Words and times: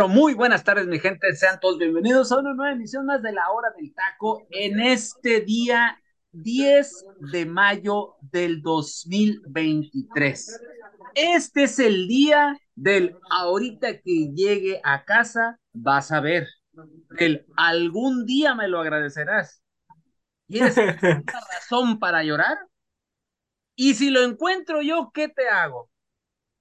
Pero 0.00 0.08
muy 0.08 0.32
buenas 0.32 0.64
tardes, 0.64 0.86
mi 0.86 0.98
gente. 0.98 1.36
Sean 1.36 1.60
todos 1.60 1.76
bienvenidos 1.76 2.32
a 2.32 2.38
una 2.38 2.54
nueva 2.54 2.72
emisión 2.72 3.04
más 3.04 3.20
de 3.20 3.32
la 3.32 3.50
Hora 3.50 3.68
del 3.76 3.92
Taco 3.92 4.46
en 4.48 4.80
este 4.80 5.42
día 5.42 6.00
10 6.32 7.04
de 7.32 7.44
mayo 7.44 8.14
del 8.22 8.62
2023. 8.62 10.58
Este 11.14 11.64
es 11.64 11.78
el 11.78 12.08
día 12.08 12.58
del 12.74 13.14
ahorita 13.28 14.00
que 14.00 14.32
llegue 14.34 14.80
a 14.84 15.04
casa, 15.04 15.60
vas 15.74 16.12
a 16.12 16.20
ver. 16.20 16.48
El 17.18 17.44
algún 17.58 18.24
día 18.24 18.54
me 18.54 18.68
lo 18.68 18.80
agradecerás. 18.80 19.62
¿Tienes 20.46 20.76
una 21.02 21.24
razón 21.52 21.98
para 21.98 22.22
llorar? 22.24 22.56
Y 23.76 23.92
si 23.92 24.08
lo 24.08 24.22
encuentro 24.22 24.80
yo, 24.80 25.10
¿qué 25.12 25.28
te 25.28 25.50
hago? 25.50 25.90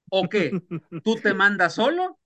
¿O 0.09 0.27
qué? 0.27 0.61
¿Tú 1.05 1.15
te 1.15 1.33
mandas 1.33 1.75
solo? 1.75 2.19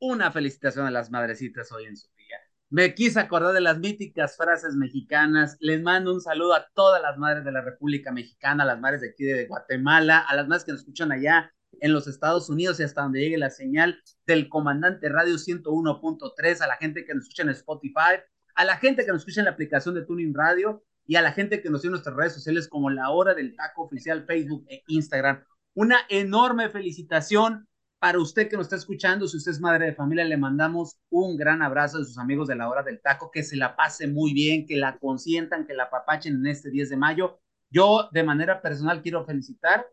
Una 0.00 0.30
felicitación 0.32 0.86
a 0.86 0.90
las 0.90 1.10
madrecitas 1.10 1.70
hoy 1.72 1.86
en 1.86 1.96
su 1.96 2.08
día. 2.16 2.38
Me 2.70 2.94
quise 2.94 3.18
acordar 3.18 3.54
de 3.54 3.62
las 3.62 3.78
míticas 3.78 4.36
frases 4.36 4.74
mexicanas. 4.74 5.56
Les 5.60 5.80
mando 5.80 6.12
un 6.12 6.20
saludo 6.20 6.54
a 6.54 6.68
todas 6.74 7.00
las 7.00 7.16
madres 7.16 7.44
de 7.44 7.52
la 7.52 7.62
República 7.62 8.12
Mexicana, 8.12 8.64
a 8.64 8.66
las 8.66 8.78
madres 8.78 9.00
de 9.00 9.10
aquí 9.10 9.24
de 9.24 9.46
Guatemala, 9.46 10.18
a 10.18 10.36
las 10.36 10.46
madres 10.46 10.64
que 10.64 10.72
nos 10.72 10.82
escuchan 10.82 11.10
allá 11.10 11.50
en 11.80 11.92
los 11.92 12.06
Estados 12.06 12.50
Unidos 12.50 12.78
y 12.78 12.82
hasta 12.82 13.02
donde 13.02 13.20
llegue 13.20 13.38
la 13.38 13.50
señal 13.50 14.02
del 14.26 14.48
comandante 14.48 15.08
radio 15.08 15.36
101.3, 15.36 16.60
a 16.60 16.66
la 16.66 16.76
gente 16.76 17.04
que 17.04 17.14
nos 17.14 17.24
escucha 17.24 17.42
en 17.42 17.50
Spotify, 17.50 18.20
a 18.54 18.64
la 18.64 18.76
gente 18.76 19.04
que 19.04 19.12
nos 19.12 19.22
escucha 19.22 19.40
en 19.40 19.46
la 19.46 19.52
aplicación 19.52 19.94
de 19.94 20.04
Tuning 20.04 20.34
Radio 20.34 20.84
y 21.06 21.16
a 21.16 21.22
la 21.22 21.32
gente 21.32 21.62
que 21.62 21.70
nos 21.70 21.80
sigue 21.80 21.88
en 21.88 21.92
nuestras 21.92 22.16
redes 22.16 22.34
sociales 22.34 22.68
como 22.68 22.90
La 22.90 23.10
Hora 23.10 23.34
del 23.34 23.56
Taco 23.56 23.84
Oficial, 23.84 24.26
Facebook 24.26 24.66
e 24.68 24.82
Instagram. 24.88 25.42
Una 25.74 26.00
enorme 26.10 26.68
felicitación 26.68 27.66
para 27.98 28.20
usted 28.20 28.48
que 28.48 28.56
nos 28.56 28.66
está 28.66 28.76
escuchando, 28.76 29.26
si 29.26 29.36
usted 29.36 29.52
es 29.52 29.60
madre 29.60 29.86
de 29.86 29.94
familia, 29.94 30.24
le 30.24 30.36
mandamos 30.36 30.96
un 31.10 31.36
gran 31.36 31.62
abrazo 31.62 31.98
de 31.98 32.04
sus 32.04 32.18
amigos 32.18 32.46
de 32.48 32.54
la 32.54 32.68
hora 32.68 32.82
del 32.82 33.00
taco, 33.00 33.30
que 33.30 33.42
se 33.42 33.56
la 33.56 33.74
pase 33.74 34.06
muy 34.06 34.32
bien, 34.32 34.66
que 34.66 34.76
la 34.76 34.98
consientan, 34.98 35.66
que 35.66 35.74
la 35.74 35.90
papachen 35.90 36.36
en 36.36 36.46
este 36.46 36.70
10 36.70 36.90
de 36.90 36.96
mayo. 36.96 37.40
Yo 37.70 38.08
de 38.12 38.22
manera 38.22 38.62
personal 38.62 39.02
quiero 39.02 39.24
felicitar 39.24 39.86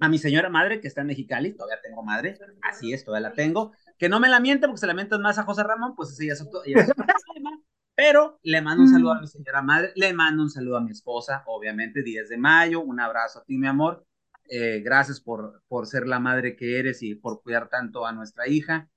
a 0.00 0.08
mi 0.08 0.18
señora 0.18 0.48
madre 0.48 0.80
que 0.80 0.88
está 0.88 1.02
en 1.02 1.08
Mexicali, 1.08 1.52
todavía 1.52 1.80
tengo 1.82 2.02
madre, 2.02 2.38
así 2.62 2.92
es, 2.92 3.04
todavía 3.04 3.28
la 3.28 3.34
tengo, 3.34 3.72
que 3.98 4.08
no 4.08 4.20
me 4.20 4.28
la 4.28 4.40
miente 4.40 4.66
porque 4.66 4.80
se 4.80 4.86
la 4.86 4.94
mienten 4.94 5.20
más 5.20 5.38
a 5.38 5.42
José 5.42 5.64
Ramón, 5.64 5.94
pues 5.96 6.18
ella 6.20 6.34
es 6.34 6.40
otro, 6.40 6.62
pero 7.96 8.38
le 8.42 8.62
mando 8.62 8.84
un 8.84 8.88
saludo 8.90 9.12
a 9.12 9.20
mi 9.20 9.26
señora 9.26 9.60
madre, 9.60 9.92
le 9.96 10.12
mando 10.12 10.44
un 10.44 10.50
saludo 10.50 10.76
a 10.76 10.80
mi 10.80 10.92
esposa, 10.92 11.42
obviamente 11.46 12.02
10 12.02 12.28
de 12.28 12.38
mayo, 12.38 12.80
un 12.80 13.00
abrazo 13.00 13.40
a 13.40 13.44
ti 13.44 13.58
mi 13.58 13.66
amor, 13.66 14.06
eh, 14.48 14.80
gracias 14.80 15.20
por, 15.20 15.62
por 15.68 15.86
ser 15.86 16.06
la 16.06 16.18
madre 16.18 16.56
que 16.56 16.78
eres 16.78 17.02
y 17.02 17.14
por 17.14 17.42
cuidar 17.42 17.68
tanto 17.68 18.06
a 18.06 18.12
nuestra 18.12 18.48
hija. 18.48 18.88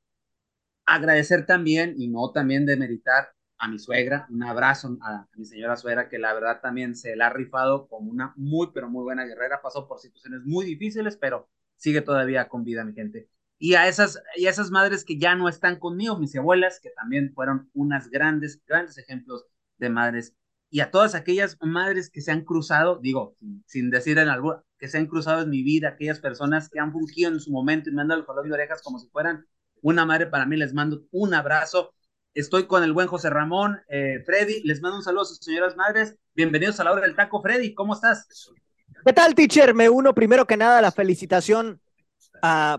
Agradecer 0.86 1.46
también, 1.46 1.96
y 1.98 2.08
no 2.08 2.32
también 2.32 2.66
demeritar, 2.66 3.34
a 3.62 3.68
mi 3.68 3.78
suegra, 3.78 4.26
un 4.32 4.42
abrazo 4.42 4.98
a, 5.02 5.28
mi 5.36 5.46
señora 5.46 5.78
suegra, 5.78 6.10
que 6.10 6.18
la 6.18 6.34
verdad 6.34 6.62
también 6.62 6.96
se 6.96 7.16
la 7.16 7.28
ha 7.28 7.30
rifado 7.30 7.88
como 7.88 8.10
una 8.10 8.34
muy, 8.36 8.72
pero 8.74 8.90
muy 8.90 9.04
buena 9.04 9.24
guerrera, 9.24 9.62
pasó 9.62 9.88
por 9.88 10.00
situaciones 10.00 10.42
muy 10.46 10.66
difíciles, 10.66 11.16
pero 11.16 11.48
sigue 11.76 12.02
todavía 12.02 12.50
con 12.50 12.64
vida, 12.64 12.84
mi 12.84 12.94
gente. 12.94 13.30
Y 13.60 13.76
a 13.76 13.88
esas, 13.88 14.20
y 14.36 14.48
a 14.48 14.50
esas 14.50 14.72
madres 14.72 15.06
que 15.06 15.20
ya 15.20 15.36
no 15.36 15.48
están 15.48 15.78
conmigo, 15.78 16.18
mis 16.18 16.36
abuelas, 16.36 16.80
que 16.82 16.90
también 16.90 17.34
fueron 17.36 17.70
unas 17.74 18.10
grandes, 18.10 18.60
grandes 18.66 18.98
ejemplos 18.98 19.46
de 19.78 19.90
madres 19.92 20.36
y 20.72 20.80
a 20.80 20.90
todas 20.90 21.14
aquellas 21.16 21.58
madres 21.62 22.10
que 22.10 22.22
se 22.22 22.32
han 22.32 22.46
cruzado, 22.46 22.98
digo, 22.98 23.36
sin, 23.66 23.92
decir 23.92 24.18
en 24.18 24.30
algo, 24.30 24.64
que 24.82 24.88
se 24.88 24.98
han 24.98 25.06
cruzado 25.06 25.44
en 25.44 25.50
mi 25.52 25.62
vida, 25.62 25.90
aquellas 25.90 26.20
personas 26.20 26.68
que 26.68 26.80
han 26.80 26.92
fungido 26.92 27.30
en 27.30 27.40
su 27.40 27.52
momento 27.52 27.90
y 27.90 27.94
me 27.94 28.02
han 28.02 28.08
dado 28.08 28.20
el 28.20 28.26
color 28.26 28.48
de 28.48 28.54
orejas 28.54 28.82
como 28.82 28.98
si 28.98 29.08
fueran 29.10 29.46
una 29.84 30.08
madre 30.08 30.26
para 30.26 30.48
mí, 30.48 30.58
les 30.58 30.74
mando 30.74 31.04
un 31.12 31.36
abrazo. 31.36 31.94
Estoy 32.34 32.66
con 32.66 32.84
el 32.84 32.92
buen 32.92 33.08
José 33.08 33.30
Ramón, 33.30 33.80
eh, 33.90 34.24
Freddy, 34.26 34.64
les 34.64 34.82
mando 34.82 34.98
un 34.98 35.04
saludo 35.04 35.22
a 35.22 35.26
sus 35.26 35.38
señoras 35.38 35.78
madres. 35.78 36.18
Bienvenidos 36.34 36.80
a 36.80 36.84
la 36.84 36.94
hora 36.94 37.02
del 37.02 37.16
taco, 37.16 37.44
Freddy, 37.44 37.76
¿cómo 37.76 37.94
estás? 37.94 38.28
¿Qué 39.06 39.14
tal, 39.14 39.36
teacher? 39.36 39.76
Me 39.76 39.88
uno 39.88 40.16
primero 40.16 40.48
que 40.48 40.58
nada 40.58 40.80
a 40.80 40.82
la 40.82 40.92
felicitación 40.92 41.80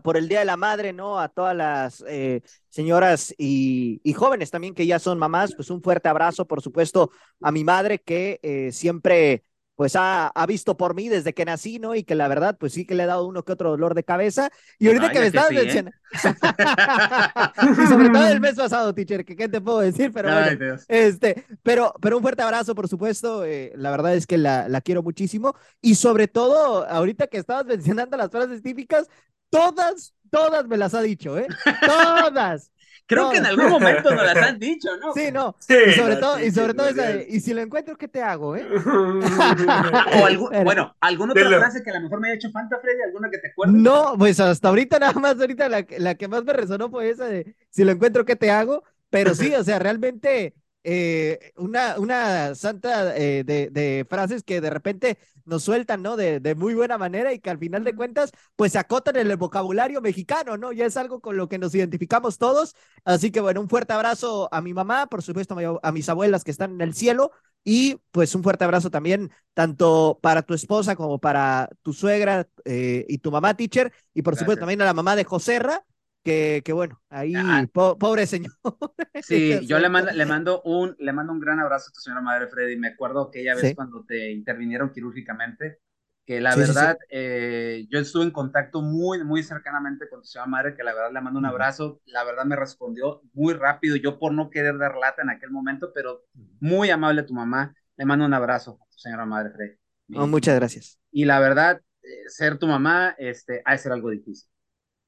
por 0.03 0.17
el 0.17 0.29
Día 0.29 0.41
de 0.41 0.45
la 0.45 0.57
Madre, 0.57 0.93
¿no? 0.93 1.21
A 1.21 1.29
todas 1.29 1.55
las 1.55 2.05
eh, 2.09 2.43
señoras 2.69 3.33
y, 3.39 4.01
jóvenes 4.17 4.51
también 4.51 4.75
que 4.75 4.89
ya 4.89 4.99
son 4.99 5.21
mamás, 5.21 5.55
pues 5.55 5.71
un 5.71 5.81
fuerte 5.81 6.09
abrazo, 6.09 6.47
por 6.47 6.63
supuesto, 6.63 7.13
a 7.41 7.53
mi 7.53 7.63
madre 7.63 8.01
que 8.01 8.41
eh, 8.43 8.73
siempre 8.73 9.45
pues 9.77 9.97
ha, 9.97 10.29
ha, 10.29 10.47
visto 10.47 10.77
por 10.77 10.95
mí 10.95 11.09
desde 11.09 11.33
que 11.33 11.45
nací, 11.45 11.79
¿no? 11.79 11.95
Y 11.95 12.05
que 12.05 12.15
la 12.15 12.29
verdad, 12.29 12.57
pues 12.59 12.73
sí 12.73 12.85
que 12.85 12.95
le 12.95 13.05
he 13.05 13.07
dado 13.07 13.27
uno 13.27 13.43
que 13.45 13.53
otro 13.53 13.71
dolor 13.71 13.95
de 13.95 14.05
cabeza. 14.05 14.51
Y 14.79 14.89
ahorita 14.89 15.11
que 15.11 15.21
me 15.21 15.27
estabas 15.27 15.51
¿eh? 15.53 15.55
mencionando. 15.55 15.99
y 17.83 17.87
sobre 17.87 18.11
todo 18.11 18.27
el 18.27 18.41
mes 18.41 18.55
pasado, 18.55 18.95
teacher, 18.95 19.25
que 19.25 19.35
qué 19.35 19.49
te 19.49 19.61
puedo 19.61 19.81
decir, 19.81 20.13
pero 20.13 20.31
bueno, 20.31 20.77
este, 20.89 21.47
pero, 21.63 21.95
pero 22.01 22.17
un 22.17 22.23
fuerte 22.23 22.43
abrazo, 22.43 22.75
por 22.75 22.89
supuesto. 22.89 23.45
la 23.75 23.91
verdad 23.91 24.15
es 24.15 24.27
que 24.27 24.39
la, 24.39 24.69
la 24.69 24.81
quiero 24.81 25.03
muchísimo. 25.03 25.55
Y 25.81 25.95
sobre 25.95 26.29
todo, 26.29 26.87
ahorita 26.89 27.27
que 27.27 27.39
estabas 27.39 27.67
mencionando 27.67 28.17
las 28.17 28.31
frases 28.31 28.63
típicas, 28.63 29.09
todas, 29.51 30.15
todas 30.31 30.67
me 30.67 30.77
las 30.77 30.95
ha 30.95 31.03
dicho, 31.03 31.39
¿eh? 31.39 31.47
Todas. 31.87 32.72
Creo 33.07 33.31
que 33.31 33.39
en 33.39 33.47
algún 33.47 33.69
momento 33.69 34.15
nos 34.15 34.25
las 34.25 34.37
han 34.37 34.59
dicho, 34.59 34.89
¿no? 34.99 35.13
Sí, 35.13 35.31
no. 35.33 35.57
y 35.69 35.93
sobre 35.93 36.17
todo, 36.17 36.41
y 36.41 36.51
sobre 36.51 36.75
todo 36.75 36.89
esa 36.89 37.15
y 37.23 37.41
si 37.41 37.53
lo 37.53 37.61
encuentro, 37.61 37.97
¿qué 37.97 38.09
te 38.09 38.23
hago, 38.23 38.57
eh? 38.57 38.67
o 40.21 40.27
algún, 40.27 40.51
bueno, 40.65 40.95
¿alguna 41.01 41.33
otra 41.33 41.59
frase 41.59 41.83
que 41.83 41.91
a 41.91 41.95
lo 41.95 42.01
mejor 42.01 42.21
me 42.21 42.29
haya 42.29 42.37
hecho 42.37 42.51
falta, 42.51 42.79
Freddy? 42.81 43.03
¿Alguna 43.03 43.31
que 43.31 43.39
te 43.39 43.49
acuerdes? 43.49 43.75
No, 43.75 44.15
pues 44.19 44.41
hasta 44.41 44.69
ahorita 44.69 44.99
nada 44.99 45.13
más, 45.15 45.39
ahorita 45.39 45.69
la, 45.69 45.87
la 45.99 46.15
que 46.15 46.29
más 46.29 46.45
me 46.45 46.53
resonó 46.53 46.91
fue 46.91 47.11
esa 47.11 47.27
de 47.27 47.55
si 47.71 47.85
lo 47.85 47.93
encuentro, 47.93 48.25
¿qué 48.25 48.37
te 48.37 48.51
hago? 48.51 48.83
Pero 49.11 49.35
sí, 49.35 49.55
o 49.55 49.63
sea, 49.63 49.79
realmente 49.79 50.55
eh, 50.85 51.53
una, 51.57 51.99
una 51.99 52.55
santa 52.55 53.17
eh, 53.17 53.45
de, 53.45 53.71
de, 53.71 54.07
frases 54.09 54.43
que 54.43 54.61
de 54.61 54.71
repente 54.71 55.19
nos 55.45 55.65
sueltan, 55.65 56.03
¿no? 56.03 56.17
De, 56.17 56.41
de, 56.41 56.55
muy 56.55 56.75
buena 56.75 56.99
manera 56.99 57.33
y 57.33 57.39
que 57.39 57.51
al 57.51 57.59
final 57.59 57.85
de 57.85 57.95
cuentas, 57.95 58.31
pues 58.57 58.73
se 58.73 58.79
acotan 58.79 59.17
en 59.17 59.31
el 59.31 59.37
vocabulario 59.37 60.01
mexicano, 60.01 60.57
¿no? 60.57 60.73
Ya 60.73 60.87
es 60.87 60.97
algo 60.97 61.21
con 61.21 61.37
lo 61.37 61.49
que 61.49 61.59
nos 61.59 61.75
identificamos 61.75 62.39
todos. 62.39 62.75
Así 63.05 63.31
que 63.31 63.41
bueno, 63.41 63.61
un 63.61 63.69
fuerte 63.69 63.93
abrazo 63.93 64.49
a 64.53 64.61
mi 64.61 64.75
mamá, 64.75 65.07
por 65.07 65.23
supuesto 65.23 65.57
a 65.83 65.93
mis 65.93 66.09
abuelas 66.09 66.45
que 66.45 66.51
están 66.51 66.73
en 66.73 66.81
el 66.81 66.95
cielo 66.95 67.33
y 67.65 67.97
pues 68.11 68.35
un 68.35 68.43
fuerte 68.43 68.65
abrazo 68.65 68.91
también 68.91 69.31
tanto 69.55 70.19
para 70.21 70.43
tu 70.43 70.55
esposa 70.55 70.97
como 70.97 71.19
para 71.19 71.69
tu 71.83 71.93
suegra 71.93 72.49
eh, 72.65 73.05
y 73.09 73.19
tu 73.19 73.31
mamá, 73.31 73.57
teacher, 73.57 73.93
y 74.15 74.23
por 74.23 74.37
supuesto 74.37 74.61
también 74.61 74.83
a 74.83 74.85
la 74.85 74.95
mamá 74.95 75.15
de 75.17 75.25
Joserra 75.25 75.85
que, 76.23 76.63
que 76.65 76.73
bueno, 76.73 77.01
ahí, 77.09 77.35
ah. 77.37 77.67
pobre 77.73 78.27
señor. 78.27 78.53
Sí, 79.23 79.67
yo 79.67 79.79
le 79.79 79.89
mando, 79.89 80.11
le, 80.11 80.27
mando 80.27 80.63
un, 80.63 80.97
le 80.99 81.13
mando 81.13 81.33
un 81.33 81.39
gran 81.39 81.61
abrazo 81.61 81.91
a 81.91 81.93
tu 81.93 82.01
señora 82.01 82.23
madre 82.23 82.49
Freddy. 82.49 82.77
Me 82.77 82.89
acuerdo 82.89 83.29
aquella 83.29 83.55
vez 83.55 83.75
cuando 83.75 84.05
te 84.05 84.33
intervinieron 84.33 84.91
quirúrgicamente, 84.91 85.79
que 86.25 86.41
la 86.41 86.57
verdad, 86.57 86.99
eh, 87.09 87.87
yo 87.91 88.01
estuve 88.01 88.25
en 88.25 88.31
contacto 88.31 88.83
muy, 88.83 89.23
muy 89.23 89.43
cercanamente 89.43 90.09
con 90.09 90.21
tu 90.21 90.27
señora 90.27 90.49
madre, 90.49 90.75
que 90.75 90.83
la 90.83 90.95
verdad 90.95 91.13
le 91.13 91.21
mando 91.21 91.39
un 91.39 91.47
abrazo. 91.47 92.01
La 92.07 92.25
verdad 92.25 92.45
me 92.45 92.57
respondió 92.57 93.23
muy 93.33 93.55
rápido, 93.55 93.97
yo 93.97 94.19
por 94.19 94.33
no 94.33 94.51
querer 94.51 94.79
dar 94.79 94.97
lata 94.97 95.23
en 95.23 95.31
aquel 95.31 95.51
momento, 95.51 95.93
pero 95.95 96.25
muy 96.61 96.91
amable 96.91 97.23
tu 97.23 97.35
mamá. 97.35 97.75
Le 97.97 98.05
mando 98.05 98.25
un 98.25 98.35
abrazo 98.35 98.79
a 98.83 98.91
tu 98.91 98.99
señora 98.99 99.27
madre 99.27 99.51
Freddy. 99.51 99.77
Oh, 100.15 100.27
muchas 100.27 100.57
gracias. 100.57 100.99
Y 101.11 101.25
la 101.25 101.39
verdad, 101.39 101.81
eh, 102.03 102.29
ser 102.29 102.59
tu 102.59 102.67
mamá, 102.67 103.15
este, 103.19 103.63
ha 103.65 103.73
de 103.73 103.79
ser 103.79 103.93
algo 103.93 104.11
difícil. 104.11 104.52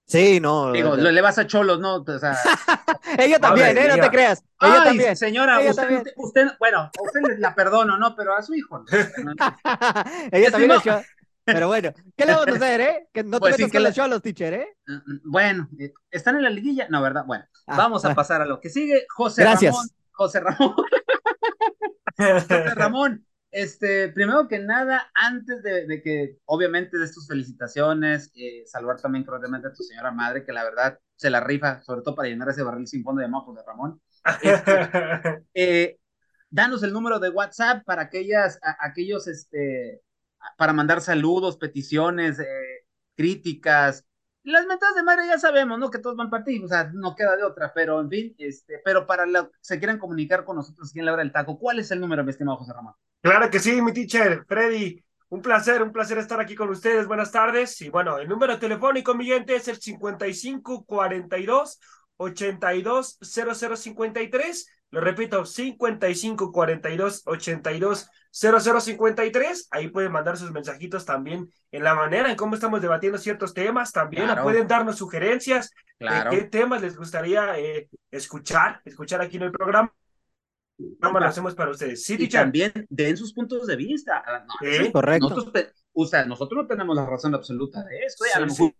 Sí, 0.06 0.38
no. 0.38 0.72
Digo, 0.72 0.96
le 0.96 1.20
vas 1.20 1.38
a 1.38 1.46
cholos, 1.46 1.80
¿no? 1.80 1.96
O 1.96 2.18
sea, 2.18 2.36
ella 3.18 3.38
también, 3.38 3.76
¿eh? 3.78 3.88
No 3.88 3.94
te 3.96 4.10
creas. 4.10 4.44
Ella 4.60 4.80
Ay, 4.80 4.84
también. 4.84 5.16
Señora, 5.16 5.60
usted, 5.60 6.04
usted, 6.16 6.48
bueno, 6.58 6.78
a 6.80 6.90
usted 7.02 7.38
la 7.38 7.54
perdono, 7.54 7.96
¿no? 7.96 8.14
Pero 8.14 8.34
a 8.34 8.42
su 8.42 8.54
hijo. 8.54 8.84
ella 10.30 10.50
también 10.50 10.72
es 10.72 11.06
Pero 11.44 11.68
bueno, 11.68 11.92
¿qué 12.16 12.26
le 12.26 12.32
vamos 12.32 12.48
a 12.48 12.52
hacer, 12.52 12.80
eh? 12.82 13.08
Que 13.12 13.24
no 13.24 13.38
te 13.38 13.40
pues 13.40 13.58
metas 13.58 13.72
con 13.72 13.82
los 13.82 13.94
cholos, 13.94 14.22
teacher, 14.22 14.54
¿eh? 14.54 14.76
Bueno, 15.24 15.68
eh, 15.78 15.92
¿están 16.10 16.36
en 16.36 16.42
la 16.42 16.50
liguilla? 16.50 16.86
No, 16.90 17.00
¿verdad? 17.00 17.24
Bueno, 17.26 17.44
ah, 17.66 17.76
vamos 17.76 18.04
a 18.04 18.14
pasar 18.14 18.42
a 18.42 18.46
lo 18.46 18.60
que 18.60 18.68
sigue. 18.68 19.06
José 19.08 19.42
Gracias. 19.42 19.72
Ramón. 19.72 19.88
José 20.12 20.40
Ramón. 20.40 20.74
José 22.16 22.74
Ramón, 22.74 23.26
Este, 23.54 24.08
primero 24.08 24.48
que 24.48 24.58
nada, 24.58 25.12
antes 25.14 25.62
de, 25.62 26.02
que, 26.02 26.38
obviamente, 26.44 26.98
de 26.98 27.04
estas 27.04 27.28
felicitaciones, 27.28 28.32
eh, 28.34 28.64
saludar 28.66 29.00
también 29.00 29.24
cordialmente 29.24 29.68
a 29.68 29.72
tu 29.72 29.84
señora 29.84 30.10
madre, 30.10 30.44
que 30.44 30.52
la 30.52 30.64
verdad 30.64 30.98
se 31.14 31.30
la 31.30 31.38
rifa, 31.38 31.80
sobre 31.82 32.02
todo 32.02 32.16
para 32.16 32.28
llenar 32.28 32.48
ese 32.48 32.64
barril 32.64 32.88
sin 32.88 33.04
fondo 33.04 33.22
de 33.22 33.28
mojos 33.28 33.54
de 33.54 33.62
Ramón. 33.64 34.02
Este, 34.42 34.72
eh, 35.54 35.98
danos 36.50 36.82
el 36.82 36.92
número 36.92 37.20
de 37.20 37.28
WhatsApp 37.30 37.84
para 37.84 38.02
aquellas, 38.02 38.58
aquellos, 38.80 39.28
este, 39.28 40.02
para 40.58 40.72
mandar 40.72 41.00
saludos, 41.00 41.56
peticiones, 41.56 42.40
eh, 42.40 42.46
críticas, 43.14 44.04
las 44.44 44.66
mentadas 44.66 44.94
de 44.94 45.02
madre 45.02 45.26
ya 45.26 45.38
sabemos, 45.38 45.78
¿no? 45.78 45.90
Que 45.90 45.98
todos 45.98 46.16
van 46.16 46.30
para 46.30 46.44
ti, 46.44 46.62
o 46.62 46.68
sea, 46.68 46.90
no 46.92 47.14
queda 47.14 47.36
de 47.36 47.44
otra, 47.44 47.72
pero 47.74 48.00
en 48.00 48.10
fin, 48.10 48.34
este, 48.38 48.80
pero 48.84 49.06
para 49.06 49.26
los 49.26 49.44
que 49.44 49.50
se 49.60 49.78
quieran 49.78 49.98
comunicar 49.98 50.44
con 50.44 50.56
nosotros 50.56 50.90
aquí 50.90 51.00
en 51.00 51.06
la 51.06 51.14
hora 51.14 51.22
del 51.22 51.32
taco, 51.32 51.58
¿cuál 51.58 51.78
es 51.78 51.90
el 51.90 52.00
número, 52.00 52.22
mi 52.22 52.30
estimado 52.30 52.58
José 52.58 52.72
Ramón? 52.72 52.94
Claro 53.22 53.50
que 53.50 53.58
sí, 53.58 53.80
mi 53.80 53.92
teacher, 53.92 54.44
Freddy. 54.46 55.02
Un 55.30 55.40
placer, 55.42 55.82
un 55.82 55.90
placer 55.90 56.18
estar 56.18 56.40
aquí 56.40 56.54
con 56.54 56.68
ustedes. 56.68 57.08
Buenas 57.08 57.32
tardes. 57.32 57.80
Y 57.80 57.88
bueno, 57.88 58.18
el 58.18 58.28
número 58.28 58.58
telefónico, 58.58 59.14
mi 59.14 59.26
gente, 59.26 59.56
es 59.56 59.66
el 59.66 59.80
5542 59.80 61.80
820053. 62.18 64.68
Lo 64.90 65.00
repito, 65.00 65.44
5542 65.44 67.22
82 67.26 68.08
0053. 68.34 69.68
Ahí 69.70 69.88
pueden 69.88 70.10
mandar 70.10 70.36
sus 70.36 70.50
mensajitos 70.50 71.04
también 71.04 71.48
en 71.70 71.84
la 71.84 71.94
manera 71.94 72.30
en 72.30 72.36
cómo 72.36 72.54
estamos 72.56 72.82
debatiendo 72.82 73.16
ciertos 73.18 73.54
temas. 73.54 73.92
También 73.92 74.28
pueden 74.42 74.66
darnos 74.66 74.96
sugerencias 74.98 75.70
de 76.00 76.08
qué 76.30 76.42
temas 76.44 76.82
les 76.82 76.96
gustaría 76.96 77.58
eh, 77.58 77.88
escuchar, 78.10 78.80
escuchar 78.84 79.20
aquí 79.20 79.36
en 79.36 79.44
el 79.44 79.52
programa. 79.52 79.94
¿Cómo 81.00 81.20
lo 81.20 81.26
hacemos 81.26 81.54
para 81.54 81.70
ustedes? 81.70 82.04
Sí, 82.04 82.16
y 82.18 82.28
también 82.28 82.72
den 82.90 83.16
sus 83.16 83.32
puntos 83.32 83.68
de 83.68 83.76
vista. 83.76 84.24
Ah, 84.26 84.44
sí, 84.60 84.90
correcto. 84.90 85.28
Nosotros, 85.28 85.72
o 85.92 86.04
sea, 86.04 86.24
nosotros 86.24 86.64
no 86.64 86.68
tenemos 86.68 86.96
la 86.96 87.06
razón 87.06 87.36
absoluta 87.36 87.84
de 87.84 88.00
esto. 88.00 88.24
a 88.34 88.40
lo 88.40 88.46
mejor 88.46 88.74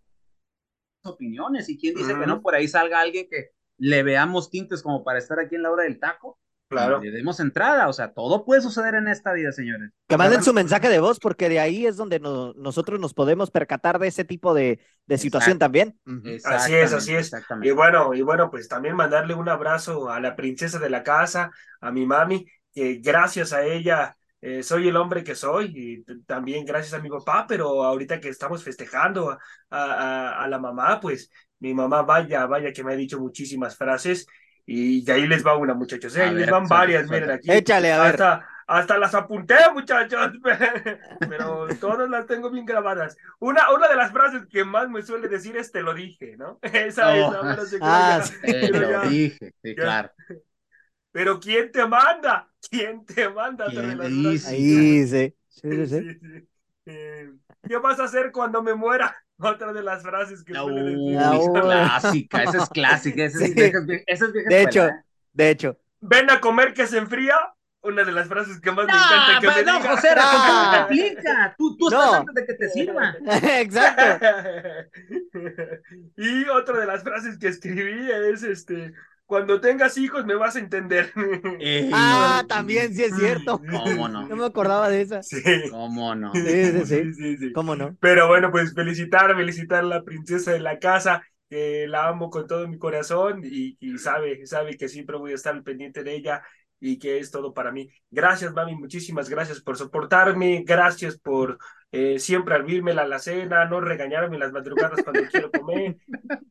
opiniones 1.03 1.69
y 1.69 1.77
quién 1.77 1.93
dice 1.93 2.17
que 2.17 2.25
no 2.25 2.41
por 2.41 2.55
ahí 2.55 2.67
salga 2.67 2.99
alguien 2.99 3.27
que 3.29 3.51
le 3.77 4.03
veamos 4.03 4.49
tintes 4.49 4.81
como 4.81 5.03
para 5.03 5.19
estar 5.19 5.39
aquí 5.39 5.55
en 5.55 5.61
la 5.61 5.71
hora 5.71 5.83
del 5.83 5.99
taco 5.99 6.39
Claro. 6.75 7.01
Le 7.01 7.11
demos 7.11 7.39
entrada, 7.39 7.87
o 7.87 7.93
sea, 7.93 8.13
todo 8.13 8.45
puede 8.45 8.61
suceder 8.61 8.95
en 8.95 9.07
esta 9.07 9.33
vida, 9.33 9.51
señores. 9.51 9.91
Que 10.07 10.17
manden 10.17 10.43
su 10.43 10.53
mensaje 10.53 10.89
de 10.89 10.99
voz, 10.99 11.19
porque 11.19 11.49
de 11.49 11.59
ahí 11.59 11.85
es 11.85 11.97
donde 11.97 12.19
nosotros 12.19 12.99
nos 12.99 13.13
podemos 13.13 13.51
percatar 13.51 13.99
de 13.99 14.07
ese 14.07 14.25
tipo 14.25 14.53
de, 14.53 14.79
de 15.05 15.17
situación 15.17 15.57
también. 15.59 15.99
Así 16.45 16.75
es, 16.75 16.93
así 16.93 17.15
es. 17.15 17.31
Y 17.61 17.71
bueno, 17.71 18.13
y 18.13 18.21
bueno, 18.21 18.49
pues 18.51 18.67
también 18.67 18.95
mandarle 18.95 19.33
un 19.33 19.49
abrazo 19.49 20.09
a 20.09 20.19
la 20.19 20.35
princesa 20.35 20.79
de 20.79 20.89
la 20.89 21.03
casa, 21.03 21.51
a 21.81 21.91
mi 21.91 22.05
mami, 22.05 22.45
que 22.73 22.95
gracias 22.95 23.53
a 23.53 23.63
ella 23.63 24.15
eh, 24.41 24.61
soy 24.61 24.87
el 24.87 24.97
hombre 24.97 25.23
que 25.23 25.33
soy, 25.33 25.71
y 25.75 26.03
también 26.25 26.65
gracias 26.65 26.93
a 26.93 27.01
mi 27.01 27.09
papá, 27.09 27.45
pero 27.47 27.83
ahorita 27.83 28.19
que 28.19 28.29
estamos 28.29 28.63
festejando 28.63 29.31
a, 29.31 29.39
a, 29.69 30.43
a 30.43 30.47
la 30.47 30.59
mamá, 30.59 30.99
pues 30.99 31.31
mi 31.59 31.73
mamá, 31.73 32.03
vaya, 32.03 32.45
vaya 32.45 32.71
que 32.71 32.83
me 32.83 32.93
ha 32.93 32.95
dicho 32.95 33.19
muchísimas 33.19 33.75
frases 33.75 34.27
y 34.65 35.03
de 35.03 35.11
ahí 35.11 35.27
les 35.27 35.45
va 35.45 35.57
una, 35.57 35.73
muchachos. 35.73 36.15
¿eh? 36.17 36.23
Ahí 36.23 36.35
les 36.35 36.49
van 36.49 36.67
varias, 36.67 37.09
miren 37.09 37.31
aquí. 37.31 37.51
Échale, 37.51 37.91
a 37.91 38.03
ver. 38.03 38.21
Hasta, 38.67 38.97
las 38.97 39.13
apunté, 39.13 39.55
muchachos. 39.73 40.31
Pero 41.29 41.67
todas 41.79 42.09
las 42.09 42.25
tengo 42.25 42.49
bien 42.49 42.65
grabadas. 42.65 43.15
Una, 43.39 43.71
una 43.71 43.87
de 43.87 43.95
las 43.95 44.11
frases 44.11 44.47
que 44.47 44.65
más 44.65 44.89
me 44.89 45.03
suele 45.03 45.27
decir 45.27 45.55
es 45.55 45.71
te 45.71 45.81
lo 45.81 45.93
dije, 45.93 46.35
¿no? 46.35 46.57
Esa 46.63 47.15
es 47.15 47.31
la 47.31 47.55
frase 47.55 47.75
que 47.79 47.85
ah, 47.85 48.23
Te 48.41 48.69
lo 48.69 49.01
dije, 49.01 49.53
sí, 49.61 49.75
claro. 49.75 50.11
Pero 51.11 51.39
¿quién 51.39 51.71
te 51.71 51.85
manda? 51.85 52.49
¿Quién 52.69 53.05
te 53.05 53.29
manda? 53.29 53.67
¿Quién 53.67 53.99
dice? 53.99 54.49
Ahí, 54.49 55.07
sí. 55.07 55.35
Sí, 55.47 55.87
sí, 55.87 56.47
eh, 56.87 57.31
¿Qué 57.67 57.77
vas 57.77 57.99
a 57.99 58.03
hacer 58.03 58.31
cuando 58.31 58.61
me 58.61 58.73
muera? 58.73 59.15
Otra 59.37 59.73
de 59.73 59.83
las 59.83 60.01
frases 60.01 60.43
que 60.43 60.53
suele 60.53 60.83
decir. 60.83 61.17
clásica, 61.61 62.43
esa 62.43 62.57
es 62.57 62.69
clásica, 62.69 63.23
esa 63.25 63.45
es, 63.45 63.53
De 63.55 64.61
hecho, 64.61 64.87
¿eh? 64.87 65.03
de 65.33 65.49
hecho. 65.49 65.77
Ven 65.99 66.29
a 66.29 66.39
comer 66.39 66.73
que 66.73 66.87
se 66.87 66.97
enfría. 66.97 67.35
Una 67.81 68.03
de 68.03 68.11
las 68.11 68.27
frases 68.27 68.59
que 68.59 68.71
más 68.71 68.87
me 68.87 68.93
encanta 68.93 69.39
que 69.39 69.47
me 69.47 69.63
no, 69.63 69.77
diga. 69.77 69.95
José, 69.95 70.07
no. 70.15 70.71
te 70.71 70.77
aplica. 70.77 71.55
Tú, 71.55 71.77
tú 71.77 71.87
estás 71.87 72.13
antes 72.15 72.33
de 72.33 72.45
que 72.47 72.53
te 72.55 72.69
sirva. 72.69 73.15
Exacto. 73.59 74.25
y 76.17 76.45
otra 76.49 76.79
de 76.79 76.87
las 76.87 77.03
frases 77.03 77.37
que 77.37 77.47
escribí 77.47 78.09
es 78.09 78.41
este 78.41 78.91
cuando 79.25 79.59
tengas 79.59 79.97
hijos 79.97 80.25
me 80.25 80.35
vas 80.35 80.55
a 80.55 80.59
entender. 80.59 81.11
ah, 81.93 82.43
también, 82.47 82.93
sí 82.93 83.03
es 83.03 83.15
cierto. 83.15 83.59
¿Cómo 83.59 84.07
no? 84.07 84.27
No 84.29 84.35
me 84.35 84.45
acordaba 84.45 84.89
de 84.89 85.01
esa. 85.01 85.23
Sí. 85.23 85.41
¿Cómo 85.69 86.15
no? 86.15 86.33
Sí, 86.33 86.85
sí, 86.85 87.37
sí. 87.37 87.53
¿Cómo 87.53 87.75
no? 87.75 87.95
Pero 87.99 88.27
bueno, 88.27 88.51
pues 88.51 88.73
felicitar, 88.73 89.35
felicitar 89.35 89.79
a 89.79 89.87
la 89.87 90.03
princesa 90.03 90.51
de 90.51 90.59
la 90.59 90.79
casa, 90.79 91.23
que 91.49 91.87
la 91.87 92.07
amo 92.07 92.29
con 92.29 92.47
todo 92.47 92.67
mi 92.67 92.77
corazón 92.77 93.41
y, 93.43 93.77
y 93.79 93.97
sabe, 93.97 94.45
sabe 94.45 94.77
que 94.77 94.89
siempre 94.89 95.17
voy 95.17 95.31
a 95.31 95.35
estar 95.35 95.53
al 95.53 95.63
pendiente 95.63 96.03
de 96.03 96.15
ella 96.15 96.43
y 96.79 96.99
que 96.99 97.19
es 97.19 97.31
todo 97.31 97.53
para 97.53 97.71
mí. 97.71 97.89
Gracias, 98.11 98.53
mami, 98.53 98.75
muchísimas 98.75 99.29
gracias 99.29 99.61
por 99.61 99.77
soportarme, 99.77 100.63
gracias 100.65 101.17
por 101.17 101.57
eh, 101.97 102.19
siempre 102.19 102.55
abrirme 102.55 102.93
la 102.93 103.03
alacena, 103.03 103.63
no 103.63 103.79
regañarme 103.79 104.35
en 104.35 104.41
las 104.41 104.51
madrugadas 104.51 105.01
cuando 105.01 105.21
quiero 105.31 105.49
comer. 105.49 105.95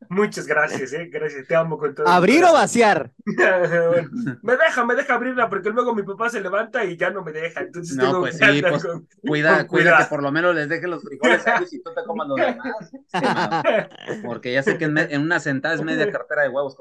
Muchas 0.08 0.46
gracias, 0.46 0.94
eh, 0.94 1.10
gracias, 1.12 1.46
te 1.46 1.54
amo 1.54 1.76
con 1.76 1.94
todo. 1.94 2.08
¿Abrir 2.08 2.42
o 2.44 2.52
vaciar? 2.54 3.12
me 4.42 4.56
deja, 4.56 4.86
me 4.86 4.94
deja 4.94 5.14
abrirla 5.14 5.50
porque 5.50 5.68
luego 5.68 5.94
mi 5.94 6.02
papá 6.02 6.30
se 6.30 6.40
levanta 6.40 6.82
y 6.86 6.96
ya 6.96 7.10
no 7.10 7.22
me 7.22 7.30
deja, 7.30 7.60
entonces 7.60 7.94
no, 7.94 8.20
pues 8.20 8.38
sí, 8.38 8.62
pues, 8.62 8.86
cuida, 9.20 9.66
cuida 9.66 9.98
que 9.98 10.04
por 10.06 10.22
lo 10.22 10.32
menos 10.32 10.54
les 10.54 10.66
deje 10.66 10.88
los 10.88 11.02
frijoles 11.02 11.44
y 11.72 11.82
tú 11.82 11.92
te 11.94 12.04
comas 12.04 12.28
los 12.28 12.36
demás. 12.36 12.92
porque 14.24 14.50
ya 14.50 14.62
sé 14.62 14.78
que 14.78 14.86
en, 14.86 15.20
una 15.20 15.40
sentada 15.40 15.74
es 15.74 15.82
media 15.82 16.10
cartera 16.10 16.44
de 16.44 16.48
huevos 16.48 16.74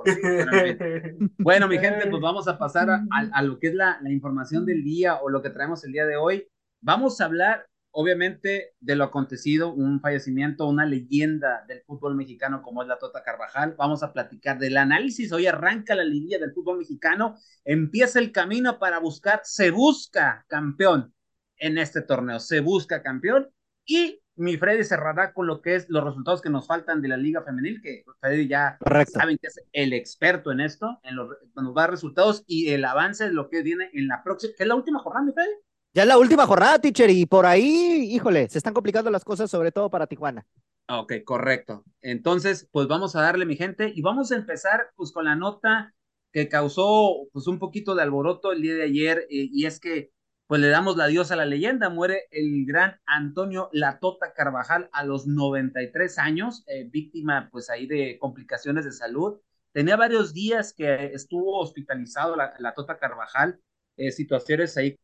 Bueno, 1.38 1.68
mi 1.68 1.80
gente, 1.80 2.07
pues 2.10 2.21
vamos 2.21 2.48
a 2.48 2.57
pasar 2.57 2.88
a, 2.89 3.42
lo 3.42 3.60
que 3.60 3.68
es 3.68 3.74
la, 3.74 4.00
la 4.01 4.10
información 4.10 4.65
del 4.65 4.86
día 4.86 5.15
o 5.15 5.30
lo 5.30 5.42
que 5.42 5.50
traemos 5.50 5.83
el 5.83 5.92
día 5.92 6.06
de 6.06 6.15
hoy. 6.15 6.48
Vamos 6.80 7.19
a 7.19 7.25
hablar 7.25 7.65
obviamente 7.93 8.73
de 8.79 8.95
lo 8.95 9.05
acontecido, 9.05 9.71
un 9.71 10.01
fallecimiento, 10.01 10.67
una 10.67 10.85
leyenda 10.85 11.63
del 11.67 11.81
fútbol 11.83 12.15
mexicano 12.15 12.61
como 12.61 12.81
es 12.81 12.87
la 12.87 12.97
Tota 12.97 13.23
Carvajal. 13.23 13.75
Vamos 13.77 14.03
a 14.03 14.11
platicar 14.11 14.57
del 14.57 14.77
análisis. 14.77 15.31
Hoy 15.31 15.45
arranca 15.45 15.95
la 15.95 16.03
liguilla 16.03 16.39
del 16.39 16.53
fútbol 16.53 16.79
mexicano, 16.79 17.35
empieza 17.63 18.19
el 18.19 18.31
camino 18.31 18.79
para 18.79 18.99
buscar, 18.99 19.41
se 19.43 19.71
busca 19.71 20.43
campeón 20.47 21.13
en 21.57 21.77
este 21.77 22.01
torneo, 22.01 22.39
se 22.39 22.59
busca 22.61 23.03
campeón 23.03 23.49
y 23.85 24.19
mi 24.35 24.57
Freddy 24.57 24.83
cerrará 24.83 25.31
con 25.31 25.45
lo 25.45 25.62
que 25.62 25.75
es 25.75 25.88
los 25.88 26.03
resultados 26.03 26.41
que 26.41 26.50
nos 26.50 26.65
faltan 26.65 27.00
de 27.00 27.09
la 27.09 27.17
Liga 27.17 27.43
Femenil, 27.43 27.79
que 27.79 28.03
Freddy 28.19 28.47
ya 28.47 28.79
saben 29.07 29.38
que 29.38 29.47
es 29.47 29.59
el 29.71 29.93
experto 29.93 30.51
en 30.51 30.62
esto, 30.62 31.00
en 31.03 31.15
los, 31.15 31.29
nos 31.55 31.77
va 31.77 31.85
resultados 31.85 32.43
y 32.47 32.69
el 32.69 32.85
avance 32.85 33.25
de 33.25 33.33
lo 33.33 33.50
que 33.50 33.62
viene 33.62 33.91
en 33.93 34.07
la 34.07 34.23
próxima, 34.23 34.53
que 34.57 34.63
es 34.63 34.67
la 34.67 34.75
última 34.75 35.00
jornada, 35.00 35.25
mi 35.27 35.33
Freddy. 35.33 35.53
Ya 35.95 36.01
es 36.01 36.07
la 36.07 36.17
última 36.17 36.47
jornada, 36.47 36.79
teacher, 36.79 37.12
y 37.12 37.27
por 37.27 37.45
ahí, 37.45 38.09
híjole, 38.12 38.50
se 38.50 38.57
están 38.57 38.73
complicando 38.73 39.12
las 39.12 39.23
cosas, 39.23 39.51
sobre 39.51 39.71
todo 39.71 39.91
para 39.91 40.07
Tijuana. 40.07 40.43
Ok, 40.89 41.13
correcto. 41.23 41.85
Entonces, 42.01 42.67
pues 42.71 42.88
vamos 42.88 43.15
a 43.15 43.21
darle, 43.21 43.45
mi 43.45 43.55
gente, 43.55 43.93
y 43.95 44.01
vamos 44.01 44.31
a 44.31 44.35
empezar 44.35 44.89
pues 44.95 45.12
con 45.12 45.25
la 45.25 45.35
nota 45.35 45.93
que 46.31 46.50
causó 46.50 47.27
pues 47.31 47.45
un 47.45 47.59
poquito 47.59 47.93
de 47.93 48.01
alboroto 48.01 48.51
el 48.51 48.63
día 48.63 48.73
de 48.73 48.83
ayer, 48.83 49.19
eh, 49.29 49.50
y 49.51 49.67
es 49.67 49.79
que 49.79 50.12
pues 50.47 50.59
le 50.62 50.67
damos 50.69 50.97
la 50.97 51.05
diosa 51.05 51.35
a 51.35 51.38
la 51.38 51.45
leyenda, 51.45 51.89
muere 51.89 52.23
el 52.31 52.65
gran 52.65 53.00
Antonio 53.05 53.69
Latota 53.71 54.33
Carvajal 54.33 54.89
a 54.93 55.03
los 55.05 55.27
93 55.27 56.17
años, 56.17 56.63
eh, 56.65 56.88
víctima 56.89 57.50
pues 57.51 57.69
ahí 57.69 57.85
de 57.85 58.17
complicaciones 58.19 58.85
de 58.85 58.91
salud. 58.91 59.39
Tenía 59.71 59.95
varios 59.95 60.33
días 60.33 60.73
que 60.73 61.13
estuvo 61.13 61.59
hospitalizado 61.59 62.35
la, 62.35 62.55
la 62.57 62.73
Tota 62.73 62.97
Carvajal, 62.97 63.59
eh, 63.95 64.12
situaciones 64.12 64.75
ahí 64.75 64.97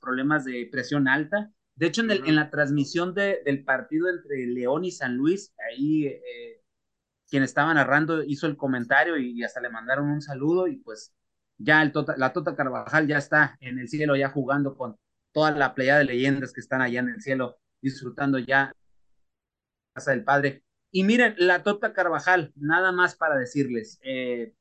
problemas 0.00 0.44
de 0.44 0.68
presión 0.70 1.08
alta. 1.08 1.52
De 1.74 1.86
hecho, 1.86 2.02
en, 2.02 2.10
el, 2.10 2.26
en 2.26 2.36
la 2.36 2.50
transmisión 2.50 3.14
de, 3.14 3.42
del 3.44 3.64
partido 3.64 4.08
entre 4.08 4.46
León 4.46 4.84
y 4.84 4.90
San 4.90 5.16
Luis, 5.16 5.54
ahí 5.70 6.06
eh, 6.06 6.60
quien 7.28 7.42
estaba 7.42 7.72
narrando 7.72 8.22
hizo 8.22 8.46
el 8.46 8.56
comentario 8.56 9.16
y, 9.16 9.42
hasta 9.42 9.60
le 9.60 9.70
mandaron 9.70 10.10
un 10.10 10.20
saludo 10.20 10.66
y 10.66 10.76
pues 10.76 11.14
ya 11.58 11.82
el 11.82 11.92
tota, 11.92 12.16
la 12.16 12.32
Tota 12.32 12.56
Carvajal 12.56 13.06
ya 13.06 13.18
está 13.18 13.56
en 13.60 13.78
el 13.78 13.88
cielo, 13.88 14.16
ya 14.16 14.30
jugando 14.30 14.76
con 14.76 14.96
toda 15.32 15.52
la 15.52 15.74
playa 15.74 15.98
de 15.98 16.04
leyendas 16.04 16.52
que 16.52 16.60
están 16.60 16.82
allá 16.82 17.00
en 17.00 17.08
el 17.10 17.20
cielo, 17.20 17.58
disfrutando 17.80 18.38
ya 18.38 18.72
casa 19.94 20.10
del 20.10 20.24
Padre. 20.24 20.64
Y 20.90 21.04
miren, 21.04 21.34
la 21.38 21.62
Tota 21.62 21.92
Carvajal, 21.92 22.52
nada 22.56 22.92
más 22.92 23.14
para 23.14 23.36
decirles, 23.36 24.00
eh, 24.02 24.54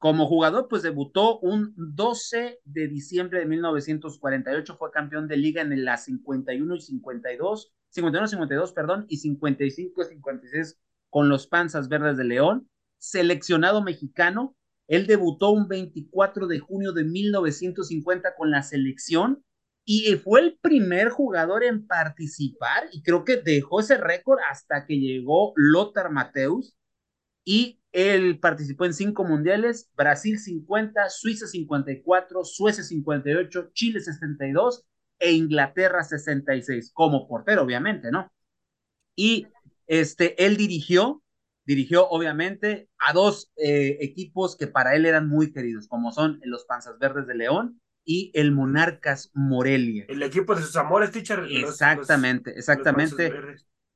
como 0.00 0.26
jugador, 0.26 0.66
pues 0.68 0.82
debutó 0.82 1.38
un 1.40 1.74
12 1.76 2.60
de 2.64 2.88
diciembre 2.88 3.40
de 3.40 3.44
1948, 3.44 4.74
fue 4.76 4.90
campeón 4.90 5.28
de 5.28 5.36
liga 5.36 5.60
en 5.60 5.84
la 5.84 5.98
51 5.98 6.74
y 6.74 6.80
52, 6.80 7.72
51 7.90 8.28
52, 8.28 8.72
perdón, 8.72 9.04
y 9.10 9.18
55 9.18 10.04
56 10.04 10.80
con 11.10 11.28
los 11.28 11.46
Panzas 11.46 11.90
Verdes 11.90 12.16
de 12.16 12.24
León. 12.24 12.70
Seleccionado 12.96 13.82
mexicano, 13.82 14.56
él 14.88 15.06
debutó 15.06 15.50
un 15.50 15.68
24 15.68 16.46
de 16.46 16.60
junio 16.60 16.92
de 16.92 17.04
1950 17.04 18.34
con 18.36 18.50
la 18.50 18.62
selección 18.62 19.44
y 19.84 20.14
fue 20.16 20.40
el 20.40 20.58
primer 20.62 21.10
jugador 21.10 21.62
en 21.62 21.86
participar 21.86 22.84
y 22.92 23.02
creo 23.02 23.26
que 23.26 23.36
dejó 23.36 23.80
ese 23.80 23.98
récord 23.98 24.38
hasta 24.50 24.86
que 24.86 24.98
llegó 24.98 25.52
Lothar 25.56 26.10
Mateus 26.10 26.74
y 27.44 27.79
él 27.92 28.38
participó 28.38 28.84
en 28.84 28.94
cinco 28.94 29.24
mundiales, 29.24 29.90
Brasil 29.96 30.38
50, 30.38 31.08
Suiza 31.08 31.46
54, 31.46 32.44
Suecia 32.44 32.84
58, 32.84 33.70
Chile 33.72 34.00
62 34.00 34.86
e 35.18 35.32
Inglaterra 35.32 36.02
66, 36.02 36.92
como 36.94 37.28
portero, 37.28 37.62
obviamente, 37.62 38.10
¿no? 38.10 38.32
Y 39.16 39.48
este, 39.86 40.44
él 40.44 40.56
dirigió, 40.56 41.22
dirigió 41.64 42.08
obviamente 42.08 42.88
a 42.98 43.12
dos 43.12 43.50
eh, 43.56 43.98
equipos 44.00 44.56
que 44.56 44.66
para 44.66 44.94
él 44.94 45.04
eran 45.04 45.28
muy 45.28 45.52
queridos, 45.52 45.88
como 45.88 46.12
son 46.12 46.40
los 46.44 46.64
Panzas 46.64 46.98
Verdes 46.98 47.26
de 47.26 47.34
León 47.34 47.80
y 48.04 48.30
el 48.34 48.52
Monarcas 48.52 49.30
Morelia. 49.34 50.06
El 50.08 50.22
equipo 50.22 50.54
de 50.54 50.62
sus 50.62 50.76
amores, 50.76 51.10
teacher. 51.10 51.44
Exactamente, 51.50 52.56
exactamente. 52.56 53.32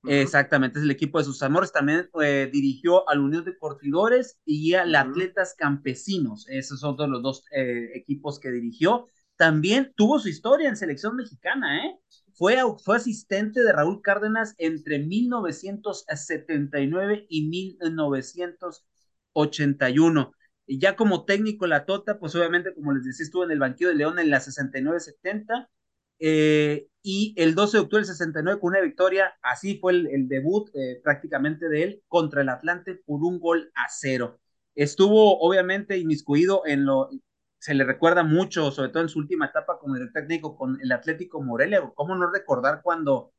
Exactamente, 0.07 0.79
es 0.79 0.85
el 0.85 0.91
equipo 0.91 1.17
de 1.19 1.25
sus 1.25 1.43
amores. 1.43 1.73
También 1.73 2.11
eh, 2.23 2.51
dirigió 2.53 3.09
al 3.09 3.21
Unión 3.21 3.43
de 3.45 3.57
Cortidores 3.57 4.39
y 4.45 4.75
al 4.75 4.95
Atletas 4.95 5.55
Campesinos. 5.57 6.47
Esos 6.49 6.81
son 6.81 6.97
todos 6.97 7.09
los 7.09 7.23
dos 7.23 7.45
eh, 7.53 7.91
equipos 7.95 8.39
que 8.39 8.51
dirigió. 8.51 9.07
También 9.37 9.93
tuvo 9.97 10.19
su 10.19 10.29
historia 10.29 10.69
en 10.69 10.77
selección 10.77 11.17
mexicana, 11.17 11.87
¿eh? 11.87 11.99
Fue, 12.35 12.59
fue 12.85 12.97
asistente 12.97 13.63
de 13.63 13.73
Raúl 13.73 14.03
Cárdenas 14.03 14.55
entre 14.59 14.99
1979 14.99 17.25
y 17.29 17.49
1981. 17.49 20.33
Y 20.67 20.79
ya 20.79 20.97
como 20.97 21.25
técnico 21.25 21.67
la 21.67 21.87
Tota, 21.87 22.19
pues 22.19 22.35
obviamente, 22.35 22.75
como 22.75 22.93
les 22.93 23.05
decía, 23.05 23.25
estuvo 23.25 23.45
en 23.45 23.53
el 23.53 23.59
banquillo 23.59 23.89
de 23.89 23.95
León 23.97 24.19
en 24.19 24.31
la 24.31 24.41
69-70 24.41 25.69
eh, 26.19 26.89
y 27.03 27.35
el 27.37 27.55
12 27.55 27.77
de 27.77 27.83
octubre 27.83 28.01
del 28.01 28.07
69 28.07 28.61
con 28.61 28.71
una 28.71 28.81
victoria, 28.81 29.35
así 29.43 29.79
fue 29.79 29.93
el, 29.93 30.29
debut 30.29 30.71
eh, 30.75 31.01
prácticamente 31.03 31.69
de 31.69 31.83
él 31.83 32.03
contra 32.09 32.43
el 32.43 32.49
Atlante 32.49 32.95
por 32.95 33.23
un 33.23 33.41
gol 33.41 33.71
a 33.75 33.87
cero. 33.91 34.41
Estuvo 34.75 35.39
obviamente 35.41 35.99
inmiscuido 35.99 36.63
en 36.67 36.87
lo, 36.87 37.11
se 37.59 37.75
le 37.75 37.85
recuerda 37.85 38.23
mucho, 38.23 38.71
sobre 38.71 38.89
todo 38.89 39.03
en 39.03 39.09
su 39.09 39.19
última 39.19 39.47
etapa 39.47 39.79
como 39.79 39.95
director 39.95 40.23
técnico 40.23 40.57
con 40.57 40.81
el 40.81 40.93
Atlético 40.93 41.43
Morelia, 41.43 41.83
¿cómo 41.95 42.15
no 42.17 42.31
recordar 42.31 42.81
cuando 42.83 43.33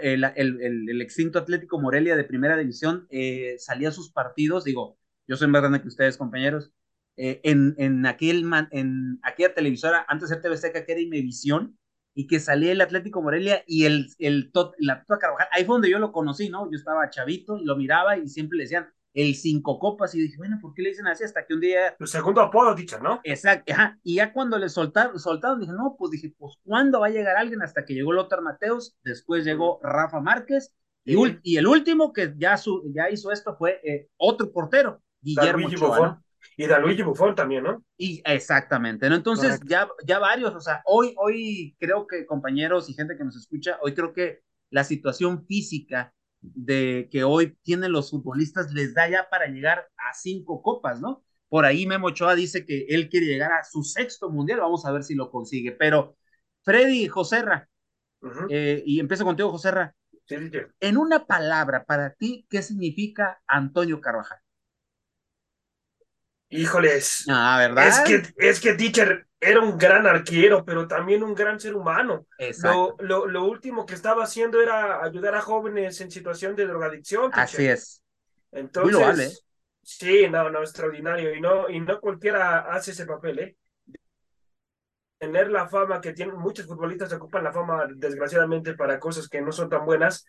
el, 0.00 0.24
el, 0.36 0.88
el, 0.88 1.02
extinto 1.02 1.38
Atlético 1.38 1.80
Morelia 1.80 2.16
de 2.16 2.24
primera 2.24 2.56
división 2.56 3.06
eh, 3.10 3.56
salía 3.58 3.90
a 3.90 3.92
sus 3.92 4.12
partidos? 4.12 4.64
Digo, 4.64 4.98
yo 5.26 5.36
soy 5.36 5.48
más 5.48 5.60
grande 5.60 5.82
que 5.82 5.88
ustedes, 5.88 6.16
compañeros, 6.16 6.72
en, 7.16 7.74
en, 7.78 8.06
aquel 8.06 8.44
en 8.70 9.18
aquella 9.22 9.54
televisora, 9.54 10.04
antes 10.08 10.30
de 10.30 10.36
TV 10.36 10.56
que 10.72 10.92
era 10.92 11.00
Imevisión, 11.00 11.78
y 12.14 12.26
que 12.26 12.40
salía 12.40 12.72
el 12.72 12.80
Atlético 12.80 13.20
Morelia 13.20 13.64
y 13.66 13.84
el, 13.84 14.08
el 14.18 14.52
la 14.78 15.04
Tota 15.04 15.18
Carvajal. 15.18 15.48
Ahí 15.52 15.64
fue 15.64 15.74
donde 15.74 15.90
yo 15.90 15.98
lo 15.98 16.12
conocí, 16.12 16.48
¿no? 16.48 16.70
Yo 16.70 16.76
estaba 16.76 17.10
chavito, 17.10 17.58
lo 17.62 17.76
miraba 17.76 18.16
y 18.16 18.28
siempre 18.28 18.56
le 18.56 18.64
decían 18.64 18.88
el 19.14 19.36
cinco 19.36 19.78
copas 19.78 20.14
y 20.14 20.20
dije, 20.20 20.36
bueno, 20.36 20.58
¿por 20.60 20.74
qué 20.74 20.82
le 20.82 20.88
dicen 20.88 21.06
así? 21.06 21.22
Hasta 21.22 21.46
que 21.46 21.54
un 21.54 21.60
día... 21.60 21.94
Tu 21.96 22.06
segundo 22.06 22.40
apodo, 22.40 22.74
dicho, 22.74 22.98
¿no? 22.98 23.20
Exacto, 23.22 23.72
ajá. 23.72 23.98
Y 24.02 24.16
ya 24.16 24.32
cuando 24.32 24.58
le 24.58 24.68
soltaron, 24.68 25.18
soltaron, 25.20 25.60
dije, 25.60 25.72
no, 25.72 25.94
pues 25.96 26.10
dije, 26.10 26.34
pues 26.36 26.54
¿cuándo 26.64 27.00
va 27.00 27.06
a 27.06 27.10
llegar 27.10 27.36
alguien? 27.36 27.62
Hasta 27.62 27.84
que 27.84 27.94
llegó 27.94 28.12
Lothar 28.12 28.42
Mateus, 28.42 28.96
después 29.04 29.44
llegó 29.44 29.78
Rafa 29.82 30.20
Márquez 30.20 30.74
y, 31.04 31.16
y 31.42 31.56
el 31.58 31.66
último 31.66 32.12
que 32.12 32.34
ya, 32.36 32.56
su, 32.56 32.82
ya 32.92 33.08
hizo 33.10 33.30
esto 33.30 33.54
fue 33.56 33.80
eh, 33.84 34.08
otro 34.16 34.50
portero, 34.50 35.00
Guillermo 35.20 35.68
Ochoa, 35.68 36.23
y 36.56 36.66
da 36.66 36.78
Luigi 36.78 37.02
Buffon 37.02 37.34
también, 37.34 37.64
¿no? 37.64 37.84
Y 37.96 38.22
exactamente, 38.24 39.08
¿no? 39.08 39.16
Entonces, 39.16 39.60
ya, 39.66 39.88
ya 40.06 40.18
varios, 40.18 40.54
o 40.54 40.60
sea, 40.60 40.82
hoy, 40.86 41.14
hoy 41.16 41.76
creo 41.78 42.06
que 42.06 42.26
compañeros 42.26 42.88
y 42.88 42.94
gente 42.94 43.16
que 43.16 43.24
nos 43.24 43.36
escucha, 43.36 43.78
hoy 43.82 43.94
creo 43.94 44.12
que 44.12 44.40
la 44.70 44.84
situación 44.84 45.46
física 45.46 46.14
de 46.40 47.08
que 47.10 47.24
hoy 47.24 47.56
tienen 47.62 47.92
los 47.92 48.10
futbolistas 48.10 48.72
les 48.72 48.94
da 48.94 49.08
ya 49.08 49.28
para 49.30 49.46
llegar 49.46 49.88
a 49.96 50.14
cinco 50.14 50.62
copas, 50.62 51.00
¿no? 51.00 51.24
Por 51.48 51.64
ahí 51.64 51.86
Memo 51.86 52.08
Ochoa 52.08 52.34
dice 52.34 52.66
que 52.66 52.86
él 52.88 53.08
quiere 53.08 53.26
llegar 53.26 53.52
a 53.52 53.64
su 53.64 53.82
sexto 53.82 54.30
mundial, 54.30 54.60
vamos 54.60 54.84
a 54.84 54.92
ver 54.92 55.04
si 55.04 55.14
lo 55.14 55.30
consigue. 55.30 55.72
Pero 55.72 56.16
Freddy 56.64 57.06
Joserra, 57.06 57.68
eh, 58.50 58.82
y 58.84 59.00
empiezo 59.00 59.24
contigo, 59.24 59.50
Joserra. 59.50 59.94
Sí, 60.26 60.36
sí, 60.50 60.58
En 60.80 60.96
una 60.96 61.26
palabra, 61.26 61.84
para 61.84 62.14
ti, 62.14 62.46
¿qué 62.48 62.62
significa 62.62 63.42
Antonio 63.46 64.00
Carvajal? 64.00 64.38
Híjoles. 66.56 67.24
Ah, 67.28 67.56
¿verdad? 67.58 67.88
Es 67.88 68.00
que, 68.00 68.32
es 68.36 68.60
que 68.60 68.74
Teacher 68.74 69.26
era 69.40 69.58
un 69.58 69.76
gran 69.76 70.06
arquero, 70.06 70.64
pero 70.64 70.86
también 70.86 71.24
un 71.24 71.34
gran 71.34 71.58
ser 71.58 71.74
humano. 71.74 72.28
Lo, 72.62 72.94
lo, 73.00 73.26
lo, 73.26 73.44
último 73.44 73.84
que 73.84 73.94
estaba 73.94 74.22
haciendo 74.22 74.62
era 74.62 75.02
ayudar 75.02 75.34
a 75.34 75.40
jóvenes 75.40 76.00
en 76.00 76.12
situación 76.12 76.54
de 76.54 76.66
drogadicción. 76.66 77.32
Así 77.34 77.66
es. 77.66 78.02
Entonces, 78.52 79.44
sí, 79.82 80.28
no, 80.30 80.48
no, 80.48 80.60
extraordinario. 80.60 81.34
Y 81.34 81.40
no, 81.40 81.68
y 81.68 81.80
no 81.80 82.00
cualquiera 82.00 82.60
hace 82.60 82.92
ese 82.92 83.04
papel, 83.04 83.38
¿eh? 83.40 83.56
Tener 85.18 85.50
la 85.50 85.68
fama 85.68 86.00
que 86.00 86.12
tienen 86.12 86.36
muchos 86.36 86.66
futbolistas 86.66 87.12
ocupan 87.14 87.42
la 87.42 87.52
fama, 87.52 87.88
desgraciadamente, 87.96 88.74
para 88.74 89.00
cosas 89.00 89.28
que 89.28 89.40
no 89.40 89.50
son 89.50 89.68
tan 89.68 89.84
buenas 89.84 90.24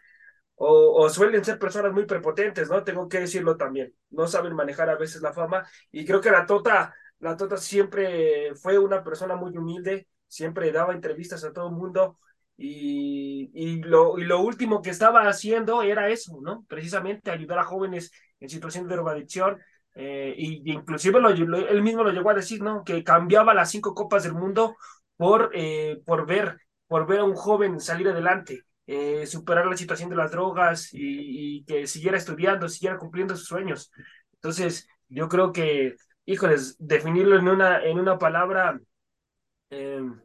o, 0.55 1.09
suelen 1.09 1.43
ser 1.43 1.59
personas 1.59 1.91
muy 1.93 2.05
prepotentes, 2.05 2.69
¿no? 2.69 2.83
Tengo 2.83 3.07
que 3.09 3.19
decirlo 3.19 3.57
también. 3.57 3.93
No 4.09 4.27
saben 4.27 4.55
manejar 4.55 4.89
a 4.89 4.97
veces 4.97 5.21
la 5.21 5.33
fama 5.33 5.67
y 5.91 6.05
creo 6.05 6.21
que 6.21 6.31
la 6.31 6.45
Tota, 6.45 6.95
la 7.19 7.35
Tota 7.37 7.57
siempre 7.57 8.55
fue 8.55 8.79
una 8.79 9.03
persona 9.03 9.35
muy 9.35 9.55
humilde, 9.57 10.07
siempre 10.27 10.71
daba 10.71 10.93
entrevistas 10.93 11.43
a 11.43 11.53
todo 11.53 11.67
el 11.67 11.75
mundo 11.75 12.19
y, 12.57 13.51
y, 13.53 13.81
lo, 13.83 14.17
y 14.17 14.23
lo 14.23 14.39
último 14.41 14.81
que 14.81 14.89
estaba 14.91 15.27
haciendo 15.27 15.81
era 15.81 16.09
eso, 16.09 16.39
¿no? 16.41 16.65
Precisamente 16.69 17.31
ayudar 17.31 17.59
a 17.59 17.65
jóvenes 17.65 18.11
en 18.39 18.49
situación 18.49 18.87
de 18.87 18.95
drogadicción. 18.95 19.59
Eh, 19.97 20.35
y 20.37 20.71
inclusive 20.71 21.21
lo, 21.21 21.29
él 21.29 21.81
mismo 21.81 22.03
lo 22.03 22.11
llegó 22.11 22.29
a 22.29 22.33
decir, 22.33 22.61
¿no? 22.61 22.83
Que 22.83 23.03
cambiaba 23.03 23.53
las 23.53 23.71
cinco 23.71 23.93
copas 23.93 24.23
del 24.23 24.33
mundo 24.33 24.75
por, 25.17 25.51
eh, 25.53 26.01
por 26.05 26.25
ver, 26.25 26.59
por 26.87 27.07
ver 27.07 27.19
a 27.19 27.23
un 27.23 27.35
joven 27.35 27.79
salir 27.79 28.07
adelante. 28.09 28.63
Eh, 28.87 29.25
superar 29.25 29.65
la 29.65 29.77
situación 29.77 30.11
de 30.11 30.15
las 30.15 30.31
drogas 30.31 30.89
y, 30.93 31.63
que 31.65 31.87
siguiera 31.87 32.17
estudiando, 32.17 32.69
siguiera 32.69 32.97
cumpliendo 32.97 33.35
sus 33.35 33.47
sueños. 33.47 33.91
Entonces, 34.33 34.87
yo 35.09 35.27
creo 35.27 35.51
que, 35.51 35.95
híjoles, 36.25 36.75
definirlo 36.77 37.37
en 37.37 37.47
una, 37.47 37.83
en 37.83 37.97
una 37.97 38.19
palabra, 38.19 38.79
em, 39.71 40.19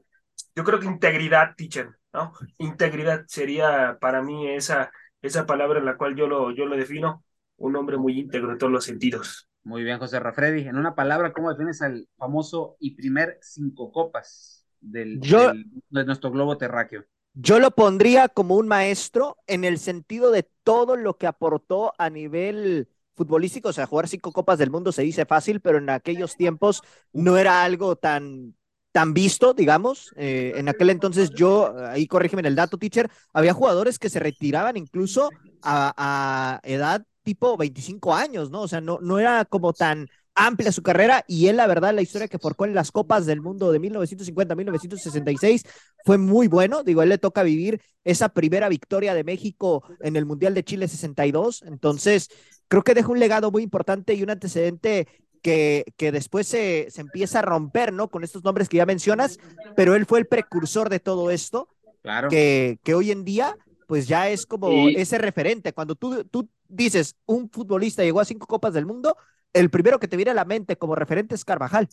yo 0.55 0.65
creo 0.65 0.79
que 0.79 0.87
integridad, 0.87 1.55
teacher, 1.57 1.89
¿no? 2.13 2.33
Integridad 2.59 3.25
sería 3.29 3.97
para 3.99 4.23
mí 4.23 4.49
esa, 4.51 4.93
esa 5.23 5.47
palabra 5.47 5.79
en 5.79 5.87
la 5.87 5.97
cual 5.97 6.15
yo 6.15 6.27
lo, 6.27 6.51
yo 6.51 6.67
lo 6.67 6.77
defino, 6.77 7.25
un 7.57 7.77
hombre 7.77 7.97
muy 7.97 8.19
íntegro 8.19 8.53
en 8.53 8.59
todos 8.59 8.73
los 8.73 8.85
sentidos. 8.85 9.49
Muy 9.63 9.85
bien, 9.85 9.99
José 9.99 10.21
Rafredi. 10.21 10.69
En 10.69 10.77
una 10.77 10.95
palabra, 10.95 11.33
¿cómo 11.33 11.51
defines 11.51 11.81
al 11.81 12.09
famoso 12.17 12.77
y 12.79 12.95
primer 12.95 13.39
cinco 13.41 13.91
copas 13.91 14.67
del, 14.81 15.21
de 15.21 16.05
nuestro 16.05 16.31
globo 16.31 16.59
terráqueo? 16.59 17.05
Yo 17.35 17.59
lo 17.61 17.71
pondría 17.71 18.29
como 18.29 18.57
un 18.57 18.67
maestro 18.69 19.37
en 19.47 19.65
el 19.65 19.79
sentido 19.79 20.31
de 20.31 20.43
todo 20.65 20.97
lo 20.97 21.17
que 21.17 21.27
aportó 21.27 21.93
a 21.99 22.11
nivel 22.11 22.89
futbolístico, 23.15 23.69
o 23.69 23.73
sea, 23.73 23.87
jugar 23.87 24.09
cinco 24.09 24.33
copas 24.33 24.59
del 24.59 24.71
mundo 24.71 24.93
se 24.93 25.03
dice 25.03 25.27
fácil, 25.27 25.61
pero 25.61 25.79
en 25.79 25.91
aquellos 25.91 26.37
tiempos 26.37 26.83
no 27.13 27.37
era 27.39 27.63
algo 27.63 27.97
tan, 27.97 28.57
tan 28.93 29.15
visto, 29.15 29.55
digamos. 29.55 30.13
Eh, 30.17 30.55
en 30.57 30.69
aquel 30.69 30.91
entonces 30.91 31.31
yo, 31.31 31.75
ahí 31.89 32.07
corrígeme 32.07 32.47
el 32.47 32.57
dato, 32.57 32.79
teacher, 32.79 33.09
había 33.33 33.55
jugadores 33.55 33.99
que 33.99 34.11
se 34.11 34.19
retiraban 34.21 34.77
incluso 34.77 35.31
a, 35.63 35.95
a 35.97 36.61
edad 36.69 37.05
tipo 37.23 37.57
25 37.57 38.15
años, 38.15 38.51
¿no? 38.51 38.63
O 38.63 38.69
sea, 38.69 38.81
no, 38.81 38.99
no 39.03 39.19
era 39.19 39.45
como 39.45 39.73
tan 39.73 40.09
amplia 40.35 40.73
su 40.73 40.83
carrera 40.83 41.25
y 41.27 41.49
él, 41.49 41.57
la 41.57 41.67
verdad, 41.67 41.95
la 41.95 42.03
historia 42.03 42.29
que 42.29 42.39
forjó 42.39 42.65
en 42.65 42.75
las 42.75 42.91
Copas 42.93 43.27
del 43.27 43.41
Mundo 43.41 43.73
de 43.73 43.79
1950 43.79 44.55
1966 44.55 45.65
fue 46.05 46.19
muy 46.19 46.49
bueno. 46.49 46.83
Digo, 46.83 47.03
él 47.03 47.09
le 47.09 47.19
toca 47.19 47.43
vivir 47.43 47.81
esa 48.05 48.29
primera 48.31 48.69
victoria 48.69 49.15
de 49.15 49.25
México 49.25 49.85
en 50.01 50.17
el 50.17 50.27
Mundial 50.27 50.55
de 50.55 50.65
Chile 50.65 50.89
62. 50.89 51.63
Entonces, 51.63 52.29
creo 52.69 52.83
que 52.83 52.95
deja 52.95 53.09
un 53.09 53.19
legado 53.19 53.51
muy 53.51 53.63
importante 53.63 54.15
y 54.15 54.23
un 54.23 54.31
antecedente 54.31 55.09
que, 55.43 55.85
que 55.97 56.13
después 56.13 56.47
se, 56.47 56.89
se 56.91 57.01
empieza 57.01 57.41
a 57.41 57.43
romper, 57.43 57.93
¿no? 57.93 58.09
Con 58.09 58.25
estos 58.25 58.45
nombres 58.45 58.69
que 58.69 58.79
ya 58.79 58.87
mencionas, 58.87 59.39
pero 59.77 59.95
él 59.95 60.07
fue 60.07 60.19
el 60.19 60.27
precursor 60.27 60.89
de 60.89 61.01
todo 61.01 61.31
esto. 61.31 61.69
Claro. 62.03 62.29
Que, 62.29 62.79
que 62.83 62.95
hoy 62.95 63.11
en 63.11 63.25
día 63.25 63.57
pues 63.91 64.07
ya 64.07 64.29
es 64.31 64.47
como 64.47 64.89
ese 64.89 65.19
referente. 65.19 65.73
Cuando 65.73 65.97
tú, 65.97 66.23
tú 66.23 66.49
dices, 66.69 67.17
un 67.27 67.51
futbolista 67.51 68.05
llegó 68.05 68.21
a 68.21 68.25
cinco 68.25 68.47
copas 68.47 68.73
del 68.73 68.87
mundo, 68.87 69.17
el 69.53 69.71
primero 69.71 69.99
que 69.99 70.09
te 70.09 70.17
viene 70.17 70.31
a 70.31 70.35
la 70.35 70.45
mente 70.45 70.77
como 70.77 70.95
referente 70.95 71.35
es 71.35 71.45
Carvajal. 71.45 71.89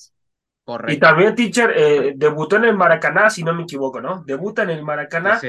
Correcto. 0.64 0.94
Y 0.94 1.00
también, 1.00 1.36
teacher, 1.36 1.74
eh, 1.76 2.14
debutó 2.16 2.58
en 2.58 2.66
el 2.66 2.76
Maracaná, 2.76 3.30
si 3.30 3.44
no 3.44 3.54
me 3.54 3.64
equivoco, 3.64 4.02
¿no? 4.02 4.24
Debuta 4.26 4.64
en 4.64 4.72
el 4.72 4.84
Maracaná. 4.84 5.40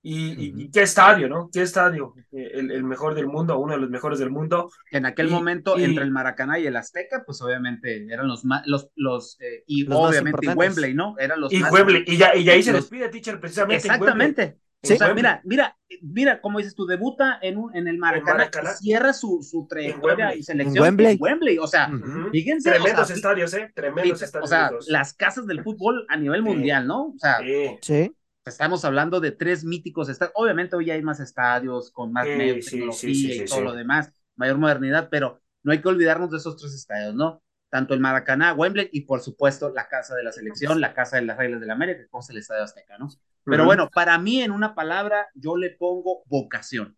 Y, 0.00 0.70
qué 0.70 0.82
estadio, 0.82 1.28
¿no? 1.28 1.50
Qué 1.52 1.62
estadio. 1.62 2.14
El, 2.30 2.84
mejor 2.84 3.14
del 3.14 3.26
mundo, 3.26 3.58
uno 3.58 3.72
de 3.74 3.80
los 3.80 3.90
mejores 3.90 4.18
del 4.18 4.30
mundo. 4.30 4.70
En 4.90 5.06
aquel 5.06 5.28
momento, 5.28 5.76
entre 5.78 6.04
el 6.04 6.10
Maracaná 6.10 6.58
y 6.58 6.66
el 6.66 6.76
Azteca, 6.76 7.24
pues 7.24 7.42
obviamente 7.42 8.06
eran 8.12 8.28
los 8.28 8.44
más, 8.44 8.62
los, 8.66 8.90
los, 8.94 9.40
eh, 9.40 9.64
y 9.66 9.90
obviamente 9.90 10.54
Wembley, 10.54 10.94
¿no? 10.94 11.16
Eran 11.18 11.40
los 11.40 11.52
y 11.52 11.62
Wembley, 11.62 12.04
y, 12.06 12.16
ya, 12.16 12.34
y 12.36 12.48
ahí 12.48 12.62
se 12.62 12.72
despide, 12.72 13.08
teacher, 13.08 13.40
precisamente. 13.40 13.86
Exactamente. 13.86 14.58
Sí. 14.82 14.94
O 14.94 14.96
sea, 14.96 15.12
mira, 15.12 15.40
mira, 15.44 15.76
mira, 16.02 16.40
como 16.40 16.58
dices 16.58 16.74
tú, 16.74 16.86
debuta 16.86 17.38
en, 17.42 17.58
un, 17.58 17.74
en 17.76 17.88
el 17.88 17.98
Maracaná, 17.98 18.48
cierra 18.76 19.12
su, 19.12 19.42
su 19.42 19.66
trayectoria 19.66 20.36
y 20.36 20.42
selección 20.44 20.76
en 20.76 20.82
Wembley. 20.82 21.12
En 21.14 21.22
Wembley. 21.22 21.58
O 21.58 21.66
sea, 21.66 21.90
fíjense. 22.30 22.70
Tremendos 22.70 23.10
estadios, 23.10 23.52
¿eh? 23.54 23.72
Tremendos 23.74 24.22
estadios. 24.22 24.48
O 24.48 24.48
sea, 24.48 24.70
las 24.86 25.14
casas 25.14 25.46
del 25.46 25.64
fútbol 25.64 26.06
a 26.08 26.16
nivel 26.16 26.42
mundial, 26.42 26.86
¿no? 26.86 27.08
O 27.08 27.18
sea, 27.18 27.38
sí. 27.82 28.14
Estamos 28.46 28.84
hablando 28.84 29.20
de 29.20 29.32
tres 29.32 29.64
míticos 29.64 30.08
estadios. 30.08 30.32
Obviamente 30.36 30.74
hoy 30.74 30.90
hay 30.90 31.02
más 31.02 31.20
estadios 31.20 31.90
con 31.90 32.12
más 32.12 32.24
tecnología 32.24 33.34
y 33.34 33.44
todo 33.44 33.60
lo 33.60 33.74
demás, 33.74 34.12
mayor 34.36 34.58
modernidad, 34.58 35.08
pero 35.10 35.40
no 35.62 35.72
hay 35.72 35.82
que 35.82 35.88
olvidarnos 35.88 36.30
de 36.30 36.38
esos 36.38 36.56
tres 36.56 36.72
estadios, 36.72 37.14
¿no? 37.14 37.42
Tanto 37.70 37.92
el 37.92 38.00
Maracaná, 38.00 38.54
Wembley 38.54 38.88
y 38.92 39.02
por 39.02 39.20
supuesto 39.20 39.70
la 39.74 39.86
casa 39.88 40.14
de 40.14 40.22
la 40.22 40.32
selección, 40.32 40.80
la 40.80 40.94
casa 40.94 41.16
de 41.16 41.22
las 41.22 41.36
reglas 41.36 41.60
de 41.60 41.66
la 41.66 41.74
América, 41.74 42.00
que 42.10 42.18
es 42.18 42.30
el 42.30 42.38
Estadio 42.38 42.62
Azteca, 42.62 42.96
¿no? 42.96 43.08
Pero 43.48 43.64
bueno, 43.64 43.88
para 43.88 44.18
mí 44.18 44.42
en 44.42 44.50
una 44.50 44.74
palabra 44.74 45.28
yo 45.34 45.56
le 45.56 45.70
pongo 45.70 46.22
vocación. 46.26 46.96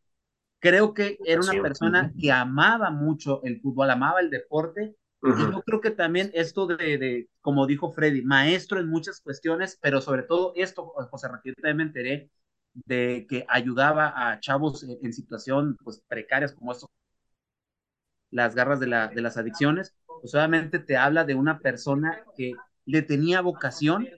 Creo 0.58 0.92
que 0.92 1.18
era 1.24 1.40
una 1.40 1.62
persona 1.62 2.12
que 2.18 2.30
amaba 2.30 2.90
mucho 2.90 3.42
el 3.44 3.60
fútbol, 3.60 3.90
amaba 3.90 4.20
el 4.20 4.30
deporte 4.30 4.94
y 5.22 5.28
yo 5.28 5.62
creo 5.62 5.80
que 5.80 5.90
también 5.90 6.30
esto 6.32 6.66
de, 6.66 6.96
de, 6.96 7.28
como 7.42 7.66
dijo 7.66 7.92
Freddy, 7.92 8.22
maestro 8.22 8.80
en 8.80 8.88
muchas 8.88 9.20
cuestiones, 9.20 9.78
pero 9.80 10.00
sobre 10.00 10.22
todo 10.22 10.52
esto, 10.56 10.86
José 11.10 11.28
Raquel, 11.28 11.54
también 11.56 11.76
me 11.76 11.82
enteré 11.82 12.30
de 12.72 13.26
que 13.28 13.44
ayudaba 13.48 14.12
a 14.16 14.40
chavos 14.40 14.82
en, 14.82 15.12
situación 15.12 15.76
pues 15.84 16.02
precarias 16.08 16.54
como 16.54 16.72
esto, 16.72 16.90
las 18.30 18.54
garras 18.54 18.80
de, 18.80 18.86
la, 18.86 19.08
de 19.08 19.20
las 19.20 19.36
adicciones, 19.36 19.94
pues 20.06 20.34
obviamente 20.34 20.78
te 20.78 20.96
habla 20.96 21.24
de 21.24 21.34
una 21.34 21.58
persona 21.58 22.24
que 22.36 22.54
le 22.86 23.02
tenía 23.02 23.42
vocación 23.42 24.08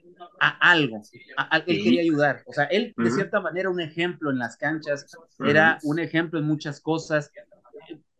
a 0.43 0.71
algo, 0.71 1.01
a, 1.37 1.57
él 1.59 1.83
quería 1.83 2.01
ayudar, 2.01 2.43
o 2.45 2.51
sea, 2.51 2.65
él 2.65 2.93
de 2.97 3.11
cierta 3.11 3.39
manera 3.39 3.69
un 3.69 3.79
ejemplo 3.79 4.29
en 4.29 4.39
las 4.39 4.57
canchas, 4.57 5.05
era 5.39 5.79
un 5.83 5.99
ejemplo 5.99 6.39
en 6.39 6.45
muchas 6.45 6.81
cosas. 6.81 7.31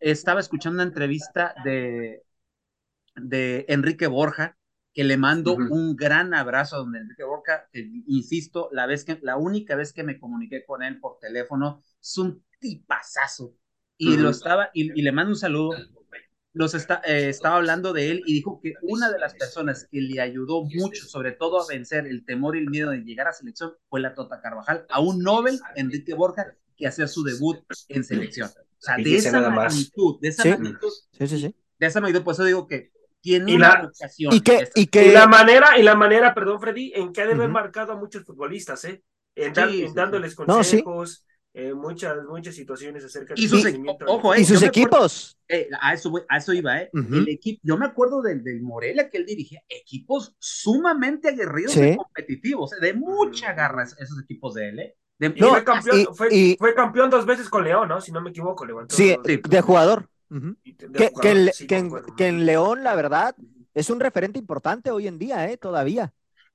Estaba 0.00 0.40
escuchando 0.40 0.76
una 0.76 0.88
entrevista 0.88 1.54
de, 1.64 2.22
de 3.16 3.66
Enrique 3.68 4.06
Borja, 4.06 4.56
que 4.94 5.04
le 5.04 5.18
mando 5.18 5.54
un 5.54 5.96
gran 5.96 6.32
abrazo 6.32 6.76
a 6.76 6.78
don 6.78 6.96
Enrique 6.96 7.24
Borja, 7.24 7.68
insisto, 8.06 8.70
la, 8.72 8.86
vez 8.86 9.04
que, 9.04 9.18
la 9.22 9.36
única 9.36 9.76
vez 9.76 9.92
que 9.92 10.04
me 10.04 10.18
comuniqué 10.18 10.64
con 10.64 10.82
él 10.82 11.00
por 11.00 11.18
teléfono, 11.18 11.82
es 12.00 12.16
un 12.16 12.42
tipazazo, 12.58 13.54
y 13.98 14.16
lo 14.16 14.30
estaba, 14.30 14.70
y, 14.72 15.02
le 15.02 15.12
mando 15.12 15.32
un 15.32 15.36
saludo, 15.36 15.76
los 16.54 16.74
está, 16.74 17.02
eh, 17.04 17.28
estaba 17.28 17.56
hablando 17.56 17.92
de 17.92 18.10
él 18.10 18.22
y 18.26 18.32
dijo 18.34 18.60
que 18.62 18.74
una 18.82 19.10
de 19.10 19.18
las 19.18 19.34
personas 19.34 19.86
que 19.90 20.00
le 20.00 20.20
ayudó 20.20 20.62
mucho, 20.62 21.04
sobre 21.04 21.32
todo 21.32 21.60
a 21.60 21.66
vencer 21.66 22.06
el 22.06 22.24
temor 22.24 22.56
y 22.56 22.60
el 22.60 22.70
miedo 22.70 22.90
de 22.90 22.98
llegar 22.98 23.28
a 23.28 23.32
selección, 23.32 23.74
fue 23.90 24.00
la 24.00 24.14
Tota 24.14 24.40
Carvajal, 24.40 24.86
a 24.88 25.00
un 25.00 25.22
Nobel, 25.22 25.60
Enrique 25.74 26.14
Borja, 26.14 26.54
que 26.76 26.86
hacía 26.86 27.08
su 27.08 27.24
debut 27.24 27.58
en 27.88 28.04
selección. 28.04 28.48
O 28.48 28.82
sea, 28.86 28.96
de 28.96 29.16
esa 29.16 29.50
magnitud, 29.50 30.20
de 30.20 30.28
esa 30.28 30.44
magnitud, 30.48 30.90
sí, 31.18 31.26
sí, 31.26 31.40
sí. 31.40 31.54
de 31.78 31.86
esa 31.86 32.00
magnitud, 32.00 32.24
por 32.24 32.34
eso 32.34 32.44
digo 32.44 32.66
que 32.66 32.94
y 33.24 33.58
la, 33.58 33.90
Y 34.18 34.40
que, 34.42 34.68
y 34.74 34.86
que... 34.88 35.12
la 35.12 35.26
manera, 35.26 35.78
y 35.78 35.82
la 35.82 35.94
manera, 35.94 36.34
perdón, 36.34 36.60
Freddy, 36.60 36.92
en 36.94 37.10
que 37.10 37.22
ha 37.22 37.26
de 37.26 37.32
haber 37.32 37.48
marcado 37.48 37.92
a 37.92 37.96
muchos 37.96 38.22
futbolistas, 38.22 38.84
¿eh? 38.84 39.02
En, 39.34 39.54
dándoles 39.94 40.34
consejos, 40.34 41.24
eh, 41.56 41.72
muchas, 41.72 42.24
muchas 42.24 42.54
situaciones 42.54 43.04
acerca 43.04 43.34
de 43.34 43.48
sus, 43.48 43.64
ojo, 44.08 44.34
eh, 44.34 44.40
y 44.40 44.44
sus 44.44 44.60
equipos. 44.62 45.38
Eh, 45.48 45.68
a, 45.80 45.94
eso, 45.94 46.12
a 46.28 46.38
eso 46.38 46.52
iba, 46.52 46.80
¿eh? 46.80 46.90
El 46.92 47.28
equipo, 47.28 47.60
yo 47.62 47.76
me 47.76 47.86
acuerdo 47.86 48.22
del, 48.22 48.42
del 48.42 48.60
Morelia 48.60 49.08
que 49.08 49.18
él 49.18 49.26
dirigía, 49.26 49.62
equipos 49.68 50.34
sumamente 50.40 51.28
aguerridos 51.28 51.76
y 51.76 51.96
competitivos, 51.96 52.70
de 52.70 52.92
mucha 52.94 53.52
garra 53.52 53.84
esos 53.84 54.20
equipos 54.20 54.54
de 54.54 54.68
él, 54.68 54.78
¿eh? 54.80 54.96
fue, 55.38 55.62
campeón, 55.62 56.06
fue, 56.58 56.74
campeón 56.74 57.08
dos 57.08 57.24
veces 57.24 57.48
con 57.48 57.62
León, 57.62 57.88
¿no? 57.88 58.00
Si 58.00 58.10
no 58.10 58.20
me 58.20 58.30
equivoco, 58.30 58.64
León. 58.64 58.86
Sí, 58.90 59.16
de 59.24 59.60
jugador 59.60 60.08
que, 60.92 61.12
que, 62.16 62.26
en, 62.26 62.46
León, 62.46 62.82
la 62.82 62.96
verdad, 62.96 63.36
es 63.74 63.90
un 63.90 64.00
referente 64.00 64.40
importante 64.40 64.90
hoy 64.90 65.06
en 65.06 65.18
día, 65.18 65.48
¿eh? 65.48 65.56
Todavía. 65.56 66.12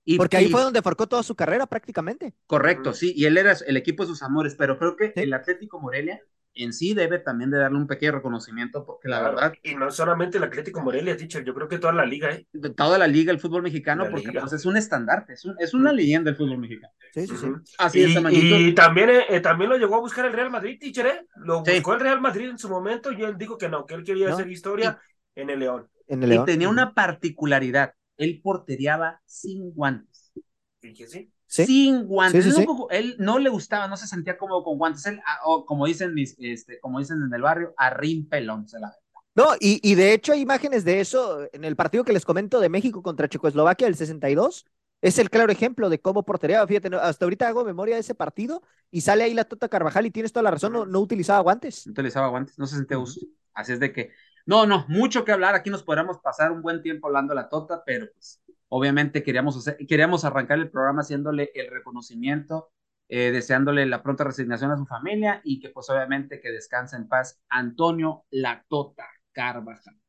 Y, 0.09 0.17
Porque 0.17 0.37
ahí 0.37 0.49
fue 0.49 0.61
donde 0.61 0.81
forcó 0.81 1.05
toda 1.05 1.21
su 1.21 1.35
carrera 1.35 1.67
prácticamente. 1.67 2.33
Correcto, 2.47 2.93
sí, 2.93 3.13
y 3.15 3.25
él 3.25 3.37
era 3.37 3.55
el 3.67 3.77
equipo 3.77 4.03
de 4.03 4.07
sus 4.07 4.23
amores, 4.23 4.55
pero 4.55 4.79
creo 4.79 4.95
que 4.95 5.13
el 5.15 5.31
Atlético 5.33 5.79
Morelia 5.79 6.19
en 6.55 6.73
sí 6.73 6.95
debe 6.95 7.19
también 7.19 7.51
de 7.51 7.59
darle 7.59 7.77
un 7.77 7.85
pequeño 7.85 8.13
reconocimiento, 8.13 8.83
porque 8.87 9.07
la 9.07 9.21
verdad. 9.21 9.53
Y 9.61 9.75
no 9.75 9.91
solamente 9.91 10.37
el 10.37 10.43
Atlético 10.43 10.81
Morelia, 10.81 11.15
teacher, 11.15 11.43
yo 11.43 11.53
creo 11.53 11.67
que 11.67 11.77
toda 11.77 11.93
la 11.93 12.05
liga, 12.05 12.31
¿eh? 12.31 12.47
Toda 12.75 12.97
la 12.97 13.05
liga, 13.05 13.31
el 13.31 13.39
fútbol 13.39 13.61
mexicano, 13.61 14.07
porque 14.09 14.31
pues, 14.31 14.51
es 14.51 14.65
un 14.65 14.77
estandarte, 14.77 15.33
es, 15.33 15.45
es 15.59 15.75
una 15.75 15.93
leyenda 15.93 16.31
el 16.31 16.35
fútbol 16.35 16.57
mexicano. 16.57 16.91
Sí, 17.13 17.27
sí, 17.27 17.37
sí. 17.37 17.47
Así 17.77 17.99
y, 18.31 18.69
y 18.69 18.73
también, 18.73 19.11
eh, 19.11 19.25
eh, 19.29 19.39
también 19.41 19.69
lo 19.69 19.77
llegó 19.77 19.95
a 19.95 19.99
buscar 19.99 20.25
el 20.25 20.33
Real 20.33 20.49
Madrid, 20.49 20.79
teacher, 20.79 21.05
¿eh? 21.05 21.27
Lo 21.35 21.63
buscó 21.63 21.93
el 21.93 21.99
Real 21.99 22.19
Madrid 22.19 22.49
en 22.49 22.57
su 22.57 22.67
momento 22.67 23.11
y 23.11 23.23
él 23.23 23.37
dijo 23.37 23.59
que 23.59 23.69
no, 23.69 23.85
que 23.85 23.93
él 23.93 24.03
quería 24.03 24.33
hacer 24.33 24.49
historia 24.49 24.99
en 25.35 25.51
el 25.51 25.59
León. 25.59 25.87
En 26.07 26.23
el 26.23 26.29
León. 26.29 26.43
Y 26.43 26.45
tenía 26.45 26.67
una 26.67 26.93
particularidad, 26.93 27.93
él 28.19 28.41
porteriaba 28.43 29.19
sin 29.25 29.73
guantes. 29.73 30.31
Fíjese 30.79 31.31
sin 31.49 32.05
guantes. 32.05 32.45
él, 32.91 33.15
no 33.17 33.39
le 33.39 33.49
gustaba, 33.49 33.87
no 33.87 33.97
se 33.97 34.07
sentía 34.07 34.37
cómodo 34.37 34.63
con 34.63 34.77
guantes. 34.77 35.05
Él, 35.07 35.19
ah, 35.25 35.39
como 35.65 35.87
dicen 35.87 36.13
mis, 36.13 36.35
este, 36.39 36.79
como 36.79 36.99
dicen 36.99 37.21
en 37.25 37.33
el 37.33 37.41
barrio, 37.41 37.73
a 37.77 37.97
pelón 38.29 38.67
se 38.67 38.79
la 38.79 38.93
No, 39.33 39.55
y, 39.59 39.79
y, 39.81 39.95
de 39.95 40.13
hecho 40.13 40.33
hay 40.33 40.41
imágenes 40.41 40.85
de 40.85 40.99
eso 40.99 41.47
en 41.51 41.65
el 41.65 41.75
partido 41.75 42.03
que 42.03 42.13
les 42.13 42.23
comento 42.23 42.59
de 42.59 42.69
México 42.69 43.01
contra 43.01 43.27
Checoslovaquia 43.27 43.87
del 43.87 43.95
62. 43.95 44.65
Es 45.01 45.17
el 45.17 45.29
claro 45.29 45.51
ejemplo 45.51 45.89
de 45.89 45.99
cómo 45.99 46.23
portería. 46.23 46.65
Fíjate, 46.67 46.95
hasta 46.97 47.25
ahorita 47.25 47.47
hago 47.47 47.65
memoria 47.65 47.95
de 47.95 48.01
ese 48.01 48.13
partido 48.13 48.61
y 48.91 49.01
sale 49.01 49.23
ahí 49.23 49.33
la 49.33 49.45
Tota 49.45 49.69
Carvajal 49.69 50.05
y 50.05 50.11
tienes 50.11 50.31
toda 50.31 50.43
la 50.43 50.51
razón, 50.51 50.73
no, 50.73 50.85
no 50.85 50.99
utilizaba 50.99 51.39
guantes. 51.39 51.87
No 51.87 51.93
utilizaba 51.93 52.27
guantes, 52.27 52.59
no 52.59 52.67
se 52.67 52.75
sentía 52.75 52.97
gusto. 52.97 53.25
Así 53.53 53.73
es 53.73 53.79
de 53.79 53.91
que, 53.91 54.11
no, 54.49 54.65
no, 54.65 54.85
mucho 54.89 55.23
que 55.23 55.31
hablar. 55.31 55.55
Aquí 55.55 55.69
nos 55.69 55.83
podríamos 55.83 56.19
pasar 56.19 56.51
un 56.51 56.61
buen 56.61 56.81
tiempo 56.81 57.07
hablando 57.07 57.33
la 57.33 57.49
Tota, 57.49 57.83
pero 57.85 58.07
pues 58.13 58.41
Obviamente 58.69 59.23
queríamos, 59.23 59.65
queríamos 59.87 60.23
arrancar 60.25 60.59
el 60.59 60.69
programa 60.69 61.01
haciéndole 61.01 61.51
el 61.55 61.71
reconocimiento, 61.71 62.71
eh, 63.07 63.31
deseándole 63.31 63.87
la 63.87 64.03
pronta 64.03 64.23
resignación 64.23 64.71
a 64.71 64.77
su 64.77 64.85
familia 64.85 65.41
y 65.43 65.59
que 65.59 65.69
pues 65.69 65.89
obviamente 65.89 66.39
que 66.39 66.51
descanse 66.51 66.95
en 66.95 67.07
paz 67.07 67.41
Antonio 67.49 68.25
Latota 68.29 69.07
Carvajal. 69.31 69.99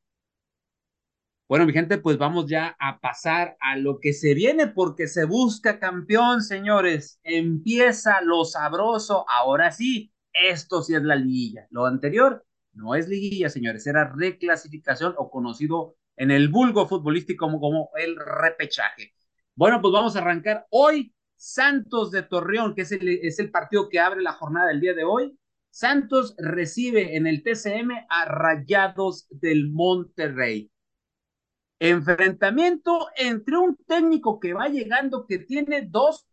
Bueno, 1.48 1.66
mi 1.66 1.72
gente, 1.72 1.98
pues 1.98 2.16
vamos 2.18 2.46
ya 2.46 2.76
a 2.78 3.00
pasar 3.00 3.56
a 3.60 3.76
lo 3.76 3.98
que 3.98 4.12
se 4.12 4.34
viene 4.34 4.68
porque 4.68 5.08
se 5.08 5.24
busca 5.24 5.80
campeón, 5.80 6.42
señores. 6.42 7.18
Empieza 7.24 8.20
lo 8.20 8.44
sabroso. 8.44 9.24
Ahora 9.28 9.72
sí, 9.72 10.12
esto 10.32 10.82
sí 10.82 10.94
es 10.94 11.02
la 11.02 11.16
liguilla. 11.16 11.66
Lo 11.70 11.86
anterior 11.86 12.44
no 12.72 12.94
es 12.94 13.08
liguilla, 13.08 13.48
señores, 13.48 13.86
era 13.86 14.12
reclasificación 14.12 15.14
o 15.18 15.30
conocido 15.30 15.96
en 16.16 16.30
el 16.30 16.48
vulgo 16.48 16.86
futbolístico 16.86 17.46
como, 17.46 17.60
como 17.60 17.90
el 17.96 18.16
repechaje. 18.16 19.14
Bueno, 19.54 19.80
pues 19.80 19.92
vamos 19.92 20.16
a 20.16 20.20
arrancar 20.20 20.66
hoy. 20.70 21.14
Santos 21.42 22.10
de 22.10 22.22
Torreón, 22.22 22.74
que 22.74 22.82
es 22.82 22.92
el, 22.92 23.08
es 23.08 23.38
el 23.38 23.50
partido 23.50 23.88
que 23.88 23.98
abre 23.98 24.20
la 24.20 24.32
jornada 24.32 24.68
del 24.68 24.80
día 24.80 24.92
de 24.92 25.04
hoy. 25.04 25.38
Santos 25.70 26.34
recibe 26.36 27.16
en 27.16 27.26
el 27.26 27.42
TCM 27.42 28.06
a 28.10 28.26
Rayados 28.26 29.26
del 29.30 29.70
Monterrey. 29.70 30.70
Enfrentamiento 31.78 33.08
entre 33.16 33.56
un 33.56 33.74
técnico 33.86 34.38
que 34.38 34.52
va 34.52 34.68
llegando, 34.68 35.26
que 35.26 35.38
tiene 35.38 35.86
dos, 35.88 36.26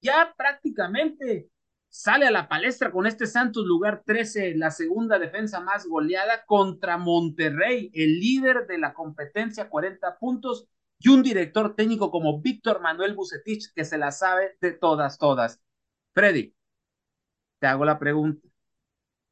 ya 0.00 0.32
prácticamente 0.34 1.49
sale 1.90 2.26
a 2.26 2.30
la 2.30 2.48
palestra 2.48 2.92
con 2.92 3.06
este 3.06 3.26
Santos 3.26 3.66
lugar 3.66 4.02
13, 4.06 4.54
la 4.56 4.70
segunda 4.70 5.18
defensa 5.18 5.60
más 5.60 5.86
goleada 5.86 6.44
contra 6.46 6.96
Monterrey, 6.96 7.90
el 7.92 8.20
líder 8.20 8.66
de 8.66 8.78
la 8.78 8.94
competencia, 8.94 9.68
40 9.68 10.18
puntos, 10.18 10.66
y 11.00 11.08
un 11.08 11.22
director 11.22 11.74
técnico 11.74 12.10
como 12.10 12.40
Víctor 12.40 12.80
Manuel 12.80 13.14
Bucetich, 13.14 13.72
que 13.74 13.84
se 13.84 13.98
la 13.98 14.12
sabe 14.12 14.56
de 14.60 14.72
todas, 14.72 15.18
todas. 15.18 15.60
Freddy, 16.14 16.54
te 17.58 17.66
hago 17.66 17.84
la 17.84 17.98
pregunta. 17.98 18.46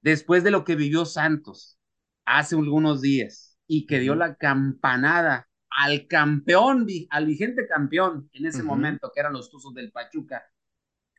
Después 0.00 0.42
de 0.42 0.50
lo 0.50 0.64
que 0.64 0.76
vivió 0.76 1.04
Santos 1.04 1.78
hace 2.24 2.56
algunos 2.56 3.02
días 3.02 3.58
y 3.66 3.86
que 3.86 4.00
dio 4.00 4.14
la 4.14 4.34
campanada 4.36 5.48
al 5.70 6.06
campeón, 6.08 6.86
al 7.10 7.26
vigente 7.26 7.66
campeón 7.68 8.28
en 8.32 8.46
ese 8.46 8.62
momento, 8.62 9.12
que 9.14 9.20
eran 9.20 9.32
los 9.32 9.50
Tuzos 9.50 9.74
del 9.74 9.92
Pachuca, 9.92 10.42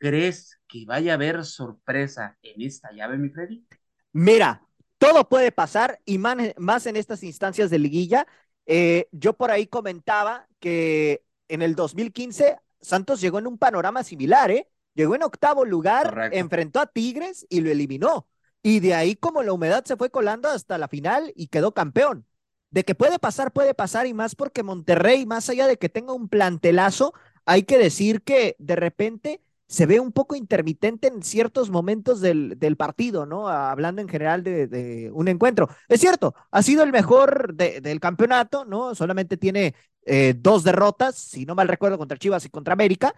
¿Crees 0.00 0.58
que 0.66 0.86
vaya 0.86 1.12
a 1.12 1.14
haber 1.16 1.44
sorpresa 1.44 2.38
en 2.42 2.62
esta 2.62 2.90
llave, 2.90 3.18
mi 3.18 3.28
Freddy? 3.28 3.66
Mira, 4.12 4.66
todo 4.96 5.28
puede 5.28 5.52
pasar 5.52 6.00
y 6.06 6.16
más 6.16 6.86
en 6.86 6.96
estas 6.96 7.22
instancias 7.22 7.68
de 7.68 7.78
liguilla. 7.78 8.26
Eh, 8.64 9.08
yo 9.12 9.34
por 9.34 9.50
ahí 9.50 9.66
comentaba 9.66 10.48
que 10.58 11.22
en 11.48 11.60
el 11.60 11.74
2015 11.74 12.56
Santos 12.80 13.20
llegó 13.20 13.40
en 13.40 13.46
un 13.46 13.58
panorama 13.58 14.02
similar, 14.02 14.50
¿eh? 14.50 14.68
llegó 14.94 15.14
en 15.14 15.22
octavo 15.22 15.66
lugar, 15.66 16.30
enfrentó 16.32 16.80
a 16.80 16.86
Tigres 16.86 17.46
y 17.50 17.60
lo 17.60 17.70
eliminó. 17.70 18.26
Y 18.62 18.80
de 18.80 18.94
ahí 18.94 19.16
como 19.16 19.42
la 19.42 19.52
humedad 19.52 19.84
se 19.84 19.96
fue 19.96 20.10
colando 20.10 20.48
hasta 20.48 20.78
la 20.78 20.88
final 20.88 21.30
y 21.36 21.48
quedó 21.48 21.72
campeón. 21.72 22.26
De 22.70 22.84
que 22.84 22.94
puede 22.94 23.18
pasar, 23.18 23.52
puede 23.52 23.74
pasar 23.74 24.06
y 24.06 24.14
más 24.14 24.34
porque 24.34 24.62
Monterrey, 24.62 25.26
más 25.26 25.50
allá 25.50 25.66
de 25.66 25.76
que 25.76 25.90
tenga 25.90 26.14
un 26.14 26.30
plantelazo, 26.30 27.12
hay 27.44 27.64
que 27.64 27.76
decir 27.76 28.22
que 28.22 28.56
de 28.58 28.76
repente 28.76 29.42
se 29.70 29.86
ve 29.86 30.00
un 30.00 30.10
poco 30.10 30.34
intermitente 30.34 31.06
en 31.06 31.22
ciertos 31.22 31.70
momentos 31.70 32.20
del, 32.20 32.58
del 32.58 32.76
partido, 32.76 33.24
¿no? 33.24 33.46
Hablando 33.46 34.02
en 34.02 34.08
general 34.08 34.42
de, 34.42 35.08
un 35.14 35.28
encuentro. 35.28 35.68
Es 35.86 36.00
cierto, 36.00 36.34
ha 36.50 36.60
sido 36.64 36.82
el 36.82 36.90
mejor 36.90 37.54
del 37.54 38.00
campeonato, 38.00 38.64
¿no? 38.64 38.96
Solamente 38.96 39.36
tiene 39.36 39.76
eh, 40.06 40.34
dos 40.36 40.64
derrotas, 40.64 41.14
si 41.16 41.46
no 41.46 41.54
mal 41.54 41.68
recuerdo, 41.68 41.98
contra 41.98 42.18
Chivas 42.18 42.44
y 42.44 42.50
contra 42.50 42.72
América, 42.72 43.14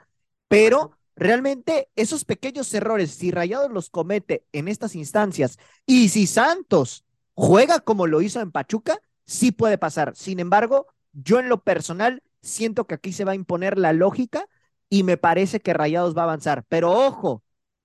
pero 0.46 0.98
realmente 1.16 1.88
esos 1.96 2.26
pequeños 2.26 2.72
errores, 2.74 3.12
si 3.12 3.30
Rayados 3.30 3.70
los 3.70 3.88
comete 3.88 4.44
en 4.52 4.68
estas 4.68 4.94
instancias 4.94 5.58
y 5.86 6.10
si 6.10 6.26
Santos 6.26 7.06
juega 7.32 7.80
como 7.80 8.06
lo 8.06 8.20
hizo 8.20 8.42
en 8.42 8.52
Pachuca, 8.52 9.00
sí 9.24 9.52
puede 9.52 9.78
pasar. 9.78 10.14
Sin 10.16 10.38
embargo, 10.38 10.86
yo 11.14 11.40
en 11.40 11.48
lo 11.48 11.62
personal 11.62 12.22
siento 12.42 12.86
que 12.86 12.96
aquí 12.96 13.14
se 13.14 13.24
va 13.24 13.32
a 13.32 13.36
imponer 13.36 13.78
la 13.78 13.94
lógica 13.94 14.46
y 14.92 15.04
me 15.04 15.16
parece 15.16 15.60
que 15.60 15.72
Rayados 15.72 16.14
va 16.14 16.20
a 16.20 16.24
avanzar. 16.24 16.64
Pero 16.68 16.92
ojo, 16.92 17.42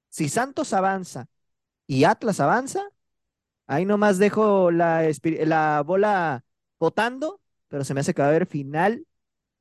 si 0.09 0.27
Santos 0.27 0.73
avanza 0.73 1.27
y 1.87 2.03
Atlas 2.03 2.41
avanza, 2.41 2.83
ahí 3.65 3.85
nomás 3.85 4.17
dejo 4.17 4.71
la, 4.71 5.09
la 5.23 5.83
bola 5.85 6.43
votando, 6.77 7.39
pero 7.69 7.85
se 7.85 7.93
me 7.93 8.01
hace 8.01 8.13
que 8.13 8.21
va 8.21 8.27
a 8.27 8.31
haber 8.31 8.45
final 8.45 9.05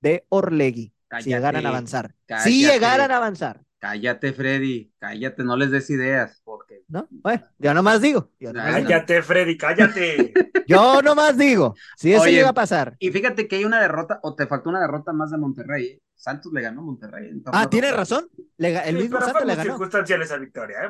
de 0.01 0.27
Orlegui. 0.29 0.93
si 1.21 1.31
llegaran 1.31 1.65
a 1.65 1.69
avanzar. 1.69 2.17
si 2.43 2.67
llegaran 2.67 3.13
a 3.13 3.19
avanzar. 3.19 3.63
Cállate, 3.79 4.33
Freddy, 4.33 4.91
cállate, 4.99 5.45
no 5.45 5.57
les 5.57 5.71
des 5.71 5.89
ideas, 5.91 6.41
porque. 6.45 6.83
No, 6.89 7.07
bueno, 7.11 7.45
yo 7.59 7.75
nomás 7.75 8.01
digo. 8.01 8.31
cállate, 8.41 9.23
Freddy, 9.23 9.57
cállate. 9.59 10.33
yo 10.67 11.03
nomás 11.03 11.37
digo, 11.37 11.75
si 11.97 12.13
eso 12.13 12.25
llega 12.25 12.51
a 12.51 12.55
pasar. 12.55 12.97
Y 12.99 13.11
fíjate 13.11 13.47
que 13.47 13.57
hay 13.57 13.65
una 13.65 13.81
derrota, 13.81 14.19
o 14.23 14.35
te 14.35 14.47
faltó 14.47 14.71
una 14.71 14.81
derrota 14.81 15.13
más 15.13 15.31
de 15.31 15.39
Monterrey. 15.39 15.87
¿eh? 15.87 16.01
Santos 16.15 16.53
le 16.53 16.63
ganó 16.63 16.81
a 16.81 16.85
Monterrey. 16.85 17.31
Ah, 17.53 17.69
tienes 17.69 17.95
razón. 17.95 18.29
el 18.59 18.97
mismo 18.97 19.21
Santos 19.21 19.45
le 19.45 19.55
ganó. 19.55 19.71
circunstanciales 19.71 20.33
a 20.33 20.39
victoria. 20.39 20.79
¿eh? 20.83 20.89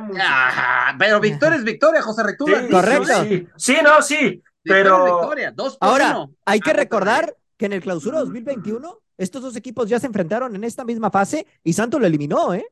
pero 0.99 1.20
victoria 1.20 1.59
es 1.59 1.64
victoria, 1.64 2.01
José 2.03 2.22
Rectura. 2.22 2.66
Correcto. 2.70 3.12
Sí, 3.57 3.77
no, 3.83 4.01
sí. 4.01 4.42
Pero. 4.62 5.05
Victoria, 5.05 5.51
dos 5.51 5.77
por 5.77 5.88
Ahora, 5.88 6.27
hay 6.44 6.61
que 6.61 6.72
recordar 6.72 7.37
que 7.57 7.66
en 7.66 7.72
el 7.72 7.83
clausura 7.83 8.20
2021, 8.20 9.01
estos 9.18 9.42
dos 9.42 9.57
equipos 9.57 9.88
ya 9.88 9.99
se 9.99 10.07
enfrentaron 10.07 10.55
en 10.55 10.64
esta 10.64 10.85
misma 10.85 11.11
fase 11.11 11.46
y 11.64 11.72
Santos 11.72 12.01
lo 12.01 12.07
eliminó, 12.07 12.55
¿eh? 12.55 12.66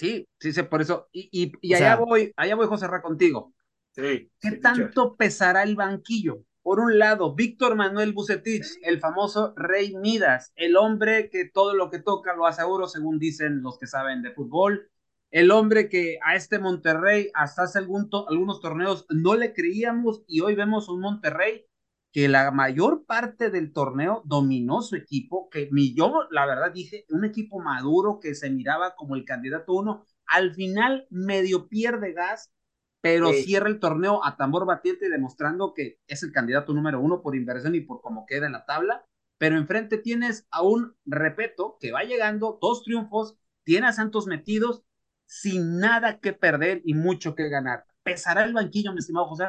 Sí, 0.00 0.26
sí, 0.38 0.54
sí, 0.54 0.62
por 0.62 0.80
eso. 0.80 1.10
Y, 1.12 1.52
y, 1.60 1.74
allá 1.74 1.96
voy, 1.96 2.32
allá 2.34 2.54
voy, 2.54 2.66
José 2.66 2.86
Ra, 2.86 3.02
contigo. 3.02 3.52
Sí. 3.90 4.30
¿Qué 4.40 4.52
tanto 4.52 5.14
pesará 5.14 5.62
el 5.62 5.76
banquillo? 5.76 6.42
Por 6.62 6.80
un 6.80 6.98
lado, 6.98 7.34
Víctor 7.34 7.76
Manuel 7.76 8.14
Bucetich, 8.14 8.64
el 8.80 8.98
famoso 8.98 9.52
Rey 9.56 9.94
Midas, 9.94 10.52
el 10.56 10.78
hombre 10.78 11.28
que 11.28 11.50
todo 11.50 11.74
lo 11.74 11.90
que 11.90 11.98
toca 11.98 12.34
lo 12.34 12.46
aseguro, 12.46 12.88
según 12.88 13.18
dicen 13.18 13.60
los 13.60 13.78
que 13.78 13.86
saben 13.86 14.22
de 14.22 14.32
fútbol. 14.32 14.90
El 15.30 15.50
hombre 15.50 15.90
que 15.90 16.18
a 16.24 16.34
este 16.34 16.58
Monterrey 16.58 17.30
hasta 17.34 17.64
hace 17.64 17.78
algunos 17.78 18.60
torneos 18.62 19.04
no 19.10 19.34
le 19.34 19.52
creíamos 19.52 20.22
y 20.26 20.40
hoy 20.40 20.54
vemos 20.54 20.88
un 20.88 21.00
Monterrey 21.00 21.66
que 22.12 22.28
la 22.28 22.50
mayor 22.50 23.04
parte 23.06 23.50
del 23.50 23.72
torneo 23.72 24.22
dominó 24.24 24.82
su 24.82 24.96
equipo, 24.96 25.48
que 25.48 25.70
yo 25.94 26.26
la 26.30 26.46
verdad 26.46 26.72
dije, 26.72 27.04
un 27.08 27.24
equipo 27.24 27.60
maduro 27.60 28.18
que 28.20 28.34
se 28.34 28.50
miraba 28.50 28.94
como 28.96 29.14
el 29.14 29.24
candidato 29.24 29.74
uno, 29.74 30.04
al 30.26 30.54
final 30.54 31.06
medio 31.10 31.68
pierde 31.68 32.12
gas, 32.12 32.52
pero 33.00 33.32
cierra 33.32 33.68
el 33.68 33.78
torneo 33.78 34.24
a 34.24 34.36
tambor 34.36 34.66
batiente 34.66 35.08
demostrando 35.08 35.72
que 35.72 36.00
es 36.06 36.22
el 36.22 36.32
candidato 36.32 36.74
número 36.74 37.00
uno 37.00 37.22
por 37.22 37.36
inversión 37.36 37.74
y 37.74 37.80
por 37.80 38.00
cómo 38.00 38.26
queda 38.26 38.46
en 38.46 38.52
la 38.52 38.66
tabla, 38.66 39.04
pero 39.38 39.56
enfrente 39.56 39.96
tienes 39.96 40.46
a 40.50 40.62
un 40.62 40.94
Repeto 41.06 41.78
que 41.80 41.92
va 41.92 42.02
llegando, 42.02 42.58
dos 42.60 42.82
triunfos, 42.82 43.36
tiene 43.64 43.86
a 43.86 43.92
Santos 43.92 44.26
metidos 44.26 44.82
sin 45.26 45.78
nada 45.78 46.18
que 46.18 46.32
perder 46.32 46.82
y 46.84 46.94
mucho 46.94 47.34
que 47.34 47.48
ganar. 47.48 47.84
¿Pesará 48.02 48.44
el 48.44 48.52
banquillo, 48.52 48.92
mi 48.92 48.98
estimado 48.98 49.26
José? 49.26 49.44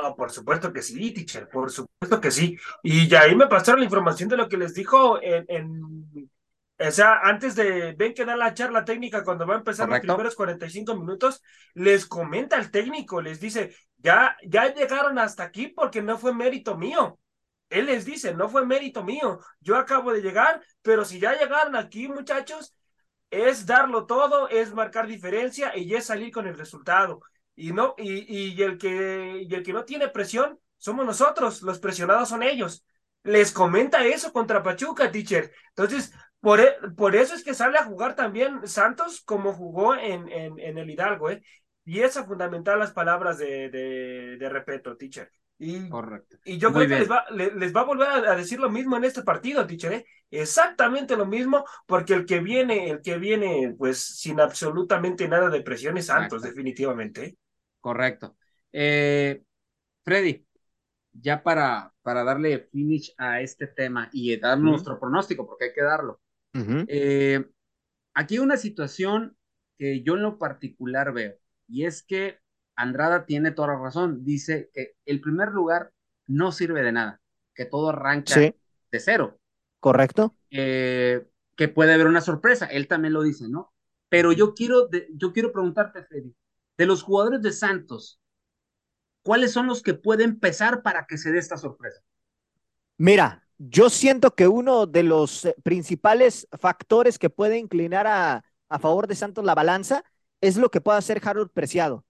No, 0.00 0.14
por 0.14 0.30
supuesto 0.30 0.72
que 0.72 0.82
sí, 0.82 1.12
teacher, 1.12 1.48
por 1.48 1.70
supuesto 1.70 2.20
que 2.20 2.30
sí. 2.30 2.56
Y 2.82 3.08
ya 3.08 3.22
ahí 3.22 3.34
me 3.34 3.48
pasaron 3.48 3.80
la 3.80 3.84
información 3.84 4.28
de 4.28 4.36
lo 4.36 4.48
que 4.48 4.56
les 4.56 4.72
dijo 4.74 5.20
en, 5.20 5.44
en 5.48 6.30
o 6.80 6.90
sea, 6.92 7.20
antes 7.24 7.56
de, 7.56 7.92
ven 7.94 8.14
que 8.14 8.24
da 8.24 8.36
la 8.36 8.54
charla 8.54 8.84
técnica 8.84 9.24
cuando 9.24 9.44
va 9.46 9.54
a 9.54 9.58
empezar 9.58 9.88
los 9.88 9.98
primeros 9.98 10.36
45 10.36 10.94
minutos, 10.94 11.42
les 11.74 12.06
comenta 12.06 12.56
el 12.56 12.70
técnico, 12.70 13.20
les 13.20 13.40
dice, 13.40 13.74
ya, 13.96 14.36
ya 14.46 14.72
llegaron 14.72 15.18
hasta 15.18 15.42
aquí 15.42 15.68
porque 15.68 16.00
no 16.02 16.16
fue 16.16 16.32
mérito 16.32 16.76
mío. 16.78 17.18
Él 17.68 17.86
les 17.86 18.04
dice, 18.04 18.32
no 18.34 18.48
fue 18.48 18.64
mérito 18.64 19.02
mío, 19.02 19.40
yo 19.60 19.76
acabo 19.76 20.12
de 20.12 20.22
llegar, 20.22 20.62
pero 20.80 21.04
si 21.04 21.18
ya 21.18 21.34
llegaron 21.34 21.74
aquí, 21.74 22.06
muchachos, 22.06 22.74
es 23.30 23.66
darlo 23.66 24.06
todo, 24.06 24.48
es 24.48 24.72
marcar 24.72 25.08
diferencia 25.08 25.76
y 25.76 25.92
es 25.94 26.06
salir 26.06 26.30
con 26.30 26.46
el 26.46 26.56
resultado. 26.56 27.20
Y 27.60 27.72
no, 27.72 27.96
y, 27.98 28.52
y, 28.52 28.62
el 28.62 28.78
que, 28.78 29.44
y 29.48 29.52
el 29.52 29.64
que 29.64 29.72
no 29.72 29.84
tiene 29.84 30.06
presión 30.06 30.60
somos 30.76 31.04
nosotros, 31.04 31.60
los 31.62 31.80
presionados 31.80 32.28
son 32.28 32.44
ellos. 32.44 32.84
Les 33.24 33.50
comenta 33.50 34.06
eso 34.06 34.32
contra 34.32 34.62
Pachuca, 34.62 35.10
teacher. 35.10 35.50
Entonces, 35.70 36.12
por, 36.38 36.60
e, 36.60 36.76
por 36.96 37.16
eso 37.16 37.34
es 37.34 37.42
que 37.42 37.54
sale 37.54 37.76
a 37.76 37.84
jugar 37.84 38.14
también 38.14 38.64
Santos 38.68 39.22
como 39.24 39.52
jugó 39.52 39.96
en, 39.96 40.28
en, 40.28 40.56
en 40.60 40.78
el 40.78 40.88
Hidalgo, 40.88 41.30
¿eh? 41.30 41.42
Y 41.84 41.98
es 41.98 42.16
fundamental 42.20 42.78
las 42.78 42.92
palabras 42.92 43.38
de, 43.38 43.70
de, 43.70 44.36
de 44.38 44.48
respeto, 44.48 44.96
teacher. 44.96 45.28
Y, 45.58 45.88
Correcto. 45.88 46.36
Y 46.44 46.58
yo 46.58 46.72
creo 46.72 46.86
que 46.86 47.00
les 47.00 47.10
va, 47.10 47.24
les, 47.32 47.74
va 47.74 47.80
a 47.80 47.84
volver 47.84 48.08
a, 48.08 48.36
decir 48.36 48.60
lo 48.60 48.70
mismo 48.70 48.96
en 48.96 49.02
este 49.02 49.22
partido, 49.22 49.66
teacher, 49.66 49.92
¿eh? 49.94 50.06
Exactamente 50.30 51.16
lo 51.16 51.26
mismo, 51.26 51.64
porque 51.86 52.14
el 52.14 52.24
que 52.24 52.38
viene, 52.38 52.90
el 52.90 53.02
que 53.02 53.18
viene, 53.18 53.74
pues, 53.76 54.00
sin 54.00 54.38
absolutamente 54.38 55.26
nada 55.26 55.50
de 55.50 55.62
presión 55.62 55.96
es 55.96 56.06
Santos, 56.06 56.42
definitivamente. 56.42 57.24
¿eh? 57.24 57.36
Correcto. 57.88 58.36
Eh, 58.70 59.42
Freddy, 60.04 60.46
ya 61.10 61.42
para, 61.42 61.94
para 62.02 62.22
darle 62.22 62.68
finish 62.70 63.14
a 63.16 63.40
este 63.40 63.66
tema 63.66 64.10
y 64.12 64.36
dar 64.38 64.58
nuestro 64.58 65.00
pronóstico, 65.00 65.46
porque 65.46 65.64
hay 65.64 65.72
que 65.72 65.82
darlo. 65.82 66.20
Eh, 66.86 67.42
aquí 68.12 68.34
hay 68.34 68.40
una 68.40 68.58
situación 68.58 69.38
que 69.78 70.02
yo 70.02 70.16
en 70.16 70.22
lo 70.22 70.36
particular 70.36 71.14
veo, 71.14 71.38
y 71.66 71.86
es 71.86 72.02
que 72.02 72.40
Andrada 72.76 73.24
tiene 73.24 73.52
toda 73.52 73.68
la 73.68 73.80
razón. 73.80 74.22
Dice 74.22 74.68
que 74.74 74.96
el 75.06 75.22
primer 75.22 75.48
lugar 75.48 75.90
no 76.26 76.52
sirve 76.52 76.82
de 76.82 76.92
nada, 76.92 77.22
que 77.54 77.64
todo 77.64 77.88
arranca 77.88 78.38
de 78.38 79.00
cero. 79.00 79.40
Correcto. 79.80 80.34
Eh, 80.50 81.26
que 81.56 81.68
puede 81.68 81.94
haber 81.94 82.06
una 82.06 82.20
sorpresa, 82.20 82.66
él 82.66 82.86
también 82.86 83.14
lo 83.14 83.22
dice, 83.22 83.48
¿no? 83.48 83.72
Pero 84.10 84.32
yo 84.32 84.52
quiero, 84.52 84.90
yo 85.14 85.32
quiero 85.32 85.52
preguntarte, 85.52 86.04
Freddy, 86.04 86.34
de 86.78 86.86
los 86.86 87.02
jugadores 87.02 87.42
de 87.42 87.52
Santos, 87.52 88.20
¿cuáles 89.22 89.52
son 89.52 89.66
los 89.66 89.82
que 89.82 89.94
pueden 89.94 90.30
empezar 90.30 90.82
para 90.82 91.04
que 91.06 91.18
se 91.18 91.32
dé 91.32 91.38
esta 91.38 91.58
sorpresa? 91.58 92.00
Mira, 92.96 93.46
yo 93.58 93.90
siento 93.90 94.34
que 94.34 94.48
uno 94.48 94.86
de 94.86 95.02
los 95.02 95.44
eh, 95.44 95.54
principales 95.62 96.48
factores 96.58 97.18
que 97.18 97.28
puede 97.28 97.58
inclinar 97.58 98.06
a, 98.06 98.44
a 98.68 98.78
favor 98.78 99.06
de 99.06 99.16
Santos 99.16 99.44
la 99.44 99.54
balanza 99.54 100.04
es 100.40 100.56
lo 100.56 100.70
que 100.70 100.80
pueda 100.80 100.98
hacer 100.98 101.20
Harold 101.22 101.50
Preciado. 101.50 102.04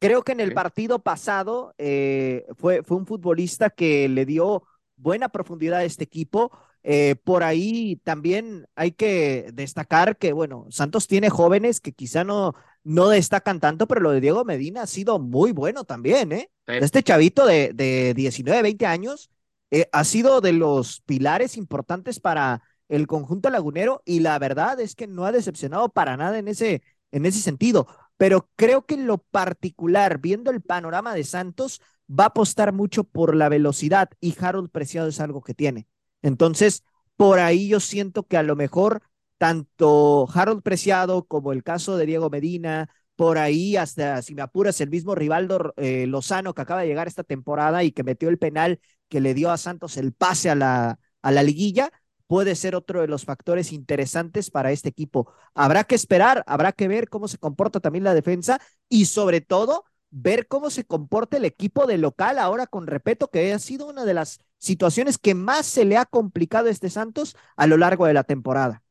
Creo 0.00 0.22
que 0.22 0.32
en 0.32 0.40
el 0.40 0.54
partido 0.54 0.98
pasado 1.00 1.74
eh, 1.76 2.46
fue, 2.56 2.82
fue 2.82 2.96
un 2.96 3.06
futbolista 3.06 3.68
que 3.68 4.08
le 4.08 4.24
dio 4.24 4.64
buena 4.96 5.28
profundidad 5.28 5.80
a 5.80 5.84
este 5.84 6.04
equipo. 6.04 6.50
Eh, 6.82 7.16
por 7.22 7.42
ahí 7.42 7.96
también 8.02 8.66
hay 8.74 8.92
que 8.92 9.50
destacar 9.52 10.16
que, 10.16 10.32
bueno, 10.32 10.66
Santos 10.70 11.06
tiene 11.06 11.28
jóvenes 11.28 11.82
que 11.82 11.92
quizá 11.92 12.24
no, 12.24 12.54
no 12.84 13.08
destacan 13.08 13.60
tanto, 13.60 13.86
pero 13.86 14.00
lo 14.00 14.10
de 14.10 14.20
Diego 14.20 14.44
Medina 14.44 14.82
ha 14.82 14.86
sido 14.86 15.18
muy 15.18 15.52
bueno 15.52 15.84
también, 15.84 16.32
¿eh? 16.32 16.50
Este 16.66 17.02
chavito 17.02 17.46
de, 17.46 17.72
de 17.74 18.14
19, 18.14 18.62
20 18.62 18.86
años 18.86 19.30
eh, 19.70 19.88
ha 19.92 20.04
sido 20.04 20.40
de 20.40 20.52
los 20.52 21.00
pilares 21.02 21.56
importantes 21.56 22.20
para 22.20 22.62
el 22.88 23.06
conjunto 23.06 23.50
lagunero 23.50 24.02
y 24.04 24.20
la 24.20 24.38
verdad 24.38 24.80
es 24.80 24.94
que 24.94 25.06
no 25.06 25.24
ha 25.24 25.32
decepcionado 25.32 25.88
para 25.88 26.16
nada 26.16 26.38
en 26.38 26.48
ese, 26.48 26.82
en 27.12 27.24
ese 27.24 27.40
sentido. 27.40 27.86
Pero 28.16 28.50
creo 28.56 28.84
que 28.84 28.94
en 28.94 29.06
lo 29.06 29.18
particular, 29.18 30.18
viendo 30.18 30.50
el 30.50 30.60
panorama 30.60 31.14
de 31.14 31.24
Santos, 31.24 31.80
va 32.08 32.24
a 32.24 32.28
apostar 32.28 32.72
mucho 32.72 33.04
por 33.04 33.36
la 33.36 33.48
velocidad 33.48 34.10
y 34.20 34.34
Harold 34.38 34.70
Preciado 34.70 35.08
es 35.08 35.20
algo 35.20 35.42
que 35.42 35.54
tiene. 35.54 35.86
Entonces, 36.20 36.82
por 37.16 37.38
ahí 37.38 37.68
yo 37.68 37.80
siento 37.80 38.24
que 38.24 38.36
a 38.36 38.42
lo 38.42 38.56
mejor 38.56 39.02
tanto 39.40 40.28
Harold 40.34 40.62
Preciado 40.62 41.24
como 41.24 41.52
el 41.54 41.62
caso 41.62 41.96
de 41.96 42.04
Diego 42.04 42.28
Medina, 42.28 42.90
por 43.16 43.38
ahí 43.38 43.74
hasta, 43.74 44.20
si 44.20 44.34
me 44.34 44.42
apuras, 44.42 44.82
el 44.82 44.90
mismo 44.90 45.14
Rivaldo 45.14 45.72
eh, 45.78 46.06
Lozano 46.06 46.52
que 46.52 46.60
acaba 46.60 46.82
de 46.82 46.88
llegar 46.88 47.08
esta 47.08 47.24
temporada 47.24 47.82
y 47.82 47.90
que 47.92 48.02
metió 48.02 48.28
el 48.28 48.36
penal 48.36 48.80
que 49.08 49.20
le 49.20 49.32
dio 49.32 49.50
a 49.50 49.56
Santos 49.56 49.96
el 49.96 50.12
pase 50.12 50.50
a 50.50 50.54
la, 50.54 50.98
a 51.22 51.32
la 51.32 51.42
liguilla, 51.42 51.90
puede 52.26 52.54
ser 52.54 52.76
otro 52.76 53.00
de 53.00 53.08
los 53.08 53.24
factores 53.24 53.72
interesantes 53.72 54.50
para 54.50 54.72
este 54.72 54.90
equipo. 54.90 55.32
Habrá 55.54 55.84
que 55.84 55.94
esperar, 55.94 56.44
habrá 56.46 56.72
que 56.72 56.86
ver 56.86 57.08
cómo 57.08 57.26
se 57.26 57.38
comporta 57.38 57.80
también 57.80 58.04
la 58.04 58.12
defensa 58.12 58.60
y 58.90 59.06
sobre 59.06 59.40
todo 59.40 59.84
ver 60.10 60.48
cómo 60.48 60.68
se 60.68 60.84
comporta 60.84 61.38
el 61.38 61.46
equipo 61.46 61.86
de 61.86 61.96
local 61.96 62.38
ahora 62.38 62.66
con 62.66 62.86
Repeto, 62.86 63.30
que 63.30 63.54
ha 63.54 63.58
sido 63.58 63.88
una 63.88 64.04
de 64.04 64.12
las 64.12 64.38
situaciones 64.58 65.16
que 65.16 65.34
más 65.34 65.64
se 65.64 65.86
le 65.86 65.96
ha 65.96 66.04
complicado 66.04 66.68
a 66.68 66.70
este 66.70 66.90
Santos 66.90 67.36
a 67.56 67.66
lo 67.66 67.78
largo 67.78 68.04
de 68.04 68.12
la 68.12 68.24
temporada. 68.24 68.82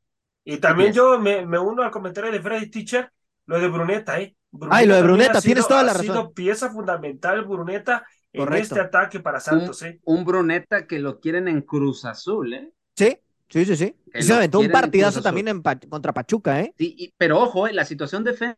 Y 0.53 0.57
también 0.57 0.93
yo 0.93 1.19
me, 1.19 1.45
me 1.45 1.59
uno 1.59 1.83
al 1.83 1.91
comentario 1.91 2.31
de 2.31 2.41
Freddy 2.41 2.71
Teacher, 2.71 3.12
lo 3.45 3.59
de 3.59 3.67
Bruneta, 3.67 4.19
¿eh? 4.19 4.35
Ay, 4.71 4.88
lo 4.88 4.95
de 4.95 5.03
Bruneta, 5.03 5.41
tienes 5.41 5.67
toda 5.67 5.83
la 5.83 5.93
razón. 5.93 6.09
Ha 6.09 6.13
sido 6.13 6.33
pieza 6.33 6.71
fundamental 6.71 7.45
Bruneta 7.45 8.03
en 8.33 8.53
este 8.53 8.79
ataque 8.79 9.19
para 9.19 9.39
Santos, 9.39 9.81
¿eh? 9.83 9.99
Un 10.05 10.25
Bruneta 10.25 10.88
que 10.88 10.97
lo 10.97 11.19
quieren 11.19 11.47
en 11.47 11.62
Cruz 11.62 12.03
Azul, 12.05 12.53
¿eh? 12.53 12.73
Sí, 12.95 13.17
sí, 13.47 13.65
sí, 13.65 13.75
sí. 13.75 13.95
se 14.19 14.33
aventó 14.33 14.59
un 14.59 14.71
partidazo 14.71 15.21
también 15.21 15.49
en 15.49 15.62
contra 15.62 16.13
Pachuca, 16.13 16.59
¿eh? 16.62 16.73
Sí, 16.77 17.13
pero 17.15 17.39
ojo, 17.39 17.67
¿eh? 17.67 17.73
la 17.73 17.85
situación 17.85 18.23
de 18.23 18.55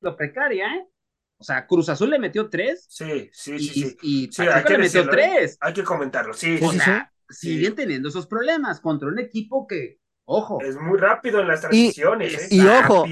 lo 0.00 0.16
precaria, 0.16 0.76
¿eh? 0.76 0.88
O 1.38 1.44
sea, 1.44 1.66
Cruz 1.66 1.88
Azul 1.88 2.10
le 2.10 2.20
metió 2.20 2.48
tres. 2.48 2.86
Sí, 2.88 3.30
sí, 3.32 3.58
sí. 3.58 3.96
Y, 4.02 4.28
Pachuca 4.28 4.70
le 4.70 4.78
metió 4.78 5.02
¿eh? 5.02 5.08
tres. 5.10 5.58
Hay 5.60 5.72
que 5.72 5.82
comentarlo, 5.82 6.34
sí. 6.34 6.58
O 6.62 6.70
sea, 6.70 7.12
siguen 7.28 7.74
teniendo 7.74 8.08
esos 8.08 8.28
problemas 8.28 8.80
contra 8.80 9.08
un 9.08 9.18
equipo 9.18 9.66
que 9.66 9.98
Ojo. 10.30 10.60
Es 10.60 10.76
muy 10.76 10.98
rápido 10.98 11.40
en 11.40 11.48
las 11.48 11.62
transiciones. 11.62 12.52
Y, 12.52 12.60
¿eh? 12.60 12.80
ojo, 12.84 13.06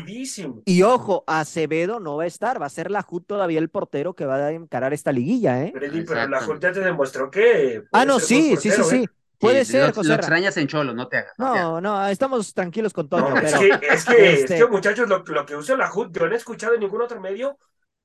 y 0.67 0.83
ojo, 0.83 1.25
Acevedo 1.27 1.99
no 1.99 2.17
va 2.17 2.25
a 2.25 2.27
estar, 2.27 2.61
va 2.61 2.67
a 2.67 2.71
ser 2.71 2.91
la 2.91 3.01
JUT 3.01 3.27
todavía 3.27 3.59
el 3.59 3.71
portero 3.71 4.13
que 4.13 4.27
va 4.27 4.37
a 4.37 4.53
encarar 4.53 4.93
esta 4.93 5.13
liguilla, 5.13 5.65
¿eh? 5.65 5.73
Pero, 5.73 6.29
la 6.29 6.43
JUT 6.43 6.61
ya 6.61 6.73
te 6.73 6.81
demostró 6.81 7.31
que. 7.31 7.85
Ah, 7.91 8.05
no, 8.05 8.21
sí, 8.21 8.55
sí, 8.59 8.71
sí, 8.71 8.83
sí. 8.83 8.97
¿eh? 9.05 9.09
Puede 9.39 9.65
ser, 9.65 9.89
lo, 9.89 9.95
José. 9.95 10.09
Lo 10.11 10.15
extrañas 10.17 10.59
en 10.59 10.67
Cholo, 10.67 10.93
no 10.93 11.09
te 11.09 11.17
hagas. 11.17 11.33
No, 11.39 11.81
no, 11.81 12.07
estamos 12.07 12.53
tranquilos 12.53 12.93
con 12.93 13.09
todo. 13.09 13.35
es, 13.39 13.55
que, 13.55 13.69
es, 13.69 14.05
que, 14.05 14.33
es, 14.33 14.41
este 14.41 14.59
que, 14.59 14.67
muchachos, 14.67 15.09
lo, 15.09 15.25
lo 15.27 15.47
que 15.47 15.57
usa 15.57 15.75
la 15.75 15.89
JUT, 15.89 16.15
yo 16.15 16.27
no 16.27 16.35
he 16.35 16.37
escuchado 16.37 16.75
en 16.75 16.81
ningún 16.81 17.01
otro 17.01 17.19
medio 17.19 17.57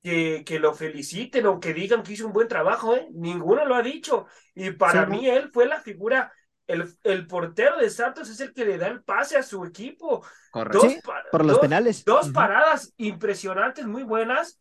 que, 0.02 0.42
que, 0.46 0.58
lo 0.58 0.72
feliciten 0.72 1.44
o 1.44 1.60
que 1.60 1.74
digan 1.74 2.02
que 2.02 2.14
hizo 2.14 2.26
un 2.26 2.32
buen 2.32 2.48
trabajo, 2.48 2.96
¿eh? 2.96 3.08
Ninguno 3.12 3.66
lo 3.66 3.74
ha 3.74 3.82
dicho. 3.82 4.24
Y 4.54 4.70
para 4.70 5.04
mí 5.04 5.28
él 5.28 5.50
fue 5.52 5.66
la 5.66 5.82
figura 5.82 6.32
el, 6.72 6.88
el, 7.02 7.26
portero 7.26 7.76
de 7.78 7.90
Santos 7.90 8.28
es 8.30 8.40
el 8.40 8.52
que 8.52 8.64
le 8.64 8.78
da 8.78 8.88
el 8.88 9.02
pase 9.02 9.36
a 9.36 9.42
su 9.42 9.64
equipo. 9.64 10.24
Correcto. 10.50 10.86
por 11.30 11.44
los 11.44 11.58
penales. 11.58 12.04
Dos 12.04 12.30
paradas 12.30 12.92
impresionantes, 12.96 13.86
muy 13.86 14.02
buenas. 14.02 14.58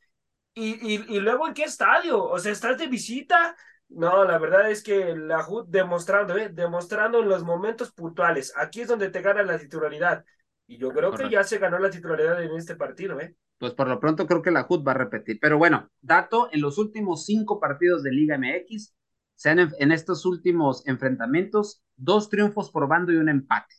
Y, 0.54 1.16
y, 1.16 1.20
luego, 1.22 1.48
¿en 1.48 1.54
qué 1.54 1.64
estadio? 1.64 2.22
O 2.24 2.38
sea, 2.38 2.52
¿estás 2.52 2.78
de 2.78 2.88
visita? 2.88 3.56
No, 3.88 4.26
la 4.26 4.38
verdad 4.38 4.70
es 4.70 4.84
que 4.84 5.16
la 5.16 5.48
HUD 5.48 5.68
demostrando, 5.70 6.38
¿eh? 6.38 6.50
demostrando 6.50 7.20
en 7.20 7.30
los 7.30 7.44
momentos 7.44 7.92
puntuales. 7.92 8.54
Aquí 8.58 8.82
es 8.82 8.88
donde 8.88 9.10
te 9.10 9.22
gana 9.22 9.44
la 9.44 9.58
titularidad. 9.58 10.26
Y 10.68 10.78
yo 10.78 10.92
creo 10.92 11.12
que 11.14 11.30
ya 11.30 11.44
se 11.44 11.58
ganó 11.58 11.80
la 11.80 11.90
titularidad 11.90 12.42
en 12.44 12.56
este 12.56 12.76
partido, 12.76 13.20
¿eh? 13.20 13.36
Pues 13.58 13.74
por 13.74 13.88
lo 13.88 14.00
pronto 14.00 14.26
creo 14.26 14.42
que 14.42 14.52
la 14.52 14.66
HUD 14.68 14.86
va 14.86 14.92
a 14.92 14.96
repetir. 14.96 15.38
Pero 15.40 15.58
bueno, 15.58 15.90
dato, 16.02 16.50
en 16.52 16.62
los 16.62 16.78
últimos 16.78 17.26
cinco 17.26 17.60
partidos 17.60 18.04
de 18.04 18.12
Liga 18.12 18.38
MX, 18.38 18.94
se 19.42 19.50
han 19.50 19.58
en 19.80 19.92
estos 19.92 20.28
últimos 20.28 20.88
enfrentamientos 20.88 21.82
dos 21.96 22.30
triunfos 22.30 22.70
por 22.70 22.88
bando 22.88 23.12
y 23.12 23.16
un 23.16 23.28
empate. 23.28 23.74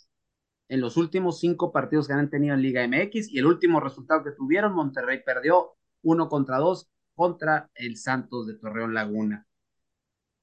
En 0.69 0.81
los 0.81 0.97
últimos 0.97 1.39
cinco 1.39 1.71
partidos 1.71 2.09
que 2.09 2.15
han 2.15 2.31
tenido 2.31 2.57
en 2.57 2.63
Liga 2.63 2.83
MX 2.83 3.29
y 3.29 3.39
el 3.39 3.47
último 3.47 3.79
resultado 3.79 4.25
que 4.25 4.33
tuvieron, 4.33 4.75
Monterrey 4.75 5.23
perdió 5.25 5.77
uno 6.03 6.29
contra 6.29 6.59
dos 6.59 6.91
contra 7.15 7.71
el 7.77 7.97
Santos 7.97 8.49
de 8.49 8.55
Torreón 8.55 8.93
Laguna. 8.93 9.47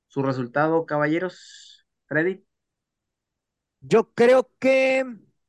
¿Su 0.08 0.24
resultado, 0.24 0.86
caballeros? 0.86 1.86
Freddy. 2.06 2.46
Yo 3.82 4.14
creo 4.14 4.50
que. 4.58 5.04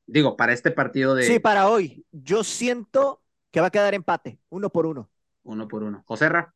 Digo, 0.05 0.37
para 0.37 0.53
este 0.53 0.73
partido 0.73 1.15
de. 1.15 1.23
Sí, 1.23 1.39
para 1.39 1.69
hoy. 1.69 2.05
Yo 2.11 2.43
siento 2.43 3.23
que 3.53 3.61
va 3.61 3.69
a 3.69 3.71
quedar 3.71 3.95
empate, 3.95 4.41
uno 4.49 4.69
por 4.69 4.87
uno. 4.87 5.13
Uno 5.45 5.69
por 5.69 5.85
uno. 5.85 6.03
Joserra. 6.09 6.53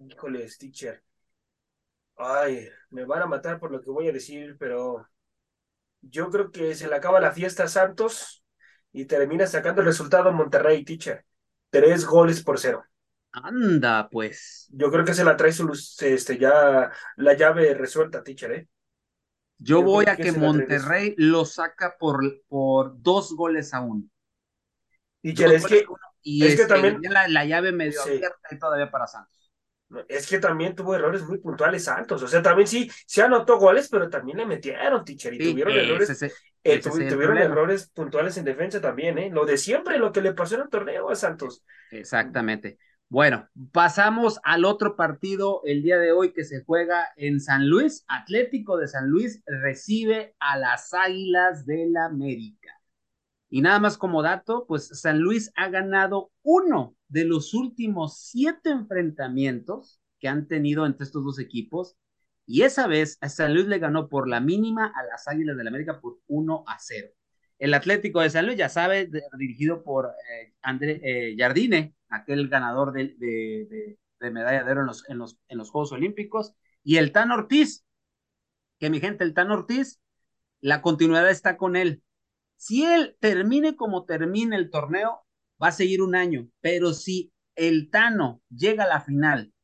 Híjole, 0.00 0.46
teacher. 0.58 1.02
Ay, 2.18 2.68
me 2.90 3.04
van 3.04 3.22
a 3.22 3.26
matar 3.26 3.58
por 3.60 3.70
lo 3.70 3.80
que 3.80 3.90
voy 3.90 4.08
a 4.08 4.12
decir, 4.12 4.56
pero 4.58 5.06
yo 6.00 6.30
creo 6.30 6.50
que 6.50 6.74
se 6.74 6.88
le 6.88 6.96
acaba 6.96 7.20
la 7.20 7.32
fiesta 7.32 7.64
a 7.64 7.68
Santos 7.68 8.44
y 8.92 9.04
termina 9.04 9.46
sacando 9.46 9.80
el 9.80 9.86
resultado 9.86 10.32
Monterrey, 10.32 10.84
teacher. 10.84 11.24
Tres 11.70 12.04
goles 12.04 12.42
por 12.42 12.58
cero. 12.58 12.84
Anda, 13.30 14.08
pues. 14.10 14.68
Yo 14.72 14.90
creo 14.90 15.04
que 15.04 15.14
se 15.14 15.24
la 15.24 15.36
trae 15.36 15.52
su, 15.52 15.70
este, 16.00 16.38
ya 16.38 16.90
la 17.16 17.34
llave 17.34 17.74
resuelta, 17.74 18.22
teacher, 18.22 18.52
¿eh? 18.52 18.68
Yo, 19.58 19.82
voy 19.82 20.06
a 20.08 20.16
que, 20.16 20.32
Monterrey 20.32 21.14
lo 21.18 21.44
saca 21.44 21.96
por, 21.98 22.20
por 22.46 23.00
dos 23.02 23.34
goles 23.34 23.74
a 23.74 23.80
uno. 23.80 24.04
Teacher, 25.20 25.52
es 25.52 25.66
que, 25.66 25.84
y 26.22 26.44
es, 26.46 26.54
que 26.54 26.62
este, 26.62 26.74
también 26.74 27.00
la, 27.10 27.44
llave 27.44 27.72
medio 27.72 28.00
abierta 28.00 28.48
y 28.50 28.58
todavía 28.58 28.90
para 28.90 29.06
Santos. 29.06 29.37
Es 30.08 30.28
que 30.28 30.38
también 30.38 30.74
tuvo 30.74 30.94
errores 30.94 31.22
muy 31.22 31.38
puntuales 31.38 31.88
altos. 31.88 32.22
O 32.22 32.28
sea, 32.28 32.42
también 32.42 32.68
sí, 32.68 32.90
se 33.06 33.22
anotó 33.22 33.58
goles, 33.58 33.88
pero 33.90 34.10
también 34.10 34.38
le 34.38 34.46
metieron, 34.46 35.04
teacher. 35.04 35.34
Y 35.34 35.38
tuvieron 35.38 35.74
errores. 35.74 36.22
Eh, 36.64 36.80
tuvieron 36.80 37.38
errores 37.38 37.88
puntuales 37.88 38.36
en 38.36 38.44
defensa 38.44 38.80
también, 38.80 39.16
¿eh? 39.18 39.30
Lo 39.30 39.46
de 39.46 39.56
siempre, 39.56 39.98
lo 39.98 40.12
que 40.12 40.20
le 40.20 40.34
pasó 40.34 40.56
en 40.56 40.62
el 40.62 40.68
torneo 40.68 41.10
a 41.10 41.14
Santos. 41.14 41.64
Exactamente. 41.90 42.78
Bueno, 43.10 43.48
pasamos 43.72 44.38
al 44.44 44.66
otro 44.66 44.94
partido 44.94 45.62
el 45.64 45.82
día 45.82 45.98
de 45.98 46.12
hoy 46.12 46.34
que 46.34 46.44
se 46.44 46.62
juega 46.64 47.08
en 47.16 47.40
San 47.40 47.66
Luis. 47.66 48.04
Atlético 48.06 48.76
de 48.76 48.86
San 48.86 49.08
Luis 49.08 49.42
recibe 49.46 50.34
a 50.38 50.58
las 50.58 50.92
Águilas 50.92 51.64
del 51.64 51.94
la 51.94 52.04
América. 52.04 52.77
Y 53.50 53.62
nada 53.62 53.80
más 53.80 53.96
como 53.96 54.22
dato, 54.22 54.66
pues 54.66 54.88
San 55.00 55.20
Luis 55.20 55.50
ha 55.56 55.68
ganado 55.68 56.30
uno 56.42 56.96
de 57.08 57.24
los 57.24 57.54
últimos 57.54 58.18
siete 58.18 58.70
enfrentamientos 58.70 60.00
que 60.20 60.28
han 60.28 60.48
tenido 60.48 60.84
entre 60.84 61.04
estos 61.04 61.24
dos 61.24 61.38
equipos. 61.38 61.96
Y 62.46 62.62
esa 62.62 62.86
vez 62.86 63.18
San 63.28 63.54
Luis 63.54 63.66
le 63.66 63.78
ganó 63.78 64.08
por 64.08 64.28
la 64.28 64.40
mínima 64.40 64.92
a 64.94 65.04
las 65.04 65.28
Águilas 65.28 65.56
del 65.56 65.64
la 65.64 65.70
América 65.70 66.00
por 66.00 66.18
1 66.26 66.64
a 66.66 66.78
0. 66.78 67.08
El 67.58 67.74
Atlético 67.74 68.20
de 68.20 68.30
San 68.30 68.46
Luis, 68.46 68.56
ya 68.58 68.68
sabe, 68.68 69.10
dirigido 69.38 69.82
por 69.82 70.06
eh, 70.06 70.54
André 70.62 71.00
eh, 71.02 71.36
Jardine, 71.36 71.94
aquel 72.08 72.48
ganador 72.48 72.92
de, 72.92 73.16
de, 73.18 74.30
medalla 74.30 74.62
de 74.62 74.72
oro 74.72 74.80
en 74.82 74.86
los, 74.86 75.08
en, 75.08 75.18
los, 75.18 75.38
en 75.48 75.58
los 75.58 75.70
Juegos 75.70 75.92
Olímpicos, 75.92 76.54
y 76.84 76.96
el 76.96 77.12
Tan 77.12 77.32
Ortiz, 77.32 77.84
que 78.78 78.90
mi 78.90 79.00
gente, 79.00 79.24
el 79.24 79.34
Tan 79.34 79.50
Ortiz, 79.50 80.00
la 80.60 80.82
continuidad 80.82 81.28
está 81.30 81.56
con 81.56 81.76
él. 81.76 82.02
Si 82.58 82.84
él 82.84 83.16
termine 83.20 83.76
como 83.76 84.04
termine 84.04 84.56
el 84.56 84.68
torneo, 84.68 85.24
va 85.62 85.68
a 85.68 85.72
seguir 85.72 86.02
un 86.02 86.16
año, 86.16 86.50
pero 86.60 86.92
si 86.92 87.32
el 87.54 87.88
Tano 87.88 88.42
llega 88.50 88.84
a 88.84 88.88
la 88.88 89.00
final 89.00 89.54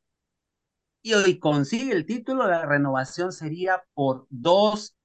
y 1.03 1.13
hoy 1.15 1.41
consigue 1.41 1.93
el 1.93 2.07
título, 2.07 2.47
la 2.47 2.65
renovación 2.65 3.33
sería 3.33 3.85
por 3.95 4.27
dos. 4.31 4.97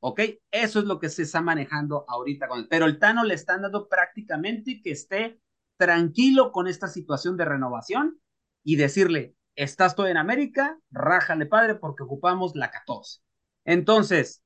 ¿Ok? 0.00 0.20
Eso 0.50 0.80
es 0.80 0.84
lo 0.86 0.98
que 0.98 1.08
se 1.08 1.22
está 1.22 1.40
manejando 1.40 2.04
ahorita 2.08 2.48
con 2.48 2.60
él. 2.60 2.66
Pero 2.68 2.86
el 2.86 2.98
Tano 2.98 3.22
le 3.22 3.34
están 3.34 3.62
dando 3.62 3.88
prácticamente 3.88 4.82
que 4.82 4.90
esté 4.90 5.40
tranquilo 5.76 6.50
con 6.50 6.66
esta 6.66 6.88
situación 6.88 7.36
de 7.36 7.44
renovación 7.44 8.20
y 8.64 8.74
decirle, 8.74 9.36
estás 9.54 9.94
todo 9.94 10.08
en 10.08 10.16
América, 10.16 10.78
rájale 10.90 11.46
padre 11.46 11.76
porque 11.76 12.02
ocupamos 12.02 12.56
la 12.56 12.70
14. 12.70 13.20
Entonces, 13.64 14.42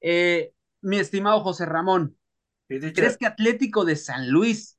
eh, 0.00 0.54
mi 0.82 0.98
estimado 0.98 1.40
José 1.40 1.64
Ramón, 1.64 2.18
¿crees 2.68 3.16
que 3.16 3.26
Atlético 3.26 3.84
de 3.84 3.96
San 3.96 4.30
Luis 4.30 4.78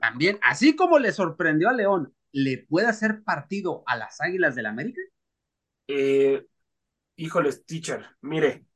también, 0.00 0.38
así 0.42 0.76
como 0.76 0.98
le 0.98 1.12
sorprendió 1.12 1.68
a 1.68 1.72
León, 1.72 2.14
le 2.32 2.66
puede 2.68 2.86
hacer 2.86 3.22
partido 3.24 3.82
a 3.86 3.96
las 3.96 4.20
Águilas 4.20 4.54
del 4.54 4.66
América? 4.66 5.00
Eh, 5.88 6.46
híjoles, 7.16 7.64
teacher, 7.64 8.06
mire, 8.20 8.66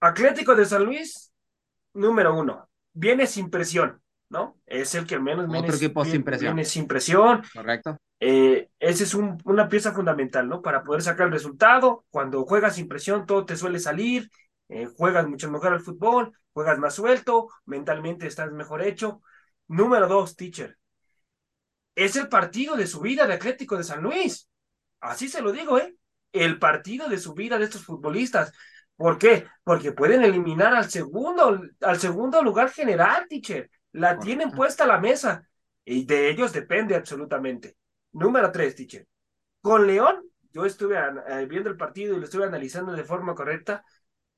Atlético 0.00 0.54
de 0.54 0.64
San 0.64 0.84
Luis, 0.84 1.32
número 1.94 2.38
uno, 2.38 2.68
viene 2.92 3.26
sin 3.26 3.50
presión, 3.50 4.00
¿no? 4.28 4.58
Es 4.66 4.94
el 4.94 5.06
que 5.06 5.18
menos 5.18 5.46
Otro 5.48 5.74
equipo 5.74 6.04
sin 6.04 6.22
presión. 6.22 6.54
Viene 6.54 6.68
sin 6.68 6.86
presión. 6.86 7.42
Correcto. 7.52 7.96
Eh, 8.18 8.70
esa 8.78 9.04
es 9.04 9.14
una 9.14 9.68
pieza 9.68 9.92
fundamental, 9.92 10.48
¿no? 10.48 10.62
Para 10.62 10.82
poder 10.82 11.02
sacar 11.02 11.26
el 11.26 11.32
resultado. 11.32 12.04
Cuando 12.10 12.44
juegas 12.44 12.76
sin 12.76 12.88
presión, 12.88 13.26
todo 13.26 13.44
te 13.44 13.56
suele 13.56 13.78
salir 13.78 14.30
eh, 14.68 14.86
juegas 14.86 15.26
mucho 15.28 15.50
mejor 15.50 15.72
al 15.72 15.80
fútbol, 15.80 16.36
juegas 16.52 16.78
más 16.78 16.94
suelto, 16.94 17.48
mentalmente 17.64 18.26
estás 18.26 18.50
mejor 18.52 18.82
hecho. 18.82 19.22
Número 19.68 20.06
dos, 20.08 20.36
teacher. 20.36 20.78
Es 21.94 22.16
el 22.16 22.28
partido 22.28 22.76
de 22.76 22.86
su 22.86 23.00
vida 23.00 23.26
de 23.26 23.34
Atlético 23.34 23.76
de 23.76 23.84
San 23.84 24.02
Luis. 24.02 24.48
Así 25.00 25.28
se 25.28 25.40
lo 25.42 25.52
digo, 25.52 25.78
¿eh? 25.78 25.96
El 26.32 26.58
partido 26.58 27.08
de 27.08 27.18
su 27.18 27.34
vida 27.34 27.58
de 27.58 27.64
estos 27.64 27.84
futbolistas. 27.84 28.52
¿Por 28.96 29.18
qué? 29.18 29.46
Porque 29.64 29.92
pueden 29.92 30.22
eliminar 30.22 30.74
al 30.74 30.90
segundo, 30.90 31.60
al 31.80 32.00
segundo 32.00 32.42
lugar 32.42 32.70
general, 32.70 33.26
teacher. 33.28 33.70
La 33.92 34.18
tienen 34.18 34.50
puesta 34.50 34.84
a 34.84 34.86
la 34.86 34.98
mesa. 34.98 35.48
Y 35.84 36.04
de 36.04 36.28
ellos 36.30 36.52
depende 36.52 36.94
absolutamente. 36.94 37.76
Número 38.12 38.50
tres, 38.50 38.74
teacher. 38.74 39.06
Con 39.60 39.86
León, 39.86 40.22
yo 40.52 40.64
estuve 40.64 40.98
eh, 40.98 41.46
viendo 41.46 41.70
el 41.70 41.76
partido 41.76 42.14
y 42.16 42.18
lo 42.18 42.24
estuve 42.24 42.44
analizando 42.44 42.92
de 42.92 43.04
forma 43.04 43.34
correcta 43.34 43.84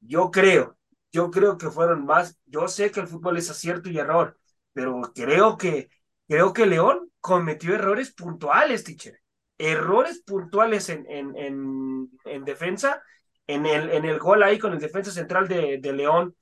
Yo 0.01 0.31
creo, 0.31 0.77
yo 1.13 1.31
creo 1.31 1.59
que 1.59 1.71
fueron 1.71 2.05
más, 2.05 2.39
yo 2.47 2.69
sé 2.69 2.91
que 2.91 3.01
el 3.01 3.09
fútbol 3.09 3.37
es 3.37 3.51
acierto 3.51 3.91
y 3.91 3.99
error, 3.99 4.39
pero 4.73 5.01
creo 5.15 5.57
que, 5.59 5.89
creo 6.29 6.53
que 6.53 6.67
León 6.67 7.11
cometió 7.21 7.75
errores 7.75 8.13
puntuales, 8.15 8.85
teacher. 8.85 9.21
Errores 9.59 10.23
puntuales 10.25 10.89
en, 10.89 11.05
en, 11.11 11.37
en, 11.37 12.11
en 12.25 12.45
defensa, 12.45 13.03
en 13.47 13.67
el, 13.67 13.91
en 13.91 14.05
el 14.05 14.19
gol 14.19 14.43
ahí 14.43 14.59
con 14.59 14.73
el 14.73 14.79
defensa 14.79 15.11
central 15.11 15.49
de, 15.49 15.81
León, 15.93 16.37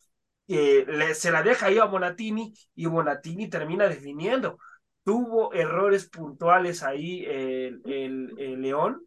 le, 0.46 1.14
se 1.14 1.30
la 1.30 1.42
deja 1.42 1.66
ahí 1.66 1.78
a 1.78 1.84
Bonatini 1.84 2.52
y 2.74 2.86
Bonatini 2.86 3.48
termina 3.48 3.88
definiendo. 3.88 4.58
Tuvo 5.04 5.52
errores 5.54 6.08
puntuales 6.08 6.82
ahí 6.82 7.24
el, 7.24 7.80
el, 7.86 8.60
León 8.60 9.06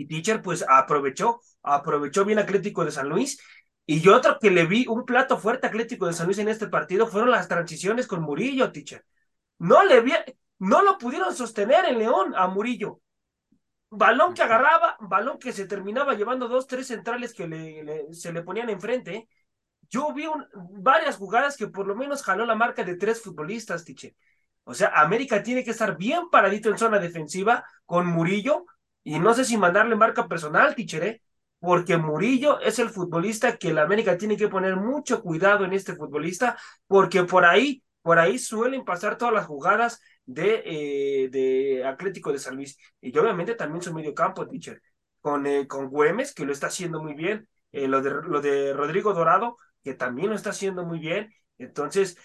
y 0.00 0.06
Teacher 0.06 0.42
pues 0.42 0.64
aprovechó, 0.68 1.40
aprovechó 1.62 2.24
bien 2.24 2.38
Atlético 2.38 2.84
de 2.84 2.90
San 2.90 3.08
Luis. 3.08 3.40
Y 3.86 4.00
yo 4.00 4.16
otro 4.16 4.38
que 4.38 4.50
le 4.50 4.66
vi 4.66 4.86
un 4.86 5.04
plato 5.04 5.38
fuerte 5.38 5.66
Atlético 5.66 6.06
de 6.06 6.12
San 6.12 6.26
Luis 6.26 6.38
en 6.38 6.48
este 6.48 6.68
partido 6.68 7.06
fueron 7.06 7.30
las 7.30 7.48
transiciones 7.48 8.06
con 8.06 8.22
Murillo, 8.22 8.70
Teacher. 8.70 9.04
No 9.58 9.84
le 9.84 10.00
vi, 10.00 10.12
no 10.58 10.82
lo 10.82 10.98
pudieron 10.98 11.34
sostener 11.34 11.86
en 11.86 11.98
León 11.98 12.34
a 12.36 12.48
Murillo. 12.48 13.00
Balón 13.90 14.34
que 14.34 14.42
agarraba, 14.42 14.96
balón 15.00 15.38
que 15.38 15.52
se 15.52 15.66
terminaba 15.66 16.14
llevando 16.14 16.48
dos, 16.48 16.66
tres 16.66 16.86
centrales 16.86 17.32
que 17.32 17.48
le, 17.48 18.12
se 18.12 18.32
le 18.32 18.42
ponían 18.42 18.68
enfrente. 18.68 19.28
Yo 19.88 20.12
vi 20.12 20.26
varias 20.54 21.16
jugadas 21.16 21.56
que 21.56 21.68
por 21.68 21.86
lo 21.86 21.96
menos 21.96 22.22
jaló 22.22 22.44
la 22.44 22.54
marca 22.54 22.84
de 22.84 22.96
tres 22.96 23.22
futbolistas, 23.22 23.84
Tiche. 23.84 24.16
O 24.64 24.74
sea, 24.74 24.88
América 24.88 25.42
tiene 25.42 25.64
que 25.64 25.70
estar 25.70 25.96
bien 25.96 26.28
paradito 26.28 26.68
en 26.68 26.76
zona 26.76 26.98
defensiva 26.98 27.64
con 27.86 28.06
Murillo 28.06 28.66
y 29.08 29.18
no 29.20 29.32
sé 29.32 29.46
si 29.46 29.56
mandarle 29.56 29.96
marca 29.96 30.28
personal, 30.28 30.74
¿eh? 30.76 31.22
porque 31.60 31.96
Murillo 31.96 32.60
es 32.60 32.78
el 32.78 32.90
futbolista 32.90 33.56
que 33.56 33.72
la 33.72 33.80
América 33.80 34.18
tiene 34.18 34.36
que 34.36 34.48
poner 34.48 34.76
mucho 34.76 35.22
cuidado 35.22 35.64
en 35.64 35.72
este 35.72 35.94
futbolista, 35.96 36.58
porque 36.86 37.24
por 37.24 37.46
ahí, 37.46 37.82
por 38.02 38.18
ahí 38.18 38.38
suelen 38.38 38.84
pasar 38.84 39.16
todas 39.16 39.32
las 39.32 39.46
jugadas 39.46 40.02
de, 40.26 40.62
eh, 40.66 41.28
de 41.30 41.86
Atlético 41.86 42.32
de 42.32 42.38
San 42.38 42.56
Luis. 42.56 42.76
Y 43.00 43.16
obviamente 43.16 43.54
también 43.54 43.80
su 43.80 43.94
medio 43.94 44.12
campo, 44.12 44.46
teacher, 44.46 44.82
con, 45.22 45.46
eh, 45.46 45.66
con 45.66 45.88
Güemes, 45.88 46.34
que 46.34 46.44
lo 46.44 46.52
está 46.52 46.66
haciendo 46.66 47.02
muy 47.02 47.14
bien, 47.14 47.48
lo, 47.72 48.02
de, 48.02 48.10
lo 48.10 48.42
de 48.42 48.74
Rodrigo 48.74 49.14
Dorado, 49.14 49.56
que 49.82 49.94
también 49.94 50.28
lo 50.28 50.34
está 50.34 50.50
haciendo 50.50 50.84
muy 50.84 50.98
bien. 50.98 51.32
Entonces, 51.56 52.18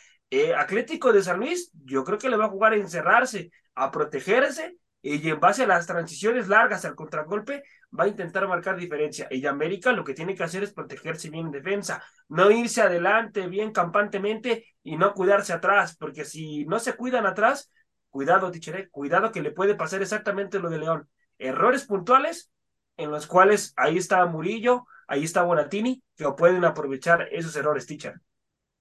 Atlético 0.57 1.13
de 1.13 1.23
San 1.23 1.39
Luis, 1.39 1.71
yo 1.85 2.03
creo 2.03 2.17
que 2.17 2.29
le 2.29 2.35
va 2.35 2.47
a 2.47 2.49
jugar 2.49 2.73
a 2.73 2.75
encerrarse, 2.75 3.51
a 3.73 3.89
protegerse, 3.89 4.75
y 5.03 5.29
en 5.29 5.39
base 5.39 5.63
a 5.63 5.67
las 5.67 5.85
transiciones 5.85 6.47
largas 6.47 6.85
al 6.85 6.95
contragolpe, 6.95 7.63
va 7.97 8.05
a 8.05 8.07
intentar 8.07 8.47
marcar 8.47 8.77
diferencia. 8.77 9.27
Y 9.29 9.45
América 9.45 9.91
lo 9.91 10.05
que 10.05 10.13
tiene 10.13 10.33
que 10.33 10.43
hacer 10.43 10.63
es 10.63 10.73
protegerse 10.73 11.29
bien 11.29 11.47
en 11.47 11.51
defensa, 11.51 12.01
no 12.29 12.49
irse 12.49 12.81
adelante 12.81 13.47
bien 13.47 13.71
campantemente 13.71 14.65
y 14.81 14.95
no 14.95 15.13
cuidarse 15.13 15.51
atrás, 15.51 15.97
porque 15.97 16.23
si 16.23 16.65
no 16.65 16.79
se 16.79 16.95
cuidan 16.95 17.25
atrás, 17.25 17.69
cuidado, 18.09 18.49
Tichere, 18.49 18.89
cuidado 18.89 19.31
que 19.31 19.41
le 19.41 19.51
puede 19.51 19.75
pasar 19.75 20.01
exactamente 20.01 20.59
lo 20.59 20.69
de 20.69 20.79
León. 20.79 21.09
Errores 21.37 21.83
puntuales 21.85 22.49
en 22.95 23.11
los 23.11 23.27
cuales 23.27 23.73
ahí 23.75 23.97
está 23.97 24.25
Murillo, 24.25 24.85
ahí 25.07 25.25
está 25.25 25.43
Bonatini, 25.43 26.01
que 26.15 26.25
pueden 26.31 26.63
aprovechar 26.63 27.27
esos 27.31 27.55
errores, 27.57 27.85
Ticher. 27.85 28.21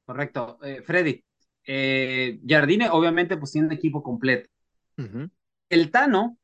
Correcto. 0.04 0.58
Eh, 0.62 0.82
Freddy, 0.82 1.24
eh, 1.66 2.40
Jardine 2.46 2.88
obviamente 2.90 3.36
pues 3.36 3.52
tiene 3.52 3.74
equipo 3.74 4.02
completo. 4.02 4.48
El 5.72 5.90
Tano, 5.90 6.38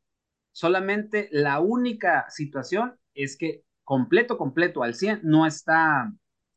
solamente 0.52 1.28
la 1.30 1.60
única 1.60 2.30
situación 2.30 2.98
es 3.12 3.36
que 3.36 3.62
completo, 3.84 4.38
completo 4.38 4.82
al 4.82 4.94
100 4.94 5.20
no 5.22 5.44
está 5.44 6.10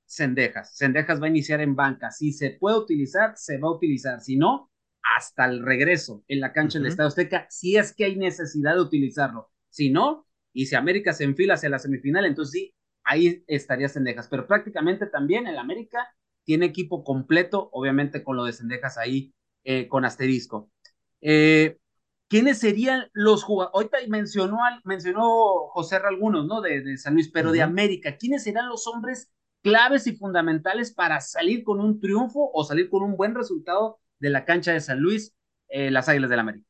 Cendejas. 0.06 0.78
Cendejas 0.78 1.22
va 1.22 1.26
a 1.26 1.30
iniciar 1.30 1.60
en 1.60 1.76
banca. 1.76 2.12
Si 2.12 2.32
se 2.32 2.52
puede 2.52 2.78
utilizar, 2.78 3.34
se 3.36 3.58
va 3.58 3.68
a 3.68 3.72
utilizar. 3.72 4.22
Si 4.22 4.38
no, 4.38 4.72
hasta 5.18 5.44
el 5.48 5.66
regreso 5.66 6.24
en 6.30 6.40
la 6.40 6.54
cancha 6.54 6.80
del 6.80 6.88
Estado 6.88 7.10
Azteca, 7.10 7.46
si 7.50 7.76
es 7.76 7.94
que 7.94 8.06
hay 8.06 8.16
necesidad 8.16 8.76
de 8.76 8.82
utilizarlo. 8.82 9.50
Si 9.70 9.90
no, 9.90 10.26
y 10.54 10.68
si 10.68 10.76
América 10.76 11.12
se 11.12 11.26
enfila 11.26 11.56
hacia 11.56 11.68
la 11.68 11.80
semifinal, 11.80 12.26
entonces 12.26 12.54
sí, 12.54 12.74
ahí 13.04 13.44
estaría 13.48 13.90
Cendejas. 13.90 14.30
Pero 14.30 14.48
prácticamente 14.48 15.08
también 15.08 15.46
el 15.46 15.58
América 15.58 16.08
tiene 16.46 16.68
equipo 16.68 17.04
completo, 17.04 17.70
obviamente 17.74 18.24
con 18.24 18.38
lo 18.38 18.46
de 18.46 18.54
Cendejas 18.54 18.98
ahí, 18.98 19.34
eh, 19.66 19.90
con 19.90 20.06
asterisco. 20.06 20.72
Eh, 21.20 21.81
¿Quiénes 22.32 22.60
serían 22.60 23.10
los 23.12 23.44
jugadores? 23.44 23.74
Ahorita 23.76 23.98
mencionó, 24.08 24.60
mencionó 24.86 25.68
José 25.68 25.98
algunos, 25.98 26.46
¿no? 26.46 26.62
De, 26.62 26.82
de, 26.82 26.98
San 26.98 27.16
Luis, 27.16 27.30
pero 27.30 27.52
de 27.52 27.62
América, 27.62 28.16
¿quiénes 28.16 28.46
serán 28.46 28.70
los 28.70 28.88
hombres 28.88 29.30
claves 29.62 30.08
y 30.08 30.16
fundamentales 30.16 30.94
para 30.94 31.20
salir 31.20 31.66
con 31.66 31.82
un 31.82 32.00
triunfo 32.00 32.50
o 32.54 32.64
salir 32.64 32.90
con 32.90 33.04
un 33.04 33.18
buen 33.18 33.36
resultado 33.36 34.00
de 34.20 34.30
la 34.30 34.46
cancha 34.46 34.72
de 34.72 34.80
San 34.80 35.02
Luis, 35.02 35.36
eh, 35.68 35.92
las 35.92 36.08
Águilas 36.08 36.30
del 36.30 36.40
América? 36.40 36.66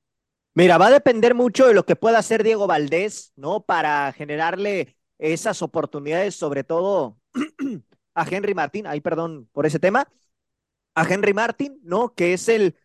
Mira, 0.55 0.79
va 0.79 0.87
a 0.87 0.91
depender 0.91 1.35
mucho 1.35 1.67
de 1.67 1.75
lo 1.75 1.85
que 1.85 1.95
pueda 1.95 2.17
hacer 2.17 2.41
Diego 2.41 2.65
Valdés, 2.65 3.31
¿no? 3.35 3.63
Para 3.63 4.11
generarle 4.13 4.97
esas 5.19 5.61
oportunidades, 5.61 6.33
sobre 6.33 6.63
todo 6.63 7.19
a 8.15 8.27
Henry 8.27 8.55
Martín, 8.55 8.87
ahí 8.87 8.99
perdón 8.99 9.47
por 9.51 9.67
ese 9.67 9.77
tema, 9.77 10.07
a 10.95 11.03
Henry 11.07 11.35
Martín, 11.35 11.79
¿no? 11.83 12.15
Que 12.15 12.33
es 12.33 12.49
el 12.49 12.75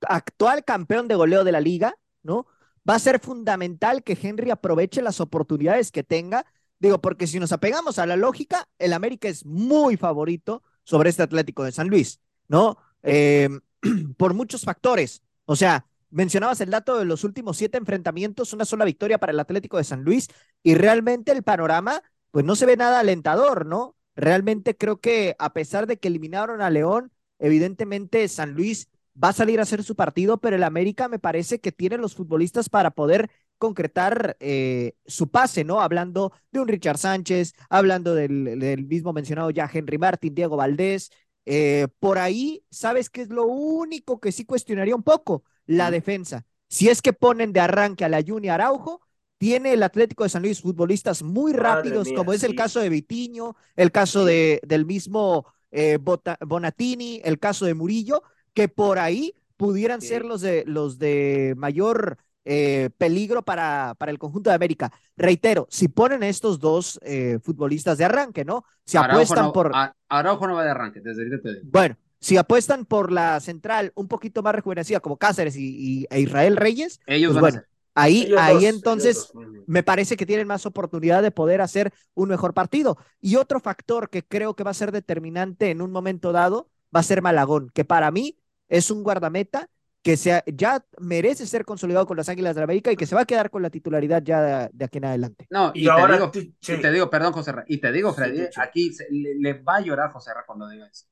actual 0.00 0.64
campeón 0.64 1.08
de 1.08 1.14
goleo 1.14 1.44
de 1.44 1.52
la 1.52 1.60
liga, 1.60 1.94
¿no? 2.22 2.46
Va 2.88 2.96
a 2.96 2.98
ser 2.98 3.20
fundamental 3.20 4.02
que 4.02 4.18
Henry 4.20 4.50
aproveche 4.50 5.02
las 5.02 5.20
oportunidades 5.20 5.92
que 5.92 6.02
tenga. 6.02 6.44
Digo, 6.78 7.00
porque 7.00 7.26
si 7.26 7.38
nos 7.38 7.52
apegamos 7.52 7.98
a 7.98 8.06
la 8.06 8.16
lógica, 8.16 8.68
el 8.78 8.92
América 8.92 9.28
es 9.28 9.46
muy 9.46 9.96
favorito 9.96 10.62
sobre 10.84 11.10
este 11.10 11.22
Atlético 11.22 11.62
de 11.64 11.72
San 11.72 11.88
Luis, 11.88 12.20
¿no? 12.48 12.76
Eh, 13.02 13.48
por 14.16 14.34
muchos 14.34 14.62
factores. 14.62 15.22
O 15.44 15.56
sea, 15.56 15.86
mencionabas 16.10 16.60
el 16.60 16.70
dato 16.70 16.98
de 16.98 17.04
los 17.04 17.24
últimos 17.24 17.56
siete 17.56 17.78
enfrentamientos, 17.78 18.52
una 18.52 18.64
sola 18.64 18.84
victoria 18.84 19.18
para 19.18 19.32
el 19.32 19.40
Atlético 19.40 19.78
de 19.78 19.84
San 19.84 20.02
Luis 20.02 20.28
y 20.62 20.74
realmente 20.74 21.32
el 21.32 21.42
panorama, 21.42 22.02
pues 22.30 22.44
no 22.44 22.56
se 22.56 22.66
ve 22.66 22.76
nada 22.76 23.00
alentador, 23.00 23.66
¿no? 23.66 23.96
Realmente 24.14 24.76
creo 24.76 25.00
que 25.00 25.36
a 25.38 25.52
pesar 25.52 25.86
de 25.86 25.98
que 25.98 26.08
eliminaron 26.08 26.60
a 26.60 26.70
León, 26.70 27.12
evidentemente 27.38 28.28
San 28.28 28.52
Luis 28.52 28.88
va 29.22 29.28
a 29.28 29.32
salir 29.32 29.60
a 29.60 29.62
hacer 29.62 29.82
su 29.82 29.96
partido, 29.96 30.38
pero 30.38 30.56
el 30.56 30.62
América 30.62 31.08
me 31.08 31.18
parece 31.18 31.60
que 31.60 31.72
tiene 31.72 31.98
los 31.98 32.14
futbolistas 32.14 32.68
para 32.68 32.90
poder 32.90 33.30
concretar 33.58 34.36
eh, 34.40 34.94
su 35.06 35.28
pase, 35.30 35.64
¿no? 35.64 35.80
Hablando 35.80 36.32
de 36.50 36.60
un 36.60 36.68
Richard 36.68 36.98
Sánchez, 36.98 37.54
hablando 37.68 38.14
del, 38.14 38.58
del 38.58 38.86
mismo 38.86 39.12
mencionado 39.12 39.50
ya 39.50 39.70
Henry 39.72 39.98
Martín, 39.98 40.34
Diego 40.34 40.56
Valdés, 40.56 41.10
eh, 41.44 41.88
por 41.98 42.18
ahí, 42.18 42.64
¿sabes 42.70 43.10
qué 43.10 43.22
es 43.22 43.28
lo 43.28 43.46
único 43.46 44.20
que 44.20 44.32
sí 44.32 44.44
cuestionaría 44.44 44.94
un 44.94 45.02
poco? 45.02 45.44
La 45.66 45.90
defensa. 45.90 46.44
Si 46.68 46.88
es 46.88 47.02
que 47.02 47.12
ponen 47.12 47.52
de 47.52 47.60
arranque 47.60 48.04
a 48.04 48.08
la 48.08 48.22
Juni 48.26 48.48
Araujo, 48.48 49.00
tiene 49.38 49.72
el 49.72 49.82
Atlético 49.82 50.22
de 50.22 50.30
San 50.30 50.42
Luis 50.42 50.60
futbolistas 50.60 51.22
muy 51.22 51.52
rápidos, 51.52 52.12
como 52.14 52.32
es 52.32 52.44
el 52.44 52.54
caso 52.54 52.80
de 52.80 52.88
Vitiño, 52.88 53.56
el 53.74 53.90
caso 53.90 54.24
de, 54.24 54.60
del 54.64 54.86
mismo 54.86 55.46
eh, 55.72 55.98
Bonatini, 56.00 57.20
el 57.24 57.38
caso 57.40 57.66
de 57.66 57.74
Murillo, 57.74 58.22
que 58.54 58.68
por 58.68 58.98
ahí 58.98 59.34
pudieran 59.56 60.00
ser 60.00 60.24
los 60.24 60.40
de, 60.40 60.64
los 60.66 60.98
de 60.98 61.54
mayor 61.56 62.18
eh, 62.44 62.90
peligro 62.98 63.42
para, 63.42 63.94
para 63.96 64.10
el 64.10 64.18
conjunto 64.18 64.50
de 64.50 64.56
América. 64.56 64.92
Reitero, 65.16 65.68
si 65.70 65.86
ponen 65.86 66.24
estos 66.24 66.58
dos 66.58 66.98
eh, 67.02 67.38
futbolistas 67.42 67.98
de 67.98 68.04
arranque, 68.04 68.44
¿no? 68.44 68.64
Si 68.84 68.96
apuestan 68.96 69.52
por. 69.52 69.70
Araujo 70.08 70.46
no 70.48 70.56
va 70.56 70.64
de 70.64 70.70
arranque, 70.70 71.00
desde 71.00 71.38
te 71.38 71.60
Bueno, 71.62 71.96
si 72.18 72.36
apuestan 72.36 72.84
por 72.84 73.12
la 73.12 73.38
central 73.38 73.92
un 73.94 74.08
poquito 74.08 74.42
más 74.42 74.54
rejuvenecida 74.54 74.98
como 74.98 75.16
Cáceres 75.16 75.56
y, 75.56 76.06
e 76.10 76.20
Israel 76.20 76.56
Reyes, 76.56 77.00
ellos 77.06 77.32
pues 77.32 77.40
bueno, 77.40 77.62
ahí, 77.94 78.32
ahí 78.36 78.66
entonces 78.66 79.32
me 79.66 79.84
parece 79.84 80.16
que 80.16 80.26
tienen 80.26 80.48
más 80.48 80.66
oportunidad 80.66 81.22
de 81.22 81.30
poder 81.30 81.60
hacer 81.60 81.92
un 82.14 82.28
mejor 82.28 82.54
partido. 82.54 82.98
Y 83.20 83.36
otro 83.36 83.60
factor 83.60 84.10
que 84.10 84.24
creo 84.24 84.56
que 84.56 84.64
va 84.64 84.72
a 84.72 84.74
ser 84.74 84.90
determinante 84.90 85.70
en 85.70 85.80
un 85.80 85.92
momento 85.92 86.32
dado 86.32 86.68
va 86.94 87.00
a 87.00 87.04
ser 87.04 87.22
Malagón, 87.22 87.70
que 87.72 87.84
para 87.84 88.10
mí 88.10 88.36
es 88.72 88.90
un 88.90 89.02
guardameta 89.02 89.68
que 90.02 90.16
sea, 90.16 90.42
ya 90.46 90.84
merece 90.98 91.46
ser 91.46 91.64
consolidado 91.64 92.06
con 92.06 92.16
las 92.16 92.28
Águilas 92.30 92.54
de 92.54 92.60
la 92.60 92.64
América 92.64 92.90
y 92.90 92.96
que 92.96 93.06
se 93.06 93.14
va 93.14 93.20
a 93.20 93.26
quedar 93.26 93.50
con 93.50 93.62
la 93.62 93.68
titularidad 93.68 94.22
ya 94.22 94.68
de, 94.72 94.84
aquí 94.84 94.98
en 94.98 95.04
adelante. 95.04 95.46
No, 95.50 95.72
y, 95.74 95.86
ahora, 95.88 96.30
te 96.30 96.40
digo, 96.40 96.54
y 96.60 96.80
te 96.80 96.90
digo, 96.90 97.10
perdón, 97.10 97.34
José 97.34 97.52
y 97.66 97.78
te 97.78 97.92
digo, 97.92 98.14
Freddy, 98.14 98.48
aquí 98.56 98.90
le, 99.10 99.62
va 99.62 99.76
a 99.76 99.80
llorar 99.82 100.10
José 100.10 100.32
cuando 100.46 100.68
diga 100.68 100.86
eso. 100.86 101.06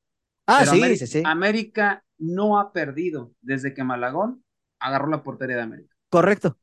Ah, 0.47 0.65
sí, 0.65 0.77
América, 0.79 1.05
sí, 1.05 1.07
sí. 1.07 1.23
América 1.23 2.03
no 2.17 2.59
ha 2.59 2.73
perdido 2.73 3.31
desde 3.41 3.75
que 3.75 3.83
Malagón 3.83 4.43
agarró 4.79 5.07
la 5.07 5.21
portería 5.21 5.57
de 5.57 5.61
América. 5.61 5.95
Correcto. 6.09 6.57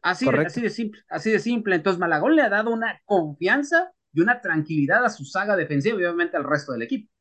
Así, 0.00 0.26
así 0.28 0.62
de 0.62 0.70
simple, 0.70 1.02
así 1.10 1.32
de 1.32 1.40
simple. 1.40 1.74
Entonces 1.74 1.98
Malagón 1.98 2.36
le 2.36 2.42
ha 2.42 2.48
dado 2.48 2.70
una 2.70 3.02
confianza 3.04 3.92
y 4.12 4.20
una 4.20 4.40
tranquilidad 4.40 5.04
a 5.04 5.10
su 5.10 5.24
saga 5.24 5.56
defensiva 5.56 6.00
y 6.00 6.04
obviamente 6.04 6.36
al 6.36 6.44
resto 6.44 6.72
del 6.72 6.82
equipo. 6.82 7.12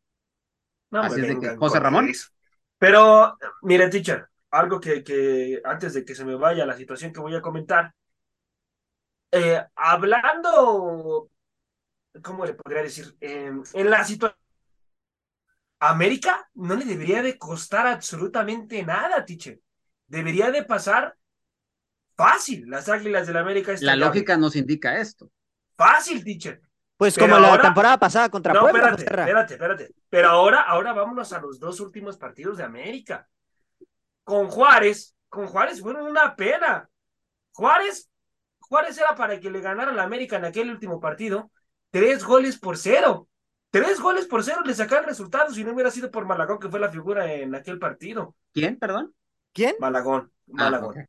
así 0.91 1.21
es 1.21 1.27
de 1.27 1.39
que, 1.39 1.57
José 1.57 1.79
Ramón. 1.79 2.07
Pero, 2.77 3.37
mire, 3.63 3.89
teacher, 3.89 4.27
algo 4.51 4.79
que, 4.79 5.03
que 5.03 5.61
antes 5.63 5.93
de 5.93 6.05
que 6.05 6.15
se 6.15 6.25
me 6.25 6.35
vaya 6.35 6.65
la 6.65 6.77
situación 6.77 7.11
que 7.11 7.19
voy 7.19 7.35
a 7.35 7.41
comentar, 7.41 7.93
eh, 9.31 9.63
hablando 9.75 11.29
¿cómo 12.21 12.45
le 12.45 12.53
podría 12.53 12.81
decir? 12.81 13.15
en 13.19 13.63
la 13.89 14.03
situación 14.03 14.37
América 15.79 16.49
no 16.55 16.75
le 16.75 16.85
debería 16.85 17.21
de 17.21 17.37
costar 17.37 17.87
absolutamente 17.87 18.83
nada, 18.83 19.23
Tiche. 19.25 19.61
Debería 20.07 20.49
de 20.51 20.63
pasar 20.63 21.15
fácil 22.15 22.67
las 22.67 22.89
Águilas 22.89 23.27
del 23.27 23.35
la 23.35 23.41
América. 23.41 23.75
La 23.81 23.95
lógica 23.95 24.37
nos 24.37 24.55
indica 24.55 24.99
esto. 24.99 25.31
Fácil, 25.75 26.23
Tiche. 26.23 26.61
Pues 26.97 27.15
como 27.17 27.37
la 27.37 27.61
temporada 27.61 27.99
pasada 27.99 28.29
contra 28.29 28.53
no, 28.53 28.61
Puebla. 28.61 28.89
Espérate, 28.89 29.03
espérate, 29.03 29.53
espérate. 29.53 29.95
Pero 30.09 30.29
ahora, 30.29 30.61
ahora 30.61 30.93
vámonos 30.93 31.31
a 31.31 31.39
los 31.39 31.59
dos 31.59 31.79
últimos 31.79 32.17
partidos 32.17 32.57
de 32.57 32.63
América. 32.63 33.29
Con 34.23 34.47
Juárez, 34.47 35.15
con 35.29 35.45
Juárez 35.45 35.79
fueron 35.79 36.07
una 36.07 36.35
pena. 36.35 36.89
Juárez, 37.53 38.09
Juárez 38.59 38.97
era 38.97 39.15
para 39.15 39.39
que 39.39 39.51
le 39.51 39.61
ganara 39.61 39.91
la 39.91 40.03
América 40.03 40.37
en 40.37 40.45
aquel 40.45 40.71
último 40.71 40.99
partido, 40.99 41.51
tres 41.91 42.23
goles 42.23 42.57
por 42.57 42.77
cero. 42.77 43.27
Tres 43.69 43.99
goles 43.99 44.25
por 44.25 44.43
cero 44.43 44.61
le 44.65 44.73
sacan 44.73 45.03
resultados 45.03 45.53
si 45.53 45.63
no 45.63 45.73
hubiera 45.73 45.91
sido 45.91 46.09
por 46.09 46.25
Malagón, 46.25 46.57
que 46.57 46.69
fue 46.69 46.79
la 46.79 46.89
figura 46.89 47.31
en 47.31 47.53
aquel 47.53 47.77
partido. 47.77 48.35
¿Quién, 48.53 48.79
perdón? 48.79 49.13
¿Quién? 49.53 49.75
Malagón. 49.79 50.31
Ah, 50.49 50.69
Malagón. 50.69 51.07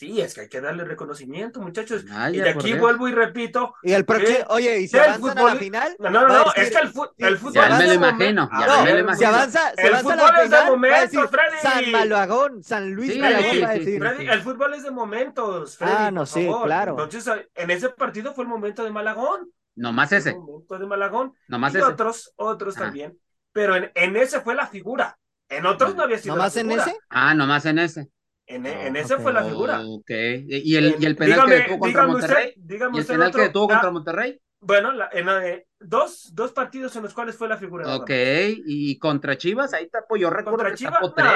Sí, 0.00 0.18
es 0.18 0.32
que 0.32 0.40
hay 0.40 0.48
que 0.48 0.62
darle 0.62 0.82
reconocimiento, 0.84 1.60
muchachos. 1.60 2.06
y 2.32 2.38
de 2.38 2.48
aquí 2.48 2.72
vuelvo 2.72 3.06
y 3.06 3.12
repito. 3.12 3.74
Y 3.82 3.92
el 3.92 4.06
próximo, 4.06 4.38
oye, 4.48 4.80
¿y 4.80 4.88
se 4.88 4.98
avanzan 4.98 5.36
a 5.36 5.42
la 5.42 5.56
final? 5.56 5.94
No, 5.98 6.08
no, 6.08 6.26
no, 6.26 6.44
es 6.56 6.70
que 6.70 6.78
el, 6.78 6.88
fútbol. 6.88 7.10
El 7.18 7.36
fútbol 7.36 7.52
ya 7.52 7.76
me 7.76 7.86
lo 7.86 7.92
imagino. 7.92 8.48
Ya 8.50 8.82
me 8.82 8.94
lo 8.94 8.98
imagino. 9.00 9.18
Si 9.18 9.24
avanza, 9.26 9.60
el 9.76 9.94
avanza 9.94 10.10
fútbol 10.10 10.40
es 10.42 10.50
de 10.50 10.64
momentos, 10.64 11.30
Freddy. 11.30 11.56
San 11.60 11.92
Malagón, 11.92 12.62
San 12.62 12.90
Luis 12.92 13.12
sí, 13.12 13.18
Malagón, 13.18 13.62
va 13.62 13.68
a 13.68 13.72
decir. 13.74 14.00
Freddy, 14.00 14.26
el 14.26 14.40
fútbol 14.40 14.72
es 14.72 14.82
de 14.84 14.90
momentos, 14.90 15.76
Freddy, 15.76 15.92
Ah, 15.94 16.10
no, 16.10 16.24
sí, 16.24 16.48
claro. 16.64 16.92
Entonces, 16.92 17.30
en 17.54 17.70
ese 17.70 17.90
partido 17.90 18.32
fue 18.32 18.44
el 18.44 18.48
momento 18.48 18.82
de 18.82 18.90
Malagón. 18.90 19.52
Nomás 19.74 20.12
ese. 20.12 20.34
de 20.34 20.86
Malagón. 20.86 21.34
Nomás 21.46 21.74
y 21.74 21.78
otros, 21.78 22.32
otros 22.36 22.74
también. 22.74 23.18
Pero 23.52 23.76
en, 23.76 23.92
en, 23.94 24.16
ese 24.16 24.40
fue 24.40 24.54
la 24.54 24.66
figura. 24.66 25.18
En 25.50 25.66
otros 25.66 25.94
no 25.94 26.04
había 26.04 26.16
sido 26.16 26.36
¿Nomás 26.36 26.56
en 26.56 26.70
ese? 26.70 26.96
Ah, 27.10 27.34
nomás 27.34 27.66
en 27.66 27.80
ese. 27.80 28.08
En, 28.50 28.66
en 28.66 28.96
ese 28.96 29.16
fue 29.18 29.32
la 29.32 29.44
figura. 29.44 29.80
Ok. 29.80 30.10
¿Y 30.10 30.76
el, 30.76 30.96
y 30.98 31.06
el 31.06 31.16
penal 31.16 31.46
que 31.46 31.54
detuvo 31.54 31.78
contra 31.78 32.06
Monterrey? 32.06 32.54
dígame 32.56 32.96
¿Y 32.96 33.00
el 33.00 33.06
penal 33.06 33.32
que 33.32 33.42
detuvo 33.42 33.68
contra 33.68 33.90
Monterrey? 33.90 34.40
Bueno, 34.62 34.92
la, 34.92 35.08
en, 35.12 35.26
eh, 35.28 35.66
dos, 35.78 36.34
dos 36.34 36.52
partidos 36.52 36.94
en 36.94 37.04
los 37.04 37.14
cuales 37.14 37.34
fue 37.34 37.48
la 37.48 37.56
figura. 37.56 37.96
Ok, 37.96 38.10
y 38.10 38.98
contra 38.98 39.38
Chivas, 39.38 39.72
ahí 39.72 39.88
tapó, 39.88 40.16
yo 40.16 40.28
recuerdo 40.28 40.58
¿Contra 40.58 40.70
que 40.70 40.76
Chivas? 40.76 40.94
tapó 41.00 41.14
tres, 41.14 41.32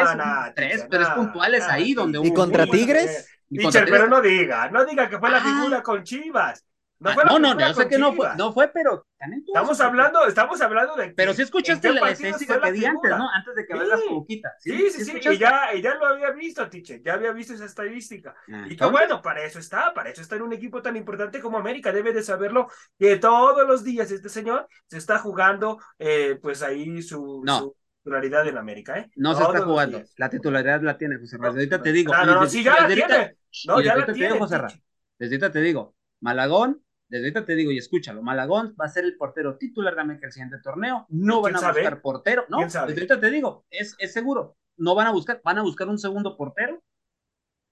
tres, 0.55 0.87
tres 0.91 1.09
puntuales 1.09 1.65
ahí 1.69 1.95
donde 1.95 2.19
hubo. 2.19 2.27
¿Y 2.27 2.35
contra 2.35 2.67
Tigres? 2.67 3.31
Y 3.49 3.63
contra 3.63 3.87
pero 3.87 4.09
no 4.09 4.21
diga, 4.21 4.71
no 4.71 4.85
diga 4.85 5.09
que 5.09 5.19
fue 5.19 5.31
la 5.31 5.39
ah. 5.39 5.41
figura 5.41 5.83
con 5.83 6.03
Chivas. 6.03 6.65
No, 7.05 7.11
ah, 7.11 7.39
no, 7.39 7.39
no, 7.39 7.61
yo 7.61 7.75
sé 7.75 7.87
que 7.87 7.99
no 7.99 8.15
fue, 8.15 8.35
no 8.39 8.51
fue, 8.55 8.69
pero 8.69 9.07
estamos 9.47 9.79
hablando, 9.83 10.27
estamos 10.27 10.59
hablando 10.63 10.97
de. 10.97 11.11
Pero 11.11 11.35
sí 11.35 11.43
escuchaste 11.43 11.93
la 11.93 12.11
estadística 12.11 12.59
que 12.59 12.73
di 12.73 12.83
antes, 12.87 13.11
¿no? 13.11 13.29
Antes 13.29 13.55
de 13.55 13.67
que 13.67 13.75
sí. 13.75 14.09
tu 14.09 14.15
boquita. 14.15 14.53
Sí, 14.59 14.91
sí, 14.91 15.05
sí, 15.05 15.21
y 15.23 15.37
ya, 15.37 15.69
ya 15.75 15.97
lo 15.97 16.07
había 16.07 16.31
visto, 16.31 16.67
Tiche, 16.71 17.03
ya 17.05 17.15
había 17.15 17.33
visto 17.33 17.53
esa 17.53 17.67
estadística. 17.67 18.35
Ah, 18.51 18.65
y 18.71 18.75
que 18.75 18.87
bueno, 18.87 19.21
para 19.21 19.45
eso 19.45 19.59
está, 19.59 19.93
para 19.93 20.09
eso 20.09 20.23
está 20.23 20.37
en 20.37 20.43
un 20.43 20.55
equipo 20.55 20.81
tan 20.81 20.97
importante 20.97 21.43
como 21.43 21.59
América, 21.59 21.93
debe 21.93 22.15
de 22.15 22.23
saberlo 22.23 22.69
que 22.99 23.17
todos 23.17 23.69
los 23.69 23.85
días 23.85 24.11
este 24.11 24.31
señor 24.31 24.67
se 24.87 24.97
está 24.97 25.19
jugando, 25.19 25.79
eh, 25.99 26.39
pues 26.41 26.63
ahí 26.63 27.03
su, 27.03 27.45
titularidad 28.03 28.49
en 28.49 28.57
América, 28.57 28.99
¿eh? 28.99 29.11
No 29.17 29.35
se 29.35 29.43
está 29.43 29.61
jugando, 29.61 30.03
la 30.17 30.31
titularidad 30.31 30.81
la 30.81 30.97
tiene 30.97 31.19
José 31.19 31.37
Ramón. 31.37 31.57
ahorita 31.57 31.83
te 31.83 31.93
digo. 31.93 32.15
No, 32.15 32.25
no, 32.25 32.35
no, 32.37 32.47
sí, 32.47 32.65
ya 32.65 32.81
la 32.81 32.87
tiene. 32.87 33.37
No, 33.67 33.83
ya 33.83 33.95
la 33.95 34.07
tiene. 34.07 34.39
José 34.39 34.57
Desde 35.19 35.35
ahorita 35.35 35.53
te 35.53 35.61
digo, 35.61 35.95
Malagón 36.21 36.84
desde 37.15 37.27
ahorita 37.29 37.47
te 37.47 37.55
digo 37.55 37.71
y 37.71 37.79
escúchalo, 37.79 38.23
Malagón 38.23 38.75
va 38.81 38.87
a 38.87 38.89
ser 38.89 39.05
el 39.05 39.17
portero 39.17 39.57
titular 39.57 39.95
de 39.95 40.01
América 40.01 40.27
el 40.27 40.33
siguiente 40.33 40.59
torneo, 40.59 41.07
no 41.11 41.41
van 41.41 41.55
a 41.55 41.71
buscar 41.71 42.03
portero, 42.03 42.45
no, 42.49 42.59
desde 42.59 42.77
ahorita 42.77 43.21
te 43.21 43.31
digo, 43.31 43.65
es, 43.71 43.95
es 44.01 44.13
seguro, 44.13 44.57
no 44.77 44.97
van 44.97 45.07
a 45.07 45.13
buscar, 45.13 45.41
van 45.45 45.59
a 45.59 45.63
buscar 45.63 45.89
un 45.89 45.99
segundo 45.99 46.37
portero, 46.37 46.83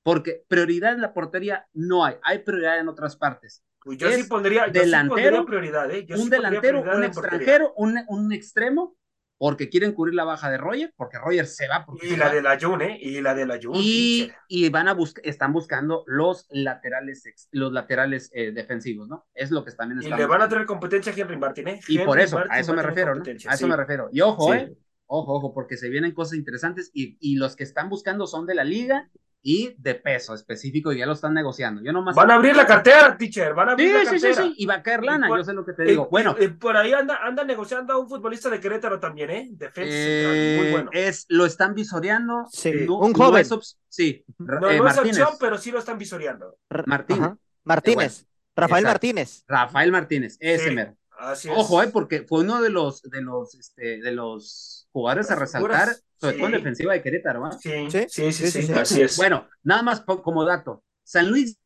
porque 0.05 0.45
prioridad 0.47 0.93
en 0.93 1.01
la 1.01 1.12
portería 1.12 1.66
no 1.72 2.05
hay, 2.05 2.16
hay 2.22 2.38
prioridad 2.38 2.78
en 2.78 2.88
otras 2.88 3.16
partes. 3.16 3.64
Pues 3.80 3.99
yo 3.99 4.12
sí 4.12 4.22
pondría, 4.24 4.68
yo 4.68 4.80
delantero, 4.80 5.45
prioridad, 5.45 5.90
¿eh? 5.90 6.07
un 6.16 6.30
delantero, 6.30 6.82
un 6.82 7.03
extranjero, 7.03 7.72
un, 7.76 7.99
un 8.07 8.32
extremo 8.32 8.97
porque 9.43 9.68
quieren 9.68 9.90
cubrir 9.90 10.14
la 10.14 10.22
baja 10.22 10.53
de 10.53 10.57
Roger, 10.57 10.95
porque 10.97 11.18
Roger 11.18 11.49
se 11.49 11.66
va. 11.66 11.84
y 12.01 12.14
la 12.14 12.32
de 12.32 12.43
la 12.43 12.57
June, 12.61 12.93
¿eh? 12.93 12.99
Y 13.01 13.20
la 13.20 13.34
de 13.34 13.45
la 13.45 13.59
June. 13.61 13.76
Y, 13.76 14.30
y 14.47 14.68
van 14.68 14.86
a 14.86 14.95
buscar, 14.95 15.26
están 15.26 15.53
buscando 15.53 16.05
los 16.07 16.47
laterales, 16.51 17.24
los 17.51 17.72
laterales 17.72 18.30
eh, 18.34 18.53
defensivos, 18.53 19.09
¿no? 19.09 19.26
Es 19.34 19.51
lo 19.51 19.64
que 19.64 19.70
están 19.70 20.01
Y 20.01 20.09
le 20.09 20.26
van 20.26 20.43
a 20.43 20.49
tener 20.49 20.64
competencia 20.64 21.12
a 21.12 21.16
Henry 21.16 21.36
Martin, 21.36 21.66
¿eh? 21.66 21.80
Y 21.88 21.99
por 21.99 22.20
eso, 22.20 22.38
a 22.49 22.61
eso 22.61 22.72
me 22.72 22.84
refiero, 22.84 23.16
¿no? 23.16 23.24
A 23.49 23.55
eso 23.55 23.66
me 23.66 23.74
refiero. 23.74 24.11
Y 24.12 24.20
ojo, 24.20 24.55
¿eh? 24.55 24.76
Ojo, 25.07 25.34
ojo, 25.34 25.53
porque 25.53 25.76
se 25.76 25.88
vienen 25.88 26.12
cosas 26.14 26.38
interesantes 26.38 26.93
y, 26.95 27.16
y 27.18 27.34
los 27.34 27.57
que 27.57 27.64
están 27.64 27.88
buscando 27.88 28.28
son 28.28 28.47
de 28.47 28.55
la 28.55 28.62
liga 28.62 29.11
y 29.43 29.74
de 29.76 29.97
peso 29.97 30.34
específico 30.34 30.93
y 30.93 30.99
ya 30.99 31.07
lo 31.07 31.12
están 31.12 31.34
negociando. 31.34 31.82
Yo 31.82 31.93
nomás 31.93 32.14
van 32.14 32.30
a 32.30 32.36
abrir 32.36 32.55
la 32.55 32.66
cartera, 32.66 33.16
teacher, 33.16 33.55
van 33.55 33.70
a 33.70 33.72
abrir 33.72 33.93
la 33.93 34.05
cartera. 34.05 34.34
Sí, 34.34 34.43
sí, 34.43 34.43
sí, 34.51 34.55
y 34.57 34.66
va 34.66 34.74
a 34.74 34.82
caer 34.82 35.03
lana, 35.03 35.28
yo 35.28 35.45
sé 35.45 35.53
lo 35.53 35.64
que 35.64 35.72
te 35.72 35.84
digo. 35.84 36.09
bueno, 36.11 36.36
por 36.61 36.76
ahí 36.76 36.93
anda, 36.93 37.18
anda 37.22 37.45
negociando 37.45 37.93
a 37.93 37.99
un 37.99 38.09
futbolista 38.09 38.49
de 38.49 38.61
Querétaro 38.61 39.01
también, 39.01 39.30
¿eh? 39.30 39.49
Defensa 39.51 39.90
eh, 39.93 40.59
muy 40.61 40.70
bueno. 40.70 40.90
Es, 40.93 41.26
lo 41.28 41.45
están 41.45 41.74
visoreando. 41.74 42.47
Sí, 42.51 42.86
un 42.88 43.12
joven. 43.12 43.45
sí, 43.88 44.24
no, 44.38 44.70
eh, 44.70 44.76
es 44.76 44.99
opción, 44.99 45.28
pero 45.40 45.59
sí 45.59 45.70
lo 45.70 45.80
están 45.80 45.99
visoreando. 45.99 46.57
Martín. 46.86 47.38
Martínez. 47.64 48.26
Rafael 48.55 48.84
Martínez. 48.84 49.45
Rafael 49.49 49.90
Martínez, 49.90 50.36
ese 50.40 50.70
mero. 50.70 50.97
Ojo, 51.55 51.82
eh, 51.82 51.88
porque 51.93 52.22
fue 52.22 52.40
uno 52.40 52.61
de 52.61 52.70
los, 52.70 53.03
de 53.03 53.22
los, 53.22 53.55
este, 53.55 54.01
de 54.01 54.12
los 54.12 54.72
jugadores 54.93 55.30
a 55.30 55.36
resaltar, 55.36 55.88
sobre 56.20 56.36
todo 56.36 56.47
en 56.47 56.53
defensiva 56.53 56.93
de 56.93 57.03
Querétaro. 57.03 57.51
Sí, 57.53 57.90
sí, 57.90 58.32
sí, 58.32 58.32
sí, 58.32 58.72
así 58.72 59.03
es. 59.03 59.16
Bueno, 59.16 59.49
nada 59.62 59.82
más 59.82 60.01
como 60.01 60.45
dato. 60.45 60.84
San 61.03 61.30
Luis 61.30 61.59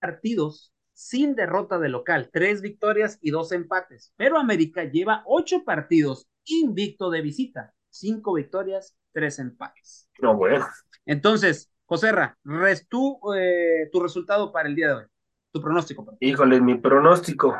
partidos 0.00 0.72
sin 0.94 1.34
derrota 1.34 1.78
de 1.78 1.88
local, 1.88 2.30
tres 2.32 2.60
victorias 2.60 3.18
y 3.20 3.30
dos 3.30 3.52
empates. 3.52 4.12
Pero 4.16 4.38
América 4.38 4.84
lleva 4.84 5.22
ocho 5.26 5.64
partidos 5.64 6.28
invicto 6.44 7.10
de 7.10 7.22
visita, 7.22 7.74
cinco 7.88 8.34
victorias, 8.34 8.96
tres 9.12 9.38
empates. 9.38 10.08
No, 10.20 10.36
bueno. 10.36 10.66
Entonces, 11.06 11.70
Joserra, 11.86 12.38
res 12.44 12.86
tú, 12.88 13.18
eh, 13.36 13.88
tu 13.90 14.00
resultado 14.00 14.52
para 14.52 14.68
el 14.68 14.74
día 14.74 14.88
de 14.88 14.94
hoy, 14.94 15.04
tu 15.52 15.60
pronóstico. 15.60 16.16
Híjole, 16.20 16.60
mi 16.60 16.76
pronóstico. 16.76 17.56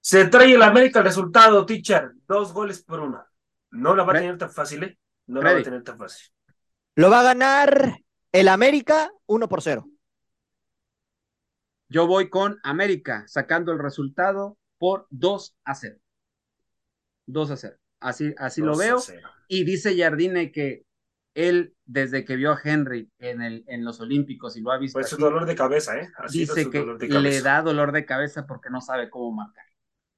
Se 0.00 0.26
trae 0.26 0.54
el 0.54 0.62
América 0.62 1.00
el 1.00 1.04
resultado, 1.04 1.66
teacher. 1.66 2.12
Dos 2.26 2.52
goles 2.52 2.82
por 2.82 3.00
uno. 3.00 3.24
No 3.70 3.94
la 3.94 4.02
va 4.04 4.12
a 4.12 4.16
tener 4.16 4.38
tan 4.38 4.50
fácil, 4.50 4.84
¿eh? 4.84 4.98
No 5.26 5.42
la 5.42 5.52
va 5.52 5.58
a 5.58 5.62
tener 5.62 5.84
tan 5.84 5.98
fácil. 5.98 6.28
Lo 6.96 7.10
va 7.10 7.20
a 7.20 7.24
ganar 7.24 7.98
el 8.32 8.48
América 8.48 9.10
uno 9.26 9.48
por 9.48 9.62
cero. 9.62 9.86
Yo 11.88 12.06
voy 12.06 12.30
con 12.30 12.58
América, 12.62 13.24
sacando 13.26 13.72
el 13.72 13.78
resultado 13.78 14.56
por 14.78 15.06
2 15.10 15.56
a 15.64 15.74
0. 15.74 15.98
2 17.26 17.50
a 17.50 17.56
0. 17.56 17.76
Así, 17.98 18.34
así 18.38 18.60
lo 18.62 18.76
veo. 18.76 18.98
Y 19.48 19.64
dice 19.64 19.96
Jardine 19.96 20.52
que 20.52 20.84
él, 21.34 21.74
desde 21.84 22.24
que 22.24 22.36
vio 22.36 22.52
a 22.52 22.60
Henry 22.62 23.10
en, 23.18 23.42
el, 23.42 23.64
en 23.66 23.84
los 23.84 24.00
Olímpicos 24.00 24.56
y 24.56 24.60
lo 24.60 24.70
ha 24.70 24.78
visto. 24.78 24.98
Pues 24.98 25.08
es 25.08 25.12
un 25.14 25.20
dolor 25.20 25.46
de 25.46 25.54
cabeza, 25.54 25.98
¿eh? 25.98 26.08
dice 26.30 26.70
que 26.70 26.84
le 27.08 27.42
da 27.42 27.62
dolor 27.62 27.92
de 27.92 28.06
cabeza 28.06 28.46
porque 28.46 28.70
no 28.70 28.80
sabe 28.80 29.10
cómo 29.10 29.32
marcar. 29.32 29.69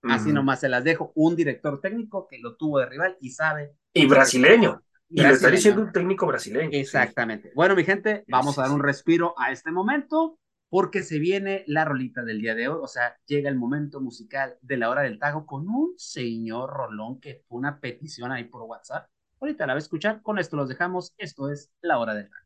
Así 0.02 0.32
nomás 0.32 0.60
se 0.60 0.68
las 0.68 0.84
dejo. 0.84 1.12
Un 1.14 1.36
director 1.36 1.80
técnico 1.80 2.26
que 2.26 2.38
lo 2.38 2.56
tuvo 2.56 2.78
de 2.80 2.86
rival 2.86 3.16
y 3.20 3.30
sabe. 3.30 3.76
Y 3.92 4.06
brasileño. 4.06 4.82
Y 5.08 5.22
le 5.22 5.30
está 5.30 5.50
diciendo 5.50 5.82
un 5.82 5.92
técnico 5.92 6.26
brasileño. 6.26 6.70
Exactamente. 6.72 7.52
Bueno, 7.54 7.76
mi 7.76 7.84
gente, 7.84 8.24
vamos 8.28 8.58
a 8.58 8.62
dar 8.62 8.70
un 8.70 8.82
respiro 8.82 9.34
a 9.38 9.52
este 9.52 9.70
momento 9.70 10.38
porque 10.70 11.02
se 11.02 11.18
viene 11.18 11.64
la 11.66 11.84
rolita 11.84 12.22
del 12.22 12.40
día 12.40 12.54
de 12.54 12.68
hoy. 12.68 12.78
O 12.82 12.86
sea, 12.86 13.16
llega 13.26 13.50
el 13.50 13.56
momento 13.56 14.00
musical 14.00 14.56
de 14.62 14.78
la 14.78 14.88
hora 14.88 15.02
del 15.02 15.18
tago 15.18 15.44
con 15.44 15.68
un 15.68 15.92
señor 15.98 16.70
Rolón 16.70 17.20
que 17.20 17.42
fue 17.46 17.58
una 17.58 17.78
petición 17.78 18.32
ahí 18.32 18.44
por 18.44 18.62
WhatsApp. 18.62 19.06
Ahorita 19.38 19.66
la 19.66 19.74
va 19.74 19.78
a 19.78 19.82
escuchar. 19.82 20.22
Con 20.22 20.38
esto 20.38 20.56
los 20.56 20.68
dejamos. 20.68 21.12
Esto 21.18 21.50
es 21.50 21.70
la 21.82 21.98
hora 21.98 22.14
del 22.14 22.30
tago. 22.30 22.41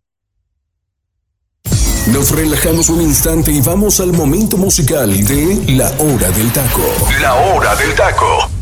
Nos 2.16 2.30
relajamos 2.30 2.88
un 2.88 3.02
instante 3.02 3.52
y 3.52 3.60
vamos 3.60 4.00
al 4.00 4.10
momento 4.10 4.56
musical 4.56 5.22
de 5.26 5.62
La 5.74 5.92
Hora 5.98 6.30
del 6.30 6.50
Taco. 6.50 6.80
La 7.20 7.34
Hora 7.34 7.76
del 7.76 7.94
Taco. 7.94 8.55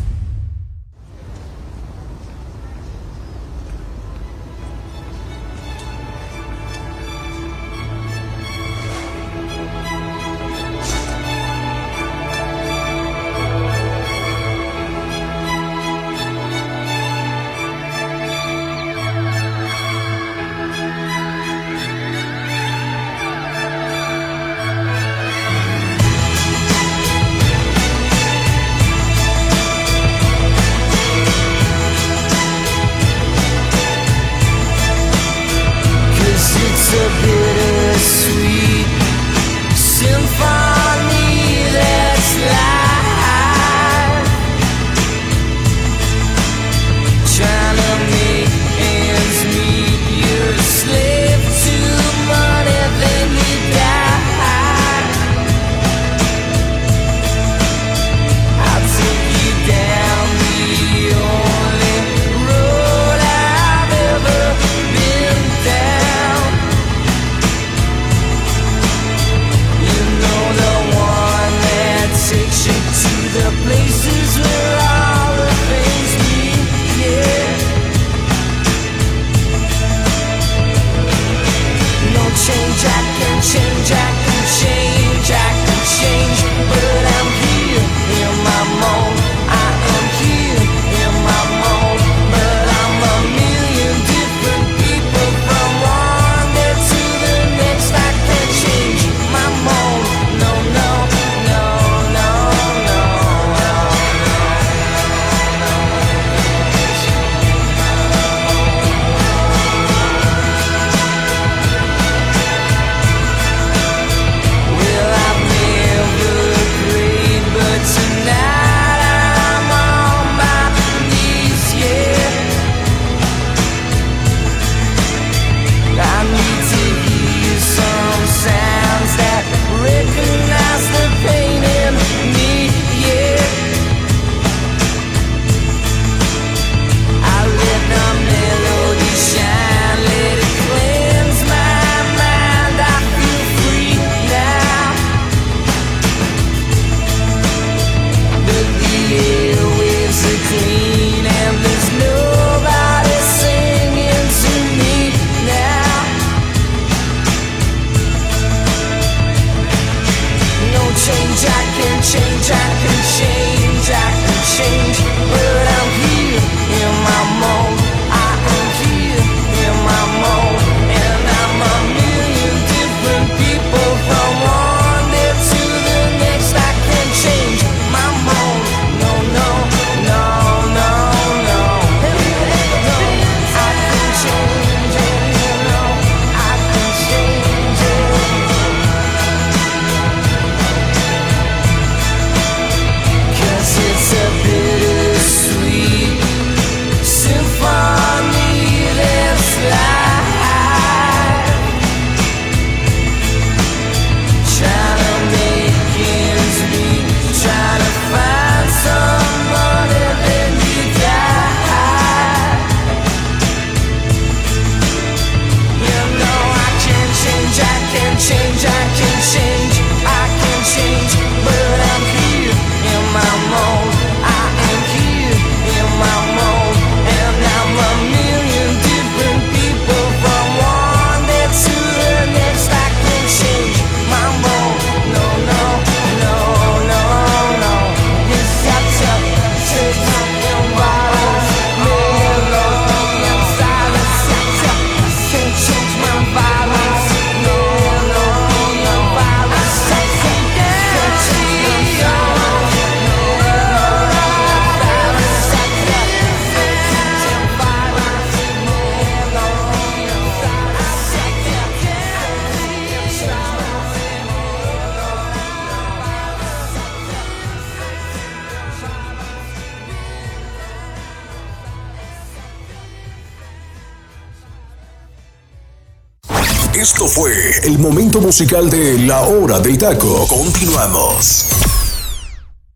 El 277.65 277.79
momento 277.79 278.21
musical 278.21 278.69
de 278.69 278.99
La 279.07 279.21
Hora 279.21 279.59
del 279.59 279.79
Taco. 279.79 280.27
Continuamos. 280.29 281.49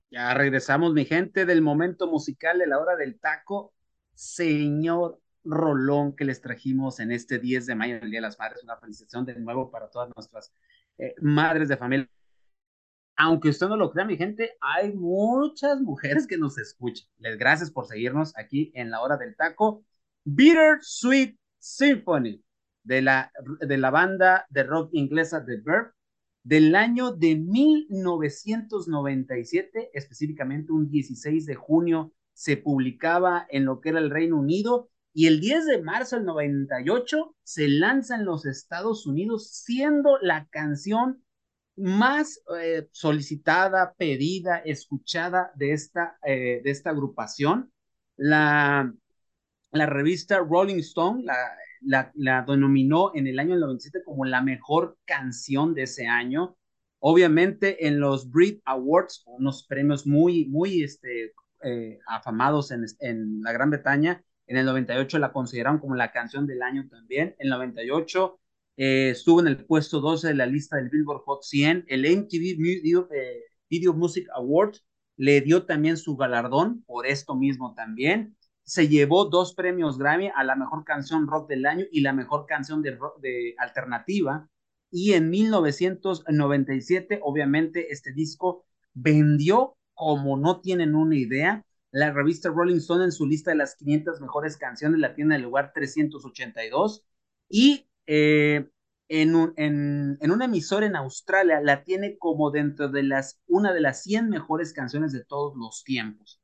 Ya 0.09 0.33
regresamos, 0.33 0.93
mi 0.93 1.05
gente, 1.05 1.45
del 1.45 1.61
momento 1.61 2.07
musical 2.07 2.57
de 2.57 2.65
La 2.65 2.79
Hora 2.79 2.95
del 2.95 3.19
Taco. 3.19 3.71
Señor 4.15 5.21
Rolón 5.43 6.15
que 6.15 6.25
les 6.25 6.41
trajimos 6.41 6.99
en 6.99 7.11
este 7.11 7.37
10 7.37 7.67
de 7.67 7.75
mayo, 7.75 7.99
el 8.01 8.09
Día 8.09 8.17
de 8.17 8.23
las 8.27 8.39
Madres. 8.39 8.63
Una 8.63 8.77
felicitación 8.77 9.25
de 9.25 9.35
nuevo 9.35 9.69
para 9.69 9.91
todas 9.91 10.09
nuestras 10.15 10.51
eh, 10.97 11.13
madres 11.21 11.69
de 11.69 11.77
familia. 11.77 12.09
Aunque 13.15 13.49
usted 13.49 13.67
no 13.67 13.77
lo 13.77 13.91
crea, 13.91 14.05
mi 14.05 14.17
gente, 14.17 14.57
hay 14.59 14.91
muchas 14.93 15.81
mujeres 15.81 16.25
que 16.25 16.37
nos 16.37 16.57
escuchan. 16.57 17.07
Les 17.19 17.37
gracias 17.37 17.69
por 17.69 17.85
seguirnos 17.85 18.35
aquí 18.35 18.71
en 18.73 18.89
La 18.89 19.01
Hora 19.01 19.17
del 19.17 19.35
Taco. 19.35 19.83
Bitter 20.23 20.79
Sweet 20.81 21.37
Symphony 21.59 22.43
de 22.89 23.01
la, 23.03 23.31
de 23.61 23.77
la 23.77 23.91
banda 23.91 24.47
de 24.49 24.63
rock 24.63 24.89
inglesa 24.93 25.45
The 25.45 25.61
Verb 25.63 25.93
del 26.43 26.73
año 26.73 27.11
de 27.11 27.35
1997, 27.35 29.91
específicamente 29.93 30.71
un 30.71 30.89
16 30.89 31.45
de 31.45 31.53
junio, 31.53 32.11
se 32.33 32.57
publicaba 32.57 33.45
en 33.51 33.65
lo 33.65 33.79
que 33.79 33.89
era 33.89 33.99
el 33.99 34.09
Reino 34.09 34.39
Unido 34.39 34.89
y 35.13 35.27
el 35.27 35.39
10 35.39 35.67
de 35.67 35.83
marzo 35.83 36.15
del 36.15 36.25
98 36.25 37.35
se 37.43 37.67
lanza 37.67 38.15
en 38.15 38.25
los 38.25 38.47
Estados 38.47 39.05
Unidos 39.05 39.51
siendo 39.51 40.17
la 40.19 40.47
canción 40.47 41.23
más 41.75 42.41
eh, 42.59 42.87
solicitada, 42.91 43.93
pedida, 43.97 44.57
escuchada 44.65 45.51
de 45.55 45.73
esta, 45.73 46.17
eh, 46.25 46.61
de 46.63 46.71
esta 46.71 46.89
agrupación. 46.89 47.71
La, 48.17 48.91
la 49.71 49.85
revista 49.85 50.39
Rolling 50.39 50.79
Stone, 50.79 51.23
la, 51.23 51.35
la, 51.81 52.11
la 52.15 52.43
denominó 52.47 53.11
en 53.15 53.27
el 53.27 53.39
año 53.39 53.57
97 53.57 54.03
como 54.05 54.25
la 54.25 54.41
mejor 54.41 54.97
canción 55.05 55.73
de 55.73 55.83
ese 55.83 56.07
año. 56.07 56.57
Obviamente 56.99 57.87
en 57.87 57.99
los 57.99 58.29
Brit 58.29 58.61
Awards, 58.65 59.23
unos 59.25 59.65
premios 59.65 60.05
muy, 60.05 60.45
muy 60.45 60.83
este, 60.83 61.33
eh, 61.63 61.99
afamados 62.07 62.71
en, 62.71 62.85
en, 62.99 63.41
la 63.41 63.53
Gran 63.53 63.69
Bretaña, 63.69 64.23
en 64.47 64.57
el 64.57 64.65
98 64.65 65.19
la 65.19 65.31
consideraron 65.31 65.79
como 65.79 65.95
la 65.95 66.11
canción 66.11 66.47
del 66.47 66.61
año 66.61 66.87
también. 66.89 67.35
En 67.39 67.45
el 67.45 67.49
98 67.49 68.39
eh, 68.77 69.09
estuvo 69.11 69.39
en 69.39 69.47
el 69.47 69.65
puesto 69.65 70.01
12 70.01 70.29
de 70.29 70.35
la 70.35 70.45
lista 70.45 70.77
del 70.77 70.89
Billboard 70.89 71.21
Hot 71.25 71.43
100. 71.43 71.85
El 71.87 72.05
MTV 72.05 72.57
Video, 72.57 73.09
eh, 73.11 73.43
Video 73.69 73.93
Music 73.93 74.27
Award 74.33 74.75
le 75.17 75.41
dio 75.41 75.65
también 75.65 75.97
su 75.97 76.15
galardón 76.15 76.83
por 76.83 77.05
esto 77.05 77.35
mismo 77.35 77.73
también 77.75 78.37
se 78.69 78.87
llevó 78.87 79.25
dos 79.25 79.55
premios 79.55 79.97
Grammy 79.97 80.29
a 80.35 80.43
la 80.43 80.55
mejor 80.55 80.85
canción 80.85 81.25
rock 81.25 81.49
del 81.49 81.65
año 81.65 81.85
y 81.91 82.01
la 82.01 82.13
mejor 82.13 82.45
canción 82.45 82.83
de, 82.83 82.91
rock, 82.91 83.19
de 83.19 83.55
alternativa. 83.57 84.47
Y 84.91 85.13
en 85.13 85.31
1997, 85.31 87.19
obviamente, 87.23 87.91
este 87.91 88.13
disco 88.13 88.67
vendió 88.93 89.75
como 89.95 90.37
no 90.37 90.61
tienen 90.61 90.93
una 90.93 91.15
idea. 91.15 91.65
La 91.89 92.11
revista 92.11 92.49
Rolling 92.49 92.77
Stone 92.77 93.05
en 93.05 93.11
su 93.11 93.25
lista 93.25 93.49
de 93.49 93.57
las 93.57 93.75
500 93.75 94.21
mejores 94.21 94.55
canciones 94.55 94.99
la 94.99 95.15
tiene 95.15 95.33
en 95.33 95.41
el 95.41 95.47
lugar 95.47 95.71
382 95.73 97.03
y 97.49 97.87
eh, 98.05 98.69
en, 99.07 99.35
un, 99.35 99.53
en, 99.57 100.19
en 100.21 100.31
una 100.31 100.45
emisora 100.45 100.85
en 100.85 100.95
Australia 100.95 101.59
la 101.59 101.83
tiene 101.83 102.19
como 102.19 102.51
dentro 102.51 102.87
de 102.89 103.01
las, 103.01 103.41
una 103.47 103.73
de 103.73 103.81
las 103.81 104.03
100 104.03 104.29
mejores 104.29 104.73
canciones 104.73 105.11
de 105.11 105.25
todos 105.25 105.55
los 105.57 105.83
tiempos. 105.83 106.38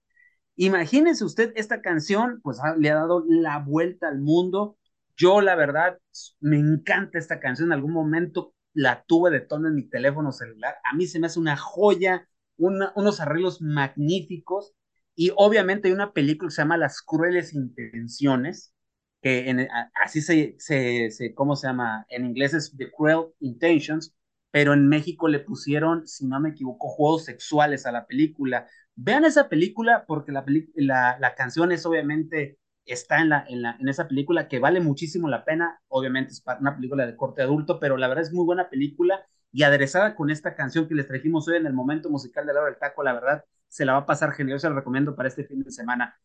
Imagínese 0.58 1.26
usted, 1.26 1.52
esta 1.56 1.82
canción 1.82 2.40
pues 2.42 2.60
le 2.78 2.90
ha 2.90 2.96
dado 2.96 3.24
la 3.28 3.60
vuelta 3.60 4.08
al 4.08 4.20
mundo. 4.22 4.78
Yo 5.18 5.42
la 5.42 5.56
verdad 5.56 6.00
me 6.40 6.58
encanta 6.58 7.18
esta 7.20 7.40
canción, 7.40 7.70
en 7.70 7.74
algún 7.74 7.94
momento 7.94 8.54
la 8.74 9.04
tuve 9.06 9.32
de 9.32 9.42
tono 9.42 9.68
en 9.70 9.76
mi 9.76 9.84
teléfono 9.90 10.32
celular. 10.32 10.76
A 10.84 10.96
mí 10.96 11.08
se 11.08 11.20
me 11.20 11.28
hace 11.28 11.40
una 11.40 11.58
joya, 11.58 12.28
unos 12.58 13.20
arreglos 13.20 13.62
magníficos 13.62 14.74
y 15.16 15.32
obviamente 15.36 15.88
hay 15.88 15.94
una 15.94 16.14
película 16.14 16.50
que 16.50 16.56
se 16.56 16.62
llama 16.62 16.78
Las 16.78 17.02
crueles 17.02 17.54
intenciones, 17.54 18.74
que 19.22 19.68
así 20.04 20.22
se, 20.22 20.56
se, 20.60 21.10
se, 21.12 21.34
¿cómo 21.34 21.56
se 21.56 21.68
llama? 21.68 22.06
En 22.10 22.26
inglés 22.26 22.54
es 22.54 22.76
The 22.78 22.92
Cruel 22.92 23.28
Intentions, 23.40 24.14
pero 24.52 24.74
en 24.74 24.88
México 24.88 25.28
le 25.28 25.40
pusieron, 25.40 26.08
si 26.08 26.26
no 26.28 26.40
me 26.40 26.50
equivoco, 26.50 26.88
juegos 26.90 27.26
sexuales 27.26 27.86
a 27.86 27.92
la 27.92 28.06
película. 28.08 28.68
Vean 28.96 29.26
esa 29.26 29.50
película 29.50 30.06
porque 30.08 30.32
la, 30.32 30.44
la, 30.76 31.18
la 31.20 31.36
canción 31.36 31.72
es 31.72 31.86
obviamente 31.86 32.58
está 32.86 33.20
en, 33.20 33.30
la, 33.30 33.46
en, 33.48 33.62
la, 33.62 33.78
en 33.80 33.90
esa 33.90 34.08
película 34.08 34.48
que 34.48 34.60
vale 34.60 34.80
muchísimo 34.80 35.28
la 35.28 35.44
pena. 35.44 35.82
Obviamente 35.88 36.32
es 36.34 36.44
una 36.60 36.76
película 36.76 37.06
de 37.06 37.16
corte 37.16 37.42
adulto, 37.42 37.80
pero 37.80 37.98
la 37.98 38.08
verdad 38.08 38.24
es 38.24 38.34
muy 38.34 38.46
buena 38.46 38.70
película 38.70 39.26
y 39.52 39.64
aderezada 39.64 40.16
con 40.16 40.30
esta 40.30 40.56
canción 40.56 40.88
que 40.88 40.96
les 40.96 41.08
trajimos 41.08 41.48
hoy 41.48 41.58
en 41.58 41.66
el 41.66 41.74
momento 41.74 42.10
musical 42.10 42.46
de 42.46 42.54
la 42.54 42.60
hora 42.60 42.70
del 42.72 42.80
taco, 42.80 43.04
la 43.04 43.14
verdad 43.14 43.46
se 43.68 43.86
la 43.86 43.94
va 43.94 44.00
a 44.00 44.06
pasar 44.06 44.32
genial, 44.34 44.60
se 44.60 44.70
la 44.70 44.76
recomiendo 44.76 45.16
para 45.16 45.30
este 45.30 45.46
fin 45.46 45.64
de 45.64 45.72
semana. 45.72 46.18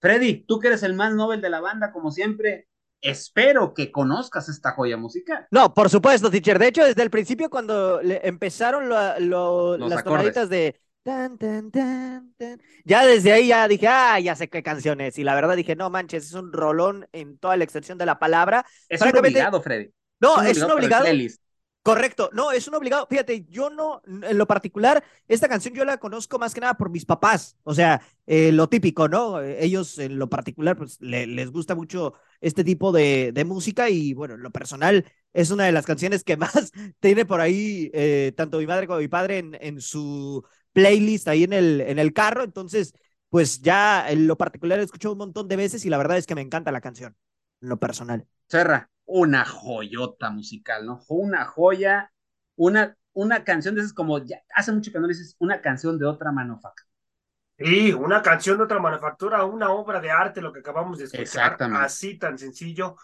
Freddy, 0.00 0.44
tú 0.46 0.60
que 0.60 0.68
eres 0.68 0.82
el 0.82 0.94
más 0.94 1.14
novel 1.14 1.40
de 1.40 1.50
la 1.50 1.60
banda, 1.60 1.92
como 1.92 2.10
siempre, 2.10 2.68
espero 3.00 3.74
que 3.74 3.90
conozcas 3.90 4.48
esta 4.48 4.72
joya 4.72 4.96
musical. 4.96 5.46
No, 5.50 5.74
por 5.74 5.90
supuesto, 5.90 6.30
teacher. 6.30 6.58
De 6.58 6.68
hecho, 6.68 6.84
desde 6.84 7.02
el 7.02 7.10
principio, 7.10 7.50
cuando 7.50 8.00
empezaron 8.02 8.88
las 8.88 10.04
tonaditas 10.04 10.48
de 10.48 10.80
Tan, 11.06 11.38
tan, 11.38 11.70
tan, 11.70 12.34
ya 12.84 13.06
desde 13.06 13.32
ahí 13.32 13.46
ya 13.46 13.68
dije, 13.68 13.86
ah, 13.86 14.18
ya 14.18 14.34
sé 14.34 14.48
qué 14.48 14.64
canción 14.64 15.00
es. 15.00 15.16
Y 15.20 15.22
la 15.22 15.36
verdad 15.36 15.54
dije, 15.54 15.76
no 15.76 15.88
manches, 15.88 16.24
es 16.26 16.32
un 16.32 16.52
rolón 16.52 17.06
en 17.12 17.38
toda 17.38 17.56
la 17.56 17.62
extensión 17.62 17.96
de 17.96 18.06
la 18.06 18.18
palabra. 18.18 18.66
Es 18.88 19.00
un 19.00 19.16
obligado, 19.16 19.62
Freddy. 19.62 19.92
No, 20.18 20.42
es 20.42 20.60
un 20.60 20.68
obligado. 20.68 21.06
Correcto, 21.84 22.30
no, 22.32 22.50
es 22.50 22.66
un 22.66 22.74
obligado. 22.74 23.06
Fíjate, 23.08 23.44
yo 23.44 23.70
no, 23.70 24.02
en 24.04 24.36
lo 24.36 24.48
particular, 24.48 25.04
esta 25.28 25.48
canción 25.48 25.74
yo 25.74 25.84
la 25.84 25.98
conozco 25.98 26.40
más 26.40 26.52
que 26.52 26.60
nada 26.60 26.74
por 26.74 26.90
mis 26.90 27.06
papás. 27.06 27.56
O 27.62 27.72
sea, 27.72 28.02
eh, 28.26 28.50
lo 28.50 28.68
típico, 28.68 29.06
¿no? 29.06 29.40
Ellos 29.40 30.00
en 30.00 30.18
lo 30.18 30.28
particular, 30.28 30.76
pues 30.76 31.00
les 31.00 31.52
gusta 31.52 31.76
mucho 31.76 32.14
este 32.40 32.64
tipo 32.64 32.90
de, 32.90 33.30
de, 33.32 33.44
música 33.44 33.88
y 33.88 34.12
bueno, 34.12 34.34
en 34.34 34.42
lo 34.42 34.50
personal 34.50 35.04
es 35.32 35.52
una 35.52 35.66
de 35.66 35.70
las 35.70 35.86
canciones 35.86 36.24
que 36.24 36.36
más 36.36 36.72
tiene 36.98 37.24
por 37.24 37.40
ahí 37.40 37.92
eh, 37.94 38.32
tanto 38.36 38.58
mi 38.58 38.66
madre 38.66 38.88
como 38.88 38.98
mi 38.98 39.06
padre 39.06 39.38
en, 39.38 39.56
en 39.60 39.80
su 39.80 40.44
playlist 40.76 41.26
ahí 41.28 41.44
en 41.44 41.54
el, 41.54 41.80
en 41.80 41.98
el 41.98 42.12
carro, 42.12 42.44
entonces, 42.44 42.92
pues 43.30 43.62
ya 43.62 44.10
en 44.10 44.26
lo 44.26 44.36
particular 44.36 44.78
he 44.78 44.82
escuchado 44.82 45.12
un 45.12 45.18
montón 45.18 45.48
de 45.48 45.56
veces 45.56 45.86
y 45.86 45.88
la 45.88 45.96
verdad 45.96 46.18
es 46.18 46.26
que 46.26 46.34
me 46.34 46.42
encanta 46.42 46.70
la 46.70 46.82
canción, 46.82 47.16
en 47.62 47.70
lo 47.70 47.78
personal. 47.78 48.26
Serra, 48.46 48.90
una 49.06 49.46
joyota 49.46 50.28
musical, 50.28 50.84
¿no? 50.84 51.00
Una 51.08 51.46
joya, 51.46 52.12
una, 52.56 52.94
una 53.14 53.42
canción 53.42 53.74
de 53.74 53.80
esas 53.80 53.94
como, 53.94 54.22
ya, 54.22 54.42
hace 54.54 54.70
mucho 54.70 54.92
que 54.92 55.00
no 55.00 55.08
dices, 55.08 55.34
una 55.38 55.62
canción 55.62 55.98
de 55.98 56.04
otra 56.04 56.30
manufactura. 56.30 56.86
Sí, 57.58 57.94
una 57.94 58.20
canción 58.20 58.58
de 58.58 58.64
otra 58.64 58.78
manufactura, 58.78 59.42
una 59.44 59.70
obra 59.70 59.98
de 59.98 60.10
arte, 60.10 60.42
lo 60.42 60.52
que 60.52 60.60
acabamos 60.60 60.98
de 60.98 61.04
escuchar, 61.04 61.56
así 61.76 62.18
tan 62.18 62.36
sencillo. 62.36 62.96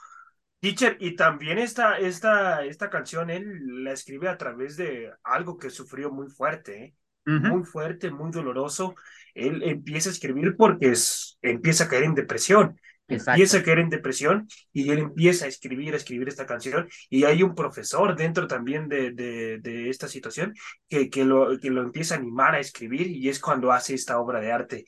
Teacher, 0.61 0.99
y 1.01 1.17
también 1.17 1.59
esta, 1.59 1.97
esta, 1.97 2.63
esta 2.65 2.91
canción 2.91 3.31
él 3.31 3.83
la 3.83 3.93
escribe 3.93 4.29
a 4.29 4.37
través 4.37 4.77
de 4.77 5.11
algo 5.25 5.57
que 5.57 5.71
sufrió 5.71 6.11
muy 6.11 6.29
fuerte, 6.29 6.85
¿eh? 6.85 6.95
Muy 7.41 7.65
fuerte, 7.65 8.11
muy 8.11 8.31
doloroso. 8.31 8.95
Él 9.35 9.63
empieza 9.63 10.11
a 10.11 10.13
escribir 10.13 10.57
porque 10.57 10.91
es, 10.91 11.39
empieza 11.43 11.85
a 11.85 11.89
caer 11.89 12.05
en 12.05 12.15
depresión. 12.15 12.79
Empieza 13.09 13.59
a 13.59 13.63
caer 13.63 13.81
en 13.81 13.91
depresión 13.91 14.49
y 14.73 14.91
él 14.91 14.99
empieza 15.01 15.45
a 15.45 15.49
escribir, 15.49 15.93
a 15.93 15.97
escribir 15.99 16.29
esta 16.29 16.47
canción. 16.47 16.89
Y 17.11 17.25
hay 17.25 17.43
un 17.43 17.55
profesor 17.55 18.17
dentro 18.17 18.47
también 18.47 18.89
de, 18.89 19.11
de, 19.13 19.59
de 19.59 19.91
esta 19.91 20.09
situación 20.09 20.55
que, 20.89 21.11
que, 21.11 21.25
lo, 21.25 21.59
que 21.61 21.71
lo 21.71 21.83
empieza 21.83 22.15
a 22.15 22.19
animar 22.19 22.55
a 22.55 22.61
escribir 22.61 23.09
y 23.09 23.29
es 23.29 23.39
cuando 23.39 23.73
hace 23.73 23.95
esta 23.95 24.19
obra 24.19 24.41
de 24.41 24.53
arte. 24.53 24.85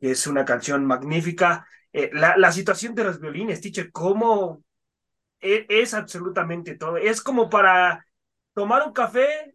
Es 0.00 0.26
una 0.26 0.44
canción 0.44 0.84
magnífica. 0.84 1.66
Eh, 1.92 2.10
la, 2.12 2.36
la 2.36 2.52
situación 2.52 2.94
de 2.94 3.04
los 3.04 3.20
violines, 3.20 3.60
teacher, 3.60 3.90
cómo 3.92 4.64
es, 5.40 5.66
es 5.68 5.94
absolutamente 5.94 6.76
todo. 6.76 6.96
Es 6.96 7.20
como 7.22 7.48
para 7.50 8.04
tomar 8.54 8.86
un 8.86 8.92
café, 8.92 9.51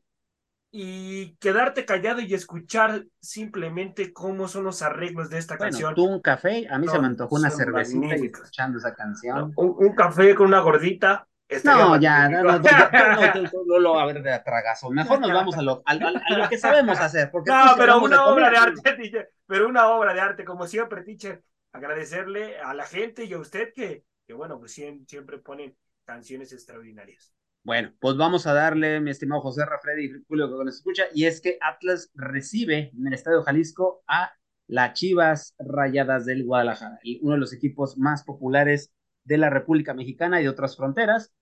y 0.72 1.36
quedarte 1.38 1.86
callado 1.86 2.20
y 2.20 2.34
escuchar 2.34 3.05
simplemente 3.20 4.11
cómo 4.11 4.47
son 4.47 4.65
los 4.65 4.82
arreglos 4.82 5.30
de 5.30 5.38
esta 5.38 5.55
bueno, 5.55 5.72
canción. 5.72 5.95
Tú 5.95 6.05
un 6.05 6.22
café, 6.22 6.68
a 6.70 6.78
mí 6.78 6.88
se 6.88 6.99
me 6.99 7.07
antojó 7.07 7.36
una 7.36 7.49
cervecita 7.49 8.18
y 8.18 8.26
escuchando 8.26 8.78
esa 8.78 8.93
canción. 8.93 9.53
Un, 9.55 9.76
un, 9.78 9.95
café 9.95 10.36
con 10.36 10.47
una 10.47 10.59
gordita. 10.59 11.28
No, 11.63 11.97
ya, 11.97 12.28
no, 12.28 12.43
no, 12.43 12.59
no, 12.59 13.80
lo 13.80 13.93
va 13.93 14.03
a 14.03 14.05
ver 14.05 14.22
de 14.22 14.34
atragazo. 14.34 14.89
Mejor 14.91 15.22
nos 15.22 15.32
vamos 15.32 15.57
a 15.57 15.61
lo, 15.61 15.82
a, 15.86 15.91
a, 15.91 16.38
lo 16.38 16.49
que 16.49 16.57
sabemos 16.57 16.99
hacer. 16.99 17.32
Porque 17.32 17.49
no, 17.49 17.74
pero 17.78 18.01
una 18.01 18.26
obra 18.26 18.49
de 18.49 18.57
arte, 18.57 18.82
teacher, 18.97 19.32
pero 19.45 19.70
una 19.70 19.88
obra 19.88 20.13
de 20.13 20.20
arte, 20.20 20.43
como 20.43 20.68
siempre, 20.68 21.03
teacher, 21.03 21.41
agradecerle 21.72 22.59
a 22.59 22.74
la 22.74 22.86
gente 22.86 23.24
y 23.24 23.32
a 23.32 23.39
usted 23.39 23.72
que, 23.74 24.03
que 24.26 24.34
bueno, 24.34 24.59
pues 24.59 24.74
siempre, 24.74 25.05
siempre 25.07 25.38
ponen 25.38 25.74
canciones 26.03 26.51
extraordinarias. 26.51 27.34
Bueno, 27.68 27.91
pues 27.99 28.15
vamos 28.15 28.47
a 28.47 28.53
darle, 28.53 29.01
mi 29.01 29.11
estimado 29.11 29.41
José 29.41 29.65
Rafredi 29.65 30.05
y 30.05 30.24
Julio 30.26 30.47
que 30.47 30.63
nos 30.63 30.76
escucha, 30.76 31.03
y 31.13 31.26
es 31.26 31.41
que 31.41 31.57
Atlas 31.59 32.09
recibe 32.13 32.93
en 32.97 33.07
el 33.07 33.13
Estadio 33.13 33.43
Jalisco 33.43 34.05
a 34.07 34.32
las 34.68 34.93
Chivas 34.93 35.53
Rayadas 35.59 36.24
del 36.24 36.45
Guadalajara, 36.45 36.97
uno 37.22 37.34
de 37.34 37.39
los 37.39 37.51
equipos 37.51 37.97
más 37.97 38.24
populares 38.24 38.93
de 39.26 39.38
la 39.38 39.49
República 39.49 39.93
Mexicana 39.93 40.39
y 40.39 40.43
de 40.43 40.49
otras 40.49 40.78
fronteras. 40.78 41.34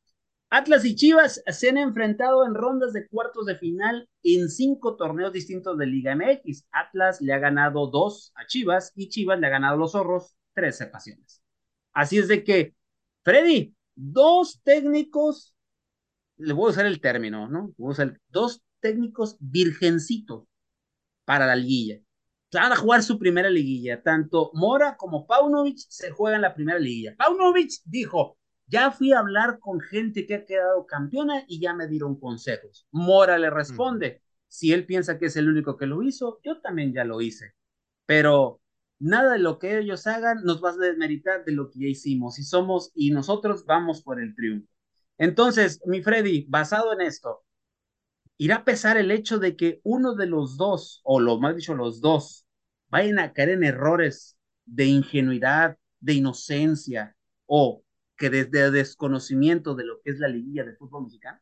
Atlas 0.49 0.83
y 0.85 0.95
Chivas 0.95 1.43
se 1.45 1.69
han 1.69 1.77
enfrentado 1.77 2.43
en 2.43 2.55
rondas 2.55 2.91
de 2.91 3.07
cuartos 3.07 3.45
de 3.45 3.57
final 3.57 4.09
en 4.23 4.49
cinco 4.49 4.95
torneos 4.95 5.31
distintos 5.31 5.77
de 5.77 5.85
Liga 5.85 6.15
MX. 6.15 6.65
Atlas 6.71 7.21
le 7.21 7.33
ha 7.33 7.37
ganado 7.37 7.85
dos 7.85 8.31
a 8.33 8.47
Chivas 8.47 8.91
y 8.95 9.09
Chivas 9.09 9.39
le 9.39 9.45
ha 9.45 9.51
ganado 9.51 9.75
a 9.75 9.77
los 9.77 9.91
zorros 9.91 10.35
tres 10.55 10.81
ocasiones. 10.81 11.43
Así 11.93 12.17
es 12.17 12.27
de 12.27 12.43
que, 12.43 12.73
Freddy, 13.23 13.75
dos 13.93 14.59
técnicos 14.63 15.54
le 16.37 16.53
voy 16.53 16.67
a 16.67 16.71
usar 16.71 16.85
el 16.85 16.99
término, 16.99 17.47
¿no? 17.47 17.73
Voy 17.77 17.89
a 17.89 17.91
usar 17.91 18.19
dos 18.29 18.61
técnicos 18.79 19.37
virgencitos 19.39 20.47
para 21.25 21.45
la 21.47 21.55
liguilla. 21.55 21.99
Van 22.53 22.71
a 22.71 22.75
jugar 22.75 23.03
su 23.03 23.19
primera 23.19 23.49
liguilla. 23.49 24.01
Tanto 24.01 24.51
Mora 24.53 24.95
como 24.97 25.27
Paunovic 25.27 25.77
se 25.89 26.11
juegan 26.11 26.41
la 26.41 26.53
primera 26.53 26.79
liguilla. 26.79 27.15
Paunovic 27.17 27.71
dijo, 27.85 28.37
ya 28.67 28.91
fui 28.91 29.11
a 29.11 29.19
hablar 29.19 29.59
con 29.59 29.79
gente 29.79 30.25
que 30.25 30.35
ha 30.35 30.45
quedado 30.45 30.85
campeona 30.85 31.43
y 31.47 31.59
ya 31.59 31.73
me 31.73 31.87
dieron 31.87 32.19
consejos. 32.19 32.87
Mora 32.91 33.37
le 33.37 33.49
responde, 33.49 34.21
si 34.47 34.71
él 34.71 34.85
piensa 34.85 35.17
que 35.17 35.25
es 35.25 35.35
el 35.35 35.49
único 35.49 35.77
que 35.77 35.85
lo 35.85 36.01
hizo, 36.01 36.39
yo 36.43 36.61
también 36.61 36.93
ya 36.93 37.03
lo 37.03 37.21
hice. 37.21 37.53
Pero 38.05 38.61
nada 38.99 39.33
de 39.33 39.39
lo 39.39 39.59
que 39.59 39.77
ellos 39.79 40.07
hagan 40.07 40.43
nos 40.43 40.63
va 40.63 40.71
a 40.71 40.77
desmeritar 40.77 41.43
de 41.45 41.51
lo 41.51 41.69
que 41.69 41.79
ya 41.81 41.87
hicimos 41.87 42.39
y 42.39 42.43
somos 42.43 42.91
y 42.95 43.11
nosotros 43.11 43.65
vamos 43.65 44.01
por 44.01 44.21
el 44.21 44.33
triunfo. 44.35 44.74
Entonces, 45.17 45.81
mi 45.85 46.01
Freddy, 46.01 46.45
basado 46.49 46.93
en 46.93 47.01
esto, 47.01 47.43
irá 48.37 48.57
a 48.57 48.65
pesar 48.65 48.97
el 48.97 49.11
hecho 49.11 49.39
de 49.39 49.55
que 49.55 49.79
uno 49.83 50.15
de 50.15 50.27
los 50.27 50.57
dos, 50.57 51.01
o 51.03 51.19
lo 51.19 51.39
más 51.39 51.55
dicho, 51.55 51.73
los 51.73 52.01
dos, 52.01 52.45
vayan 52.89 53.19
a 53.19 53.33
caer 53.33 53.49
en 53.49 53.63
errores 53.63 54.37
de 54.65 54.85
ingenuidad, 54.85 55.77
de 55.99 56.13
inocencia, 56.13 57.15
o 57.45 57.83
que 58.17 58.29
desde 58.29 58.71
desconocimiento 58.71 59.75
de 59.75 59.85
lo 59.85 60.01
que 60.01 60.11
es 60.11 60.19
la 60.19 60.27
liguilla 60.27 60.63
de 60.63 60.75
fútbol 60.75 61.03
mexicano? 61.03 61.39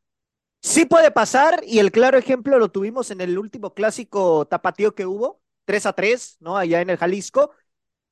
Sí 0.61 0.85
puede 0.85 1.11
pasar, 1.11 1.61
y 1.65 1.79
el 1.79 1.91
claro 1.91 2.17
ejemplo 2.17 2.57
lo 2.57 2.69
tuvimos 2.69 3.11
en 3.11 3.21
el 3.21 3.37
último 3.37 3.73
clásico 3.73 4.45
tapatío 4.47 4.95
que 4.95 5.05
hubo, 5.05 5.41
3 5.65 5.85
a 5.85 5.93
3, 5.93 6.37
¿no? 6.39 6.57
Allá 6.57 6.81
en 6.81 6.89
el 6.89 6.97
Jalisco, 6.97 7.51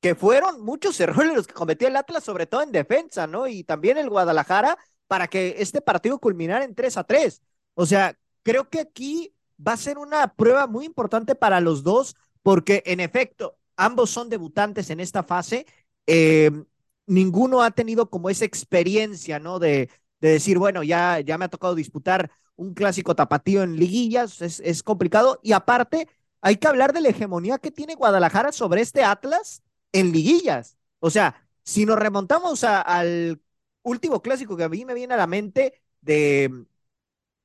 que 0.00 0.14
fueron 0.14 0.60
muchos 0.60 0.98
errores 1.00 1.34
los 1.34 1.46
que 1.46 1.54
cometió 1.54 1.88
el 1.88 1.96
Atlas, 1.96 2.24
sobre 2.24 2.46
todo 2.46 2.62
en 2.62 2.72
defensa, 2.72 3.26
¿no? 3.26 3.46
Y 3.46 3.64
también 3.64 3.96
el 3.98 4.10
Guadalajara, 4.10 4.76
para 5.12 5.28
que 5.28 5.56
este 5.58 5.82
partido 5.82 6.18
culminara 6.18 6.64
en 6.64 6.74
3 6.74 6.96
a 6.96 7.04
3. 7.04 7.42
O 7.74 7.84
sea, 7.84 8.18
creo 8.42 8.70
que 8.70 8.80
aquí 8.80 9.34
va 9.60 9.74
a 9.74 9.76
ser 9.76 9.98
una 9.98 10.26
prueba 10.34 10.66
muy 10.66 10.86
importante 10.86 11.34
para 11.34 11.60
los 11.60 11.82
dos, 11.82 12.16
porque 12.42 12.82
en 12.86 12.98
efecto, 12.98 13.58
ambos 13.76 14.08
son 14.08 14.30
debutantes 14.30 14.88
en 14.88 15.00
esta 15.00 15.22
fase. 15.22 15.66
Eh, 16.06 16.50
ninguno 17.06 17.60
ha 17.60 17.72
tenido 17.72 18.08
como 18.08 18.30
esa 18.30 18.46
experiencia, 18.46 19.38
¿no? 19.38 19.58
De, 19.58 19.90
de 20.22 20.30
decir, 20.30 20.56
bueno, 20.56 20.82
ya, 20.82 21.20
ya 21.20 21.36
me 21.36 21.44
ha 21.44 21.48
tocado 21.48 21.74
disputar 21.74 22.30
un 22.56 22.72
clásico 22.72 23.14
tapatío 23.14 23.62
en 23.62 23.76
liguillas, 23.76 24.40
es, 24.40 24.60
es 24.60 24.82
complicado. 24.82 25.40
Y 25.42 25.52
aparte, 25.52 26.08
hay 26.40 26.56
que 26.56 26.68
hablar 26.68 26.94
de 26.94 27.02
la 27.02 27.10
hegemonía 27.10 27.58
que 27.58 27.70
tiene 27.70 27.96
Guadalajara 27.96 28.50
sobre 28.50 28.80
este 28.80 29.04
Atlas 29.04 29.62
en 29.92 30.10
liguillas. 30.10 30.78
O 31.00 31.10
sea, 31.10 31.46
si 31.64 31.84
nos 31.84 31.98
remontamos 31.98 32.64
al 32.64 33.42
último 33.82 34.22
clásico 34.22 34.56
que 34.56 34.64
a 34.64 34.68
mí 34.68 34.84
me 34.84 34.94
viene 34.94 35.14
a 35.14 35.18
la 35.18 35.26
mente 35.26 35.82
de, 36.00 36.64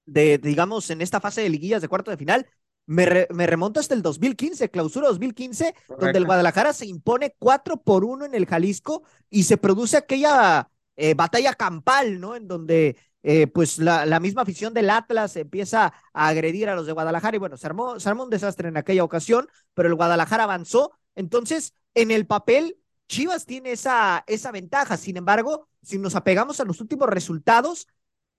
de 0.06 0.38
digamos, 0.38 0.90
en 0.90 1.02
esta 1.02 1.20
fase 1.20 1.42
de 1.42 1.50
liguillas 1.50 1.82
de 1.82 1.88
cuarto 1.88 2.12
de 2.12 2.18
final, 2.18 2.48
me, 2.86 3.28
me 3.32 3.48
remonto 3.48 3.80
hasta 3.80 3.94
el 3.94 4.02
2015, 4.02 4.70
clausura 4.70 5.10
2015, 5.10 5.76
donde 6.00 6.18
el 6.18 6.26
Guadalajara 6.26 6.72
se 6.74 6.86
impone 6.86 7.36
4 7.38 7.78
por 7.78 8.06
1 8.06 8.26
en 8.26 8.34
el 8.34 8.46
Jalisco 8.46 9.04
y 9.30 9.44
se 9.44 9.58
produce 9.58 9.98
aquella 9.98 10.70
eh, 10.96 11.14
batalla 11.14 11.54
campal, 11.54 12.20
¿no? 12.20 12.36
En 12.36 12.48
donde 12.48 12.98
eh, 13.24 13.48
pues 13.48 13.78
la, 13.78 14.06
la, 14.06 14.22
misma 14.22 14.44
afición 14.44 14.74
del 14.74 14.90
Atlas 14.90 15.36
empieza 15.36 15.94
a 16.14 16.28
agredir 16.28 16.70
a 16.70 16.76
los 16.76 16.86
de 16.86 16.94
Guadalajara 16.94 17.36
y 17.36 17.40
bueno, 17.40 17.58
se 17.58 17.68
armó, 17.68 18.00
se 18.00 18.08
armó 18.08 18.24
un 18.24 18.30
desastre 18.30 18.70
en 18.70 18.78
aquella 18.78 19.04
ocasión, 19.04 19.50
pero 19.74 19.90
el 19.90 19.96
Guadalajara 19.96 20.46
avanzó. 20.46 20.94
Entonces, 21.14 21.74
en 21.94 22.12
el 22.12 22.26
papel, 22.26 22.78
Chivas 23.08 23.46
tiene 23.46 23.72
esa, 23.72 24.24
esa 24.28 24.52
ventaja. 24.52 24.98
Sin 24.98 25.18
embargo, 25.18 25.68
si 25.82 25.98
nos 25.98 26.16
apegamos 26.16 26.60
a 26.60 26.66
los 26.66 26.82
últimos 26.82 27.10
resultados, 27.10 27.88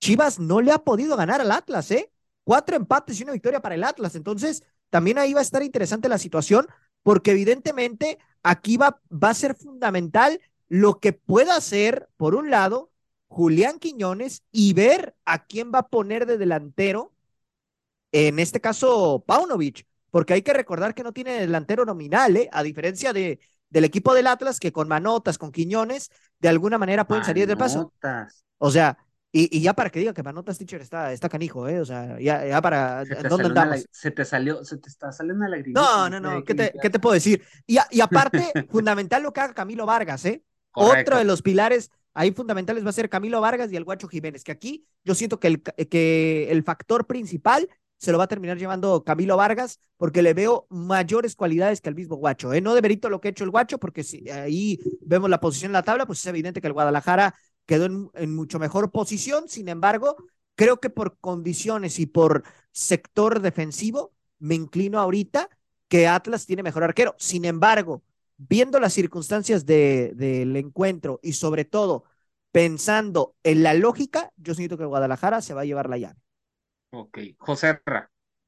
Chivas 0.01 0.39
no 0.39 0.61
le 0.61 0.73
ha 0.73 0.79
podido 0.79 1.17
ganar 1.17 1.41
al 1.41 1.51
Atlas, 1.51 1.91
¿eh? 1.91 2.11
Cuatro 2.45 2.77
empates 2.77 3.19
y 3.21 3.25
una 3.25 3.33
victoria 3.33 3.61
para 3.61 3.75
el 3.75 3.85
Atlas. 3.85 4.15
Entonces, 4.15 4.63
también 4.91 5.19
ahí 5.19 5.35
va 5.35 5.41
a 5.41 5.43
estar 5.43 5.63
interesante 5.63 6.09
la 6.09 6.19
situación, 6.19 6.67
porque 7.03 7.33
evidentemente 7.33 8.19
aquí 8.43 8.77
va, 8.77 9.01
va 9.11 9.31
a 9.31 9.35
ser 9.35 9.55
fundamental 9.55 10.41
lo 10.69 11.01
que 11.01 11.13
pueda 11.13 11.57
hacer, 11.57 12.09
por 12.17 12.35
un 12.35 12.51
lado, 12.51 12.91
Julián 13.29 13.79
Quiñones 13.79 14.43
y 14.53 14.73
ver 14.75 15.15
a 15.25 15.45
quién 15.45 15.73
va 15.75 15.81
a 15.81 15.89
poner 15.89 16.27
de 16.27 16.39
delantero, 16.39 17.13
en 18.13 18.39
este 18.39 18.61
caso 18.61 19.23
Paunovic, 19.27 19.87
porque 20.11 20.35
hay 20.35 20.43
que 20.43 20.55
recordar 20.55 20.95
que 20.95 21.03
no 21.03 21.13
tiene 21.13 21.41
delantero 21.41 21.85
nominal, 21.85 22.37
¿eh? 22.37 22.49
a 22.53 22.63
diferencia 22.63 23.13
de, 23.13 23.39
del 23.71 23.85
equipo 23.85 24.15
del 24.15 24.27
Atlas, 24.27 24.61
que 24.61 24.73
con 24.73 24.89
Manotas, 24.89 25.39
con 25.39 25.53
Quiñones, 25.53 26.11
de 26.39 26.49
alguna 26.49 26.79
manera 26.79 27.07
pueden 27.07 27.25
salir 27.25 27.47
del 27.47 27.57
paso. 27.57 27.93
O 28.59 28.71
sea, 28.71 28.99
y, 29.31 29.57
y, 29.57 29.61
ya 29.61 29.75
para 29.75 29.91
que 29.91 29.99
diga 29.99 30.15
que 30.15 30.23
Manotas 30.23 30.57
Teacher 30.57 30.81
está, 30.81 31.13
está 31.13 31.29
canijo, 31.29 31.69
¿eh? 31.69 31.81
O 31.81 31.85
sea, 31.85 32.19
ya, 32.19 32.47
ya 32.47 32.63
para. 32.63 33.05
Se 33.05 33.15
¿Dónde 33.29 33.47
andamos? 33.47 33.85
se 33.91 34.11
te 34.11 34.25
salió, 34.25 34.65
se 34.65 34.79
te 34.79 34.89
está 34.89 35.13
saliendo 35.13 35.45
la 35.45 35.51
lágrima. 35.51 35.81
No, 35.81 36.09
no, 36.09 36.19
no, 36.19 36.45
¿qué 36.45 36.55
te, 36.55 36.73
¿qué 36.81 36.89
te 36.89 36.99
puedo 36.99 37.13
decir? 37.13 37.43
Y, 37.67 37.79
y 37.91 38.01
aparte, 38.01 38.43
fundamental 38.71 39.23
lo 39.23 39.33
que 39.33 39.41
haga 39.41 39.53
Camilo 39.53 39.85
Vargas, 39.85 40.25
¿eh? 40.25 40.43
Otro 40.73 41.19
de 41.19 41.25
los 41.25 41.43
pilares 41.43 41.91
ahí 42.15 42.33
fundamentales 42.33 42.85
va 42.85 42.91
a 42.91 42.95
ser 42.95 43.09
Camilo 43.09 43.41
Vargas 43.41 43.71
y 43.71 43.77
el 43.77 43.85
Guacho 43.85 44.09
Jiménez, 44.09 44.43
que 44.43 44.51
aquí 44.51 44.85
yo 45.05 45.15
siento 45.15 45.39
que 45.39 45.47
el, 45.47 45.63
que 45.63 46.51
el 46.51 46.65
factor 46.65 47.07
principal 47.07 47.69
se 47.99 48.13
lo 48.13 48.19
va 48.19 48.25
a 48.25 48.29
terminar 48.29 48.57
llevando 48.57 49.03
Camilo 49.05 49.37
Vargas, 49.37 49.81
porque 49.97 50.23
le 50.23 50.33
veo 50.33 50.67
mayores 50.71 51.35
cualidades 51.35 51.81
que 51.81 51.89
el 51.89 51.97
mismo 51.97 52.17
Guacho. 52.17 52.53
¿eh? 52.53 52.61
No 52.61 52.75
de 52.75 52.81
verito 52.81 53.11
lo 53.11 53.21
que 53.21 53.29
ha 53.29 53.31
hecho 53.33 53.45
el 53.45 53.51
Guacho, 53.51 53.79
porque 53.79 54.05
si 54.05 54.31
ahí 54.31 54.79
vemos 55.01 55.29
la 55.29 55.41
posición 55.41 55.71
en 55.71 55.75
la 55.75 55.83
tabla, 55.83 56.07
pues 56.07 56.21
es 56.21 56.27
evidente 56.27 56.61
que 56.61 56.69
el 56.69 56.73
Guadalajara 56.73 57.35
quedó 57.67 58.11
en, 58.15 58.35
mucho 58.35 58.59
mejor 58.61 58.93
posición. 58.93 59.49
Sin 59.49 59.69
embargo, 59.69 60.17
creo 60.55 60.79
que 60.79 60.91
por 60.91 61.19
condiciones 61.19 61.99
y 61.99 62.07
por 62.07 62.45
sector 62.71 63.41
defensivo, 63.41 64.15
me 64.39 64.55
inclino 64.55 65.01
ahorita 65.01 65.49
que 65.89 66.07
Atlas 66.07 66.47
tiene 66.47 66.63
mejor 66.63 66.85
arquero. 66.85 67.17
Sin 67.19 67.45
embargo, 67.45 68.05
viendo 68.37 68.79
las 68.79 68.93
circunstancias 68.93 69.67
de, 69.67 70.13
del 70.15 70.57
encuentro 70.57 71.19
y 71.23 71.33
sobre 71.33 71.65
todo 71.65 72.05
pensando 72.53 73.35
en 73.43 73.65
la 73.65 73.75
lógica, 73.75 74.33
yo 74.37 74.55
siento 74.55 74.79
que 74.79 74.85
Guadalajara 74.85 75.43
se 75.43 75.55
va 75.55 75.63
a 75.63 75.65
llevar 75.65 75.91
la 75.91 75.99
llave. 75.99 76.28
Ok, 76.91 77.19
José 77.39 77.81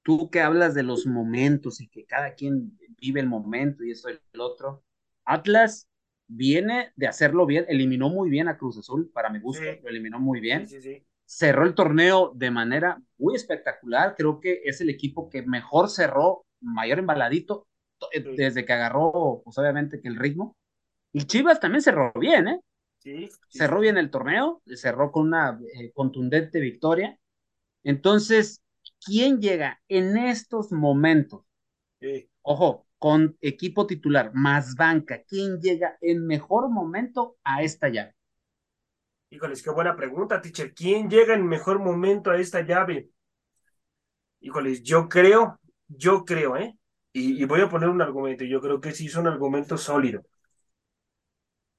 tú 0.02 0.30
que 0.30 0.40
hablas 0.40 0.74
de 0.74 0.82
los 0.82 1.06
momentos 1.06 1.80
y 1.80 1.88
que 1.88 2.06
cada 2.06 2.34
quien 2.34 2.78
vive 3.00 3.20
el 3.20 3.26
momento 3.26 3.84
y 3.84 3.90
esto 3.90 4.10
y 4.10 4.18
el 4.32 4.40
otro, 4.40 4.82
Atlas 5.24 5.88
viene 6.26 6.92
de 6.96 7.06
hacerlo 7.06 7.44
bien, 7.44 7.66
eliminó 7.68 8.08
muy 8.08 8.30
bien 8.30 8.48
a 8.48 8.56
Cruz 8.56 8.78
Azul, 8.78 9.10
para 9.12 9.30
mi 9.30 9.40
gusto, 9.40 9.62
lo 9.82 9.88
eliminó 9.88 10.18
muy 10.18 10.40
bien. 10.40 10.66
Sí, 10.68 11.04
cerró 11.26 11.64
el 11.64 11.74
torneo 11.74 12.32
de 12.34 12.50
manera 12.50 13.00
muy 13.18 13.34
espectacular, 13.34 14.14
creo 14.16 14.40
que 14.40 14.62
es 14.64 14.80
el 14.80 14.90
equipo 14.90 15.28
que 15.28 15.42
mejor 15.42 15.90
cerró, 15.90 16.46
mayor 16.60 16.98
embaladito, 16.98 17.68
eh, 18.12 18.20
desde 18.36 18.64
que 18.64 18.72
agarró, 18.72 19.42
pues 19.44 19.58
obviamente 19.58 20.00
que 20.00 20.08
el 20.08 20.16
ritmo. 20.16 20.56
Y 21.12 21.24
Chivas 21.24 21.60
también 21.60 21.82
cerró 21.82 22.12
bien, 22.14 22.48
¿eh? 22.48 22.60
Sí, 22.98 23.28
cerró 23.48 23.80
bien 23.80 23.96
el 23.98 24.10
torneo, 24.10 24.62
cerró 24.74 25.10
con 25.10 25.26
una 25.28 25.58
eh, 25.74 25.90
contundente 25.92 26.60
victoria. 26.60 27.18
Entonces, 27.82 28.62
¿quién 29.04 29.40
llega 29.40 29.82
en 29.88 30.16
estos 30.16 30.72
momentos? 30.72 31.44
Ojo, 32.42 32.86
con 32.98 33.36
equipo 33.40 33.86
titular 33.86 34.32
más 34.34 34.74
banca, 34.74 35.22
¿quién 35.26 35.60
llega 35.60 35.96
en 36.00 36.26
mejor 36.26 36.70
momento 36.70 37.38
a 37.44 37.62
esta 37.62 37.88
llave? 37.88 38.14
Híjoles, 39.30 39.62
qué 39.62 39.70
buena 39.70 39.94
pregunta, 39.94 40.40
teacher. 40.42 40.74
¿Quién 40.74 41.08
llega 41.08 41.34
en 41.34 41.46
mejor 41.46 41.78
momento 41.78 42.30
a 42.30 42.36
esta 42.36 42.62
llave? 42.62 43.10
Híjoles, 44.40 44.82
yo 44.82 45.08
creo, 45.08 45.60
yo 45.86 46.24
creo, 46.24 46.56
¿eh? 46.56 46.76
y, 47.12 47.44
voy 47.44 47.60
a 47.60 47.68
poner 47.68 47.88
un 47.88 48.02
argumento, 48.02 48.44
yo 48.44 48.60
creo 48.60 48.80
que 48.80 48.92
sí 48.92 49.06
es 49.06 49.16
un 49.16 49.26
argumento 49.26 49.76
sólido. 49.76 50.22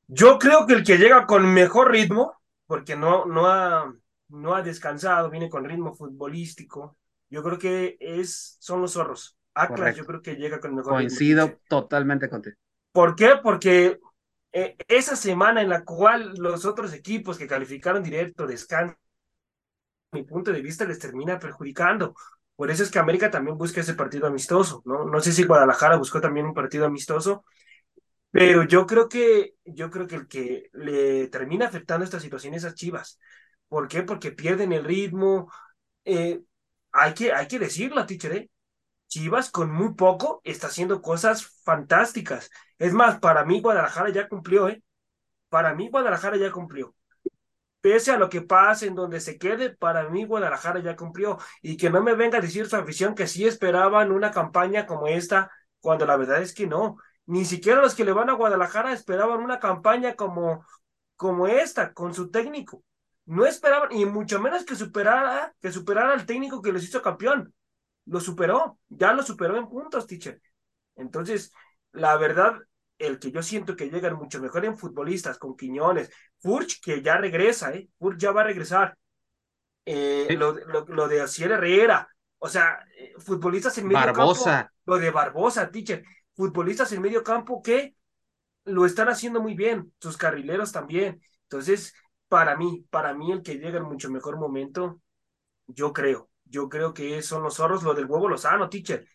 Yo 0.08 0.38
creo 0.40 0.66
que 0.68 0.74
el 0.74 0.84
que 0.84 0.98
llega 0.98 1.26
con 1.26 1.54
mejor 1.54 1.92
ritmo, 1.92 2.34
porque 2.68 2.96
no, 2.96 3.26
no, 3.26 3.48
ha, 3.48 3.94
no 4.32 4.56
ha 4.56 4.62
descansado, 4.62 5.30
viene 5.30 5.50
con 5.50 5.66
ritmo 5.66 5.94
futbolístico, 5.94 6.98
yo 7.30 7.44
creo 7.44 7.58
que 7.58 7.98
es, 8.00 8.58
son 8.60 8.82
los 8.82 8.94
zorros. 8.94 9.38
Atlas 9.54 9.96
yo 9.96 10.06
creo 10.06 10.22
que 10.22 10.36
llega 10.36 10.60
con 10.60 10.76
mejor 10.76 10.94
Coincido 10.94 11.48
ritmo. 11.48 11.62
totalmente 11.68 12.30
contigo. 12.30 12.56
¿Por 12.92 13.16
qué? 13.16 13.32
Porque 13.42 14.00
eh, 14.52 14.76
esa 14.88 15.16
semana 15.16 15.62
en 15.62 15.70
la 15.70 15.84
cual 15.84 16.34
los 16.38 16.66
otros 16.66 16.94
equipos 16.94 17.38
que 17.38 17.48
calificaron 17.48 18.04
directo 18.04 18.48
descansan, 18.48 18.98
mi 20.12 20.24
punto 20.24 20.52
de 20.52 20.62
vista 20.62 20.86
les 20.86 21.00
termina 21.00 21.40
perjudicando. 21.40 22.16
Por 22.56 22.70
eso 22.70 22.84
es 22.84 22.92
que 22.92 23.00
América 23.00 23.32
también 23.32 23.58
busca 23.58 23.82
ese 23.82 23.94
partido 23.94 24.28
amistoso, 24.28 24.82
¿no? 24.86 25.06
No 25.06 25.20
sé 25.22 25.32
si 25.32 25.44
Guadalajara 25.44 25.96
buscó 25.96 26.22
también 26.22 26.46
un 26.46 26.54
partido 26.54 26.86
amistoso, 26.86 27.44
pero 28.30 28.64
yo 28.64 28.86
creo 28.86 29.10
que, 29.10 29.56
yo 29.66 29.90
creo 29.90 30.08
que 30.08 30.16
el 30.16 30.28
que 30.28 30.70
le 30.74 31.28
termina 31.28 31.68
afectando 31.68 32.04
esta 32.06 32.20
situación 32.20 32.54
es 32.54 32.66
a 32.66 32.74
Chivas. 32.74 33.20
¿Por 33.72 33.88
qué? 33.88 34.04
Porque 34.04 34.32
pierden 34.34 34.74
el 34.74 34.84
ritmo. 34.84 35.50
Eh, 36.04 36.42
hay, 36.92 37.14
que, 37.14 37.32
hay 37.32 37.48
que 37.48 37.58
decirlo, 37.58 38.06
teacher, 38.06 38.34
¿eh? 38.34 38.50
Chivas 39.08 39.50
con 39.52 39.72
muy 39.72 39.94
poco 39.96 40.42
está 40.44 40.68
haciendo 40.68 41.02
cosas 41.02 41.46
fantásticas. 41.64 42.50
Es 42.78 42.94
más, 42.94 43.20
para 43.20 43.46
mí 43.46 43.62
Guadalajara 43.62 44.10
ya 44.10 44.28
cumplió, 44.28 44.68
¿eh? 44.70 44.84
Para 45.50 45.74
mí 45.76 45.90
Guadalajara 45.90 46.38
ya 46.38 46.52
cumplió 46.52 46.96
pese 47.82 48.12
a 48.12 48.18
lo 48.18 48.30
que 48.30 48.42
pase, 48.42 48.88
en 48.88 48.96
donde 48.96 49.20
se 49.20 49.38
quede, 49.38 49.72
para 49.72 50.10
mí 50.10 50.26
Guadalajara 50.26 50.82
ya 50.82 50.96
cumplió. 50.96 51.40
Y 51.62 51.78
que 51.78 51.90
no 51.90 52.02
me 52.04 52.16
venga 52.16 52.38
a 52.38 52.42
decir 52.42 52.68
su 52.68 52.76
afición 52.76 53.16
que 53.16 53.28
sí 53.28 53.46
esperaban 53.46 54.12
una 54.12 54.32
campaña 54.32 54.86
como 54.86 55.08
esta, 55.08 55.52
cuando 55.80 56.06
la 56.06 56.18
verdad 56.18 56.42
es 56.42 56.54
que 56.54 56.68
no. 56.68 56.98
Ni 57.26 57.46
siquiera 57.46 57.82
los 57.82 57.96
que 57.96 58.06
le 58.06 58.14
van 58.14 58.30
a 58.30 58.34
Guadalajara 58.34 58.94
esperaban 58.94 59.42
una 59.42 59.60
campaña 59.60 60.16
como, 60.16 60.66
como 61.16 61.48
esta, 61.48 61.94
con 61.94 62.14
su 62.14 62.30
técnico. 62.30 62.84
No 63.26 63.46
esperaban, 63.46 63.92
y 63.92 64.06
mucho 64.06 64.40
menos 64.40 64.66
que 64.66 64.76
superara, 64.76 65.54
que 65.62 65.72
superara 65.72 66.14
al 66.14 66.26
técnico 66.26 66.62
que 66.62 66.72
los 66.72 66.84
hizo 66.84 67.02
campeón. 67.02 67.54
Lo 68.06 68.20
superó, 68.20 68.80
ya 68.90 69.14
lo 69.14 69.24
superó 69.24 69.58
en 69.58 69.70
puntos, 69.70 70.08
teacher. 70.08 70.42
Entonces, 70.96 71.54
la 71.92 72.18
verdad, 72.18 72.56
el 72.98 73.20
que 73.20 73.32
yo 73.32 73.42
siento 73.42 73.76
que 73.76 73.90
llegan 73.90 74.16
mucho 74.16 74.42
mejor 74.42 74.66
en 74.66 74.78
futbolistas, 74.78 75.38
con 75.38 75.56
Quiñones, 75.56 76.12
Furch, 76.40 76.82
que 76.82 77.02
ya 77.02 77.18
regresa, 77.18 77.74
¿eh? 77.74 77.90
Furch 78.00 78.18
ya 78.18 78.32
va 78.32 78.42
a 78.42 78.46
regresar. 78.46 78.98
Eh, 79.86 80.36
lo, 80.38 80.54
lo, 80.54 81.08
de 81.08 81.22
Asiel 81.22 81.52
Herrera, 81.52 82.08
o 82.38 82.48
sea, 82.48 82.86
eh, 82.98 83.14
futbolistas 83.18 83.78
en 83.80 83.88
medio 83.88 84.00
Barbosa. 84.00 84.64
campo. 84.64 84.74
Lo 84.86 84.98
de 85.00 85.10
Barbosa, 85.10 85.72
teacher. 85.72 86.04
Futbolistas 86.36 86.92
en 86.92 87.02
medio 87.02 87.24
campo 87.24 87.62
que 87.62 87.96
lo 88.66 88.86
están 88.86 89.10
haciendo 89.10 89.42
muy 89.42 89.56
bien, 89.56 89.92
sus 90.00 90.18
carrileros 90.18 90.72
también. 90.72 91.22
Entonces, 91.44 91.94
para 92.32 92.56
mí, 92.56 92.86
para 92.90 93.14
mí 93.14 93.30
el 93.34 93.44
que 93.44 93.56
llega 93.56 93.80
en 93.80 93.84
mucho 93.84 94.10
mejor 94.10 94.38
momento, 94.40 95.02
yo 95.68 95.92
creo, 95.92 96.30
yo 96.46 96.70
creo 96.70 96.94
que 96.94 97.22
son 97.22 97.44
los 97.44 97.56
zorros, 97.56 97.84
lo 97.84 97.94
del 97.94 98.06
huevo 98.06 98.30
lozano, 98.30 98.70
teacher. 98.70 99.06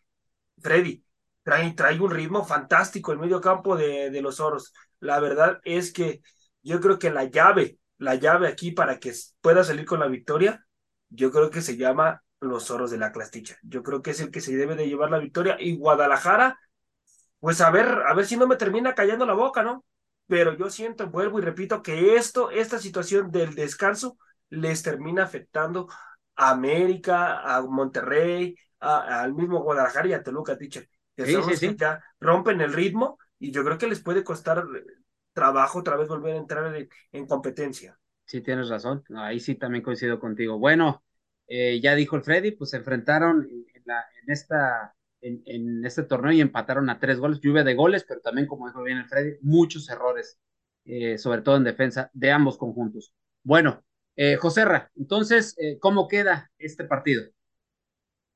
Freddy, 0.58 1.02
trae, 1.42 1.98
un 1.98 2.10
ritmo 2.10 2.44
fantástico 2.44 3.12
el 3.12 3.18
medio 3.18 3.40
campo 3.40 3.74
de, 3.74 4.10
de 4.10 4.20
los 4.20 4.36
zorros. 4.36 4.74
La 5.00 5.18
verdad 5.18 5.60
es 5.64 5.94
que 5.94 6.20
yo 6.62 6.78
creo 6.78 6.98
que 6.98 7.10
la 7.10 7.24
llave, 7.24 7.78
la 7.96 8.16
llave 8.16 8.48
aquí 8.48 8.72
para 8.72 9.00
que 9.00 9.14
pueda 9.40 9.64
salir 9.64 9.86
con 9.86 10.00
la 10.00 10.08
victoria, 10.08 10.66
yo 11.08 11.30
creo 11.32 11.50
que 11.50 11.62
se 11.62 11.78
llama 11.78 12.22
los 12.40 12.64
zorros 12.64 12.90
de 12.90 12.98
la 12.98 13.12
clasticha. 13.12 13.56
Yo 13.62 13.82
creo 13.82 14.02
que 14.02 14.10
es 14.10 14.20
el 14.20 14.30
que 14.30 14.42
se 14.42 14.54
debe 14.54 14.76
de 14.76 14.88
llevar 14.88 15.10
la 15.10 15.18
victoria. 15.18 15.56
Y 15.58 15.78
Guadalajara, 15.78 16.58
pues 17.40 17.62
a 17.62 17.70
ver, 17.70 17.86
a 18.06 18.12
ver 18.12 18.26
si 18.26 18.36
no 18.36 18.46
me 18.46 18.56
termina 18.56 18.94
callando 18.94 19.24
la 19.24 19.34
boca, 19.34 19.62
¿no? 19.62 19.86
Pero 20.26 20.56
yo 20.56 20.70
siento, 20.70 21.08
vuelvo 21.08 21.38
y 21.38 21.42
repito, 21.42 21.82
que 21.82 22.16
esto, 22.16 22.50
esta 22.50 22.78
situación 22.78 23.30
del 23.30 23.54
descanso 23.54 24.18
les 24.48 24.82
termina 24.82 25.24
afectando 25.24 25.88
a 26.34 26.50
América, 26.50 27.40
a 27.40 27.62
Monterrey, 27.62 28.56
al 28.80 29.34
mismo 29.34 29.62
Guadalajara 29.62 30.08
y 30.08 30.12
a 30.12 30.22
Toluca, 30.22 30.56
teacher. 30.56 30.88
Que 31.14 31.26
sí, 31.26 31.76
ya 31.78 32.02
rompen 32.20 32.60
el 32.60 32.72
ritmo 32.72 33.18
y 33.38 33.50
yo 33.50 33.64
creo 33.64 33.78
que 33.78 33.86
les 33.86 34.02
puede 34.02 34.22
costar 34.22 34.64
trabajo 35.32 35.78
otra 35.78 35.96
vez 35.96 36.08
volver 36.08 36.34
a 36.34 36.38
entrar 36.38 36.88
en, 37.12 37.26
competencia. 37.26 37.98
Sí, 38.24 38.40
tienes 38.40 38.68
razón. 38.68 39.04
Ahí 39.16 39.38
sí 39.38 39.54
también 39.54 39.84
coincido 39.84 40.18
contigo. 40.18 40.58
Bueno, 40.58 41.04
eh, 41.46 41.80
ya 41.80 41.94
dijo 41.94 42.16
el 42.16 42.22
Freddy, 42.22 42.50
pues 42.50 42.70
se 42.70 42.78
enfrentaron 42.78 43.48
en, 43.48 43.82
la, 43.84 44.04
en 44.22 44.32
esta 44.32 44.95
en, 45.26 45.84
este 45.84 46.04
torneo 46.04 46.32
y 46.32 46.40
empataron 46.40 46.88
a 46.90 46.98
tres 46.98 47.18
goles, 47.18 47.40
lluvia 47.40 47.64
de 47.64 47.74
goles, 47.74 48.04
pero 48.06 48.20
también, 48.20 48.46
como 48.46 48.66
dijo 48.66 48.82
bien 48.82 48.98
el 48.98 49.08
Freddy, 49.08 49.36
muchos 49.40 49.88
errores, 49.88 50.38
eh, 50.84 51.18
sobre 51.18 51.42
todo 51.42 51.56
en 51.56 51.64
defensa 51.64 52.10
de 52.12 52.30
ambos 52.30 52.56
conjuntos. 52.56 53.12
Bueno, 53.42 53.84
eh, 54.14 54.36
José 54.36 54.64
Ra, 54.64 54.90
entonces, 54.96 55.54
eh, 55.58 55.78
¿cómo 55.80 56.08
queda 56.08 56.50
este 56.58 56.84
partido? 56.84 57.24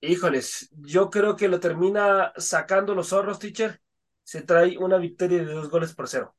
Híjoles, 0.01 0.71
yo 0.79 1.11
creo 1.11 1.37
que 1.37 1.49
lo 1.49 1.61
termina 1.61 2.33
sacando 2.37 2.95
los 2.95 3.09
zorros, 3.09 3.39
teacher. 3.39 3.81
Se 4.23 4.43
trae 4.43 4.79
una 4.79 4.97
victoria 4.97 5.39
de 5.39 5.53
dos 5.53 5.71
goles 5.71 5.95
por 5.95 6.09
cero. 6.09 6.37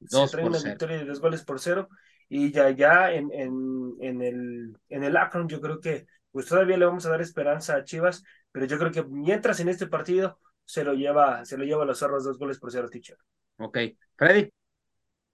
se 0.00 0.26
trae 0.28 0.44
una 0.44 0.60
victoria 0.60 0.98
de 0.98 1.04
dos 1.04 1.20
goles 1.20 1.44
por 1.44 1.60
cero. 1.60 1.88
Y 2.28 2.50
ya, 2.50 2.70
ya 2.70 3.12
en, 3.12 3.30
en, 3.32 3.94
en 4.00 4.22
el, 4.22 4.76
en 4.88 5.04
el 5.04 5.16
Akron, 5.16 5.48
yo 5.48 5.60
creo 5.60 5.80
que 5.80 6.06
pues 6.36 6.48
todavía 6.48 6.76
le 6.76 6.84
vamos 6.84 7.06
a 7.06 7.08
dar 7.08 7.22
esperanza 7.22 7.76
a 7.76 7.84
Chivas, 7.84 8.22
pero 8.56 8.64
yo 8.64 8.78
creo 8.78 8.90
que 8.90 9.04
mientras 9.04 9.60
en 9.60 9.68
este 9.68 9.86
partido 9.86 10.38
se 10.64 10.82
lo 10.82 10.94
lleva, 10.94 11.44
se 11.44 11.58
lo 11.58 11.64
lleva 11.64 11.82
a 11.82 11.86
los 11.86 11.98
zorros 11.98 12.24
dos 12.24 12.38
goles 12.38 12.58
por 12.58 12.72
cero, 12.72 12.88
teacher. 12.88 13.18
Ok. 13.58 13.76
Freddy. 14.14 14.50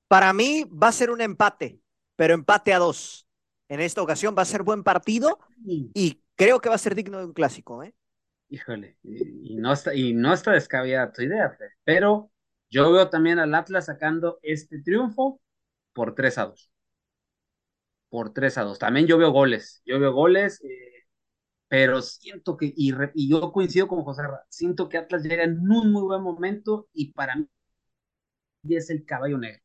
Para 0.08 0.32
mí 0.32 0.64
va 0.64 0.88
a 0.88 0.92
ser 0.92 1.08
un 1.08 1.20
empate, 1.20 1.78
pero 2.16 2.34
empate 2.34 2.74
a 2.74 2.80
dos. 2.80 3.28
En 3.68 3.78
esta 3.78 4.02
ocasión 4.02 4.34
va 4.36 4.42
a 4.42 4.44
ser 4.44 4.64
buen 4.64 4.82
partido 4.82 5.38
y 5.64 6.20
creo 6.34 6.58
que 6.58 6.68
va 6.68 6.74
a 6.74 6.78
ser 6.78 6.96
digno 6.96 7.18
de 7.18 7.26
un 7.26 7.32
clásico, 7.32 7.84
¿eh? 7.84 7.94
Híjole, 8.48 8.96
y, 9.04 9.54
no 9.54 9.72
está, 9.72 9.94
y 9.94 10.14
no 10.14 10.32
está 10.32 10.50
descabellada 10.50 11.12
tu 11.12 11.22
idea, 11.22 11.56
pero 11.84 12.32
yo 12.70 12.90
veo 12.90 13.08
también 13.08 13.38
al 13.38 13.54
Atlas 13.54 13.86
sacando 13.86 14.40
este 14.42 14.82
triunfo 14.82 15.40
por 15.92 16.16
3 16.16 16.38
a 16.38 16.46
2. 16.46 16.72
Por 18.08 18.32
3 18.32 18.58
a 18.58 18.62
2. 18.64 18.80
También 18.80 19.06
yo 19.06 19.16
veo 19.16 19.30
goles. 19.30 19.80
Yo 19.86 20.00
veo 20.00 20.12
goles, 20.12 20.60
eh, 20.64 21.01
pero 21.72 22.02
siento 22.02 22.54
que, 22.58 22.66
y, 22.66 22.92
y, 23.14 23.30
yo 23.30 23.50
coincido 23.50 23.88
con 23.88 24.02
José, 24.02 24.24
siento 24.50 24.90
que 24.90 24.98
Atlas 24.98 25.22
llega 25.22 25.44
en 25.44 25.58
un 25.58 25.90
muy 25.90 26.02
buen 26.02 26.22
momento 26.22 26.90
y 26.92 27.14
para 27.14 27.34
mí 27.34 27.48
es 28.68 28.90
el 28.90 29.06
caballo 29.06 29.38
negro. 29.38 29.62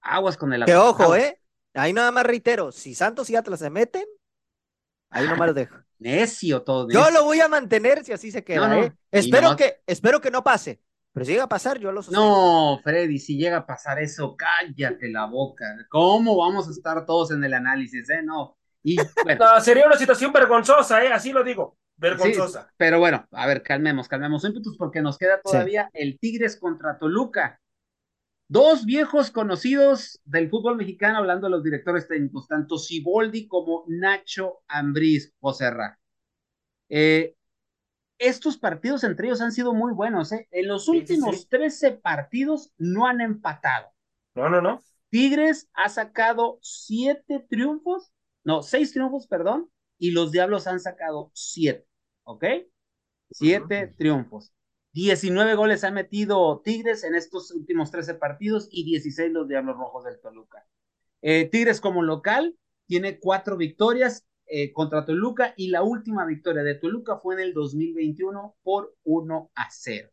Aguas 0.00 0.38
con 0.38 0.50
el 0.54 0.62
Atlas. 0.62 0.74
Que 0.74 0.80
ojo, 0.80 1.14
¿eh? 1.14 1.38
Ahí 1.74 1.92
nada 1.92 2.10
más 2.10 2.24
reitero, 2.24 2.72
si 2.72 2.94
Santos 2.94 3.28
y 3.28 3.36
Atlas 3.36 3.60
se 3.60 3.68
meten, 3.68 4.06
ahí 5.10 5.28
no 5.28 5.36
me 5.36 5.46
lo 5.46 5.52
dejo. 5.52 5.76
Necio 5.98 6.62
todo. 6.62 6.88
Yo 6.88 7.10
lo 7.10 7.24
voy 7.24 7.40
a 7.40 7.48
mantener 7.48 8.02
si 8.02 8.12
así 8.12 8.30
se 8.30 8.42
queda. 8.42 8.78
¿eh? 8.78 8.94
Espero, 9.10 9.56
que, 9.56 9.82
espero 9.86 10.22
que 10.22 10.30
no 10.30 10.42
pase. 10.42 10.80
Pero 11.12 11.26
si 11.26 11.32
llega 11.32 11.44
a 11.44 11.50
pasar, 11.50 11.78
yo 11.78 11.92
lo 11.92 12.02
sostengo. 12.02 12.24
No, 12.24 12.80
Freddy, 12.82 13.18
si 13.18 13.36
llega 13.36 13.58
a 13.58 13.66
pasar 13.66 13.98
eso, 13.98 14.34
cállate 14.34 15.10
la 15.10 15.26
boca. 15.26 15.66
¿Cómo 15.90 16.38
vamos 16.38 16.66
a 16.66 16.70
estar 16.70 17.04
todos 17.04 17.30
en 17.32 17.44
el 17.44 17.52
análisis? 17.52 18.08
Eh? 18.08 18.22
No. 18.24 18.56
Y, 18.82 18.96
no, 19.38 19.60
sería 19.60 19.86
una 19.86 19.96
situación 19.96 20.32
vergonzosa, 20.32 21.04
¿eh? 21.04 21.12
Así 21.12 21.32
lo 21.32 21.44
digo. 21.44 21.76
Vergonzosa. 21.96 22.72
pero 22.78 22.98
bueno, 22.98 23.28
a 23.30 23.46
ver, 23.46 23.62
calmemos, 23.62 24.08
calmemos 24.08 24.42
ímpetus 24.44 24.78
porque 24.78 25.02
nos 25.02 25.18
queda 25.18 25.38
todavía 25.42 25.90
el 25.92 26.18
Tigres 26.18 26.58
contra 26.58 26.98
Toluca. 26.98 27.60
Dos 28.48 28.86
viejos 28.86 29.30
conocidos 29.30 30.18
del 30.24 30.48
fútbol 30.48 30.76
mexicano, 30.76 31.18
hablando 31.18 31.46
de 31.46 31.50
los 31.50 31.62
directores 31.62 32.08
técnicos, 32.08 32.48
tanto 32.48 32.78
Siboldi 32.78 33.46
como 33.46 33.84
Nacho 33.86 34.62
Ambriz, 34.66 35.34
José 35.40 35.70
eh, 36.88 37.36
estos 38.18 38.58
partidos 38.58 39.02
entre 39.04 39.28
ellos 39.28 39.40
han 39.40 39.52
sido 39.52 39.72
muy 39.72 39.92
buenos. 39.92 40.30
¿eh? 40.32 40.46
En 40.50 40.68
los 40.68 40.88
últimos 40.88 41.48
13 41.48 41.92
partidos 41.92 42.72
no 42.76 43.06
han 43.06 43.20
empatado. 43.20 43.86
No, 44.34 44.48
no, 44.48 44.60
no. 44.60 44.82
Tigres 45.08 45.68
ha 45.72 45.88
sacado 45.88 46.58
siete 46.60 47.44
triunfos, 47.48 48.12
no, 48.44 48.62
seis 48.62 48.92
triunfos, 48.92 49.26
perdón, 49.26 49.70
y 49.98 50.12
los 50.12 50.32
Diablos 50.32 50.66
han 50.66 50.80
sacado 50.80 51.30
siete, 51.34 51.86
¿ok? 52.24 52.44
Siete 53.30 53.94
triunfos. 53.96 54.52
19 54.92 55.54
goles 55.54 55.84
ha 55.84 55.90
metido 55.92 56.60
Tigres 56.64 57.04
en 57.04 57.14
estos 57.14 57.52
últimos 57.52 57.90
13 57.92 58.14
partidos 58.14 58.68
y 58.72 58.84
16 58.84 59.30
los 59.30 59.46
Diablos 59.46 59.76
Rojos 59.76 60.04
del 60.04 60.20
Toluca. 60.20 60.66
Eh, 61.22 61.48
Tigres 61.48 61.80
como 61.80 62.02
local 62.02 62.56
tiene 62.86 63.20
cuatro 63.20 63.56
victorias 63.56 64.26
eh, 64.46 64.72
contra 64.72 65.04
Toluca 65.04 65.54
y 65.56 65.68
la 65.68 65.84
última 65.84 66.26
victoria 66.26 66.64
de 66.64 66.74
Toluca 66.74 67.18
fue 67.18 67.34
en 67.34 67.40
el 67.40 67.54
2021 67.54 68.56
por 68.64 68.96
1 69.04 69.50
a 69.54 69.68
0. 69.70 70.10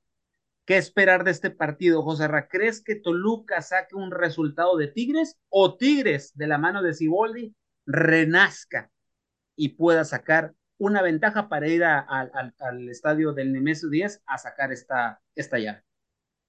¿Qué 0.66 0.78
esperar 0.78 1.24
de 1.24 1.32
este 1.32 1.50
partido, 1.50 2.04
José 2.04 2.28
Ra? 2.28 2.48
¿Crees 2.48 2.84
que 2.84 2.96
Toluca 2.96 3.62
saque 3.62 3.96
un 3.96 4.12
resultado 4.12 4.78
de 4.78 4.90
Tigres 4.90 5.40
o 5.50 5.76
Tigres 5.78 6.34
de 6.36 6.46
la 6.46 6.60
mano 6.60 6.84
de 6.84 6.94
Ciboldi 6.94 7.56
renazca 7.88 8.92
y 9.56 9.70
pueda 9.70 10.06
sacar 10.06 10.54
una 10.78 11.02
ventaja 11.02 11.50
para 11.50 11.68
ir 11.68 11.84
al 11.84 12.90
estadio 12.90 13.34
del 13.34 13.52
Nemesio 13.52 13.90
10 13.90 14.22
a 14.28 14.38
sacar 14.38 14.72
esta, 14.72 15.20
esta 15.34 15.58
llave. 15.58 15.84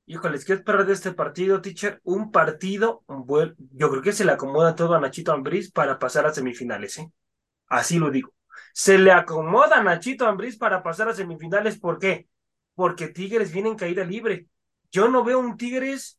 Híjoles, 0.05 0.45
¿qué 0.45 0.55
esperar 0.55 0.87
de 0.87 0.93
este 0.93 1.13
partido, 1.13 1.61
teacher? 1.61 2.01
Un 2.03 2.31
partido, 2.31 3.05
yo 3.73 3.91
creo 3.91 4.03
que 4.03 4.13
se 4.13 4.25
le 4.25 4.33
acomoda 4.33 4.75
todo 4.75 4.95
a 4.95 5.01
Nachito 5.01 5.33
Ambriz 5.33 5.71
para 5.71 5.99
pasar 5.99 6.27
a 6.27 6.33
semifinales, 6.33 6.99
¿eh? 6.99 7.13
Así 7.69 7.99
lo 7.99 8.11
digo. 8.11 8.35
Se 8.73 8.99
le 8.99 9.13
acomoda 9.13 9.79
a 9.79 9.83
Nachito 9.83 10.27
Ambriz 10.27 10.57
para 10.57 10.83
pasar 10.83 11.09
a 11.09 11.15
semifinales, 11.15 11.79
¿por 11.79 11.99
qué? 11.99 12.29
Porque 12.75 13.09
Tigres 13.09 13.53
viene 13.53 13.69
en 13.69 13.77
caída 13.77 14.05
libre. 14.05 14.47
Yo 14.91 15.09
no 15.09 15.25
veo 15.25 15.39
un 15.39 15.57
Tigres 15.57 16.19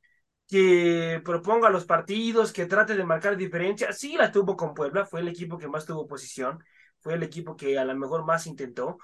que 0.49 1.21
proponga 1.23 1.69
los 1.69 1.85
partidos, 1.85 2.51
que 2.51 2.65
trate 2.65 2.95
de 2.95 3.05
marcar 3.05 3.37
diferencia. 3.37 3.93
Sí 3.93 4.17
la 4.17 4.31
tuvo 4.31 4.57
con 4.57 4.73
Puebla, 4.73 5.05
fue 5.05 5.21
el 5.21 5.27
equipo 5.29 5.57
que 5.59 5.67
más 5.67 5.85
tuvo 5.85 6.07
posición, 6.07 6.63
fue 6.99 7.13
el 7.13 7.23
equipo 7.23 7.55
que 7.55 7.77
a 7.77 7.85
lo 7.85 7.95
mejor 7.95 8.25
más 8.25 8.47
intentó, 8.47 8.97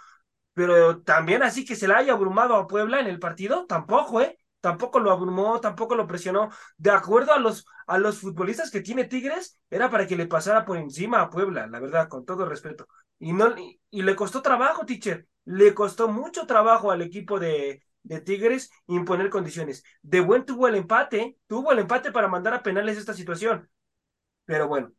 pero 0.53 1.01
también 1.03 1.43
así 1.43 1.65
que 1.65 1.75
se 1.75 1.87
le 1.87 1.95
haya 1.95 2.13
abrumado 2.13 2.55
a 2.55 2.67
Puebla 2.67 2.99
en 2.99 3.07
el 3.07 3.19
partido, 3.19 3.65
tampoco, 3.67 4.21
¿eh? 4.21 4.39
Tampoco 4.61 4.99
lo 4.99 5.11
abrumó, 5.11 5.59
tampoco 5.61 5.95
lo 5.95 6.07
presionó. 6.07 6.49
De 6.77 6.89
acuerdo 6.89 7.33
a 7.33 7.39
los, 7.39 7.67
a 7.85 7.99
los 7.99 8.19
futbolistas 8.19 8.71
que 8.71 8.81
tiene 8.81 9.03
Tigres, 9.05 9.59
era 9.69 9.91
para 9.91 10.07
que 10.07 10.15
le 10.15 10.25
pasara 10.25 10.65
por 10.65 10.77
encima 10.77 11.21
a 11.21 11.29
Puebla, 11.29 11.67
la 11.67 11.79
verdad, 11.79 12.09
con 12.09 12.25
todo 12.25 12.45
respeto. 12.45 12.87
Y, 13.19 13.33
no, 13.33 13.53
y, 13.91 14.01
le 14.01 14.15
costó 14.15 14.41
trabajo, 14.41 14.85
teacher. 14.85 15.27
Le 15.45 15.75
costó 15.75 16.07
mucho 16.07 16.47
trabajo 16.47 16.89
al 16.89 17.03
equipo 17.03 17.39
de, 17.39 17.83
de 18.05 18.21
Tigres 18.21 18.71
imponer 18.87 19.29
condiciones. 19.29 19.83
De 20.01 20.21
buen 20.21 20.45
tuvo 20.45 20.67
el 20.67 20.75
empate, 20.75 21.37
tuvo 21.47 21.71
el 21.71 21.79
empate 21.79 22.11
para 22.11 22.27
mandar 22.27 22.53
a 22.53 22.63
penales 22.63 22.97
esta 22.97 23.13
situación. 23.13 23.69
Pero 24.45 24.67
bueno, 24.67 24.93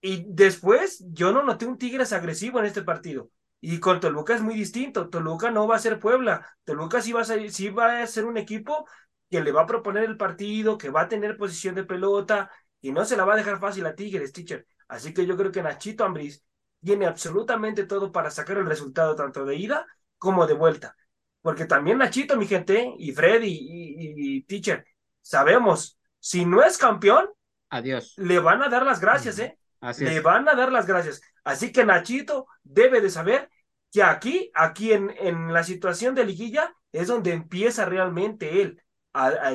y 0.00 0.24
después 0.28 1.04
yo 1.12 1.32
no 1.32 1.42
noté 1.42 1.66
un 1.66 1.78
Tigres 1.78 2.12
agresivo 2.12 2.58
en 2.58 2.66
este 2.66 2.82
partido. 2.82 3.30
Y 3.60 3.78
con 3.78 4.00
Toluca 4.00 4.34
es 4.34 4.42
muy 4.42 4.54
distinto. 4.54 5.08
Toluca 5.08 5.50
no 5.50 5.68
va 5.68 5.76
a 5.76 5.78
ser 5.78 6.00
Puebla. 6.00 6.46
Toluca 6.64 7.00
sí 7.00 7.12
va 7.12 7.20
a 7.22 7.24
ser, 7.24 7.50
sí 7.52 7.70
va 7.70 8.02
a 8.02 8.06
ser 8.06 8.24
un 8.24 8.36
equipo 8.36 8.86
que 9.30 9.40
le 9.40 9.52
va 9.52 9.62
a 9.62 9.66
proponer 9.66 10.04
el 10.04 10.16
partido, 10.16 10.78
que 10.78 10.90
va 10.90 11.02
a 11.02 11.08
tener 11.08 11.36
posición 11.36 11.74
de 11.74 11.84
pelota 11.84 12.50
y 12.80 12.92
no 12.92 13.04
se 13.04 13.16
la 13.16 13.24
va 13.24 13.34
a 13.34 13.36
dejar 13.36 13.60
fácil 13.60 13.86
a 13.86 13.94
Tigres, 13.94 14.32
teacher. 14.32 14.66
Así 14.88 15.14
que 15.14 15.26
yo 15.26 15.36
creo 15.36 15.52
que 15.52 15.62
Nachito 15.62 16.04
Ambriz 16.04 16.44
tiene 16.82 17.06
absolutamente 17.06 17.84
todo 17.84 18.12
para 18.12 18.30
sacar 18.30 18.58
el 18.58 18.66
resultado 18.66 19.14
tanto 19.14 19.44
de 19.44 19.56
ida 19.56 19.86
como 20.18 20.46
de 20.46 20.54
vuelta. 20.54 20.96
Porque 21.42 21.66
también 21.66 21.98
Nachito, 21.98 22.36
mi 22.36 22.46
gente, 22.46 22.94
y 22.98 23.12
Freddy 23.12 23.48
y, 23.50 24.36
y 24.38 24.42
teacher, 24.44 24.86
sabemos, 25.20 25.98
si 26.18 26.46
no 26.46 26.62
es 26.62 26.78
campeón, 26.78 27.28
adiós. 27.70 28.14
Le 28.16 28.38
van 28.38 28.62
a 28.62 28.68
dar 28.68 28.84
las 28.84 29.00
gracias, 29.00 29.38
¿eh? 29.40 29.58
le 29.98 30.20
van 30.20 30.48
a 30.48 30.54
dar 30.54 30.72
las 30.72 30.86
gracias. 30.86 31.20
Así 31.44 31.72
que 31.72 31.84
Nachito 31.84 32.46
debe 32.62 33.00
de 33.00 33.10
saber 33.10 33.50
que 33.92 34.02
aquí, 34.02 34.50
aquí 34.54 34.92
en, 34.92 35.10
en 35.18 35.52
la 35.52 35.64
situación 35.64 36.14
de 36.14 36.24
liguilla, 36.24 36.74
es 36.92 37.08
donde 37.08 37.32
empieza 37.32 37.84
realmente 37.84 38.62
él. 38.62 38.80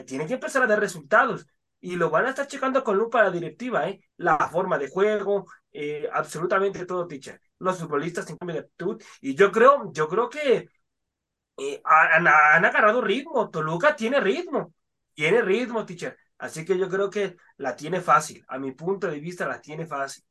tiene 0.06 0.28
que 0.28 0.34
empezar 0.36 0.64
a 0.64 0.68
dar 0.68 0.80
resultados. 0.80 1.48
y 1.80 1.96
lo 1.96 2.10
van 2.10 2.26
a 2.26 2.30
estar 2.30 2.48
checando 2.48 2.84
con 2.84 2.98
lupa 2.98 3.24
la 3.24 3.32
directiva, 3.32 3.88
¿eh? 3.88 4.02
La 4.18 4.38
forma 4.50 4.78
de 4.78 4.90
juego, 4.90 5.46
eh, 5.72 6.10
absolutamente 6.12 6.86
todo, 6.86 7.08
teacher. 7.08 7.40
Los 7.60 7.80
futbolistas 7.80 8.30
en 8.30 8.38
cambio 8.38 8.56
de 8.56 8.62
actitud, 8.62 9.02
y 9.22 9.36
yo 9.36 9.52
creo, 9.52 9.92
yo 9.94 10.08
creo 10.08 10.30
que 10.30 10.68
eh, 11.58 11.82
han, 11.84 12.28
agarrado 12.28 13.01
ritmo, 13.01 13.49
Toluca 13.49 13.95
tiene 13.95 14.20
ritmo, 14.20 14.74
tiene 15.14 15.41
ritmo, 15.41 15.86
teacher. 15.86 16.18
Así 16.38 16.64
que 16.66 16.78
yo 16.78 16.88
creo 16.89 17.10
que 17.10 17.36
la 17.58 17.76
tiene 17.76 17.99
fácil, 18.01 18.45
a 18.47 18.60
mi 18.60 18.72
punto 18.72 19.08
de 19.08 19.20
vista 19.20 19.47
la 19.47 19.60
tiene 19.60 19.86
fácil. 19.88 20.24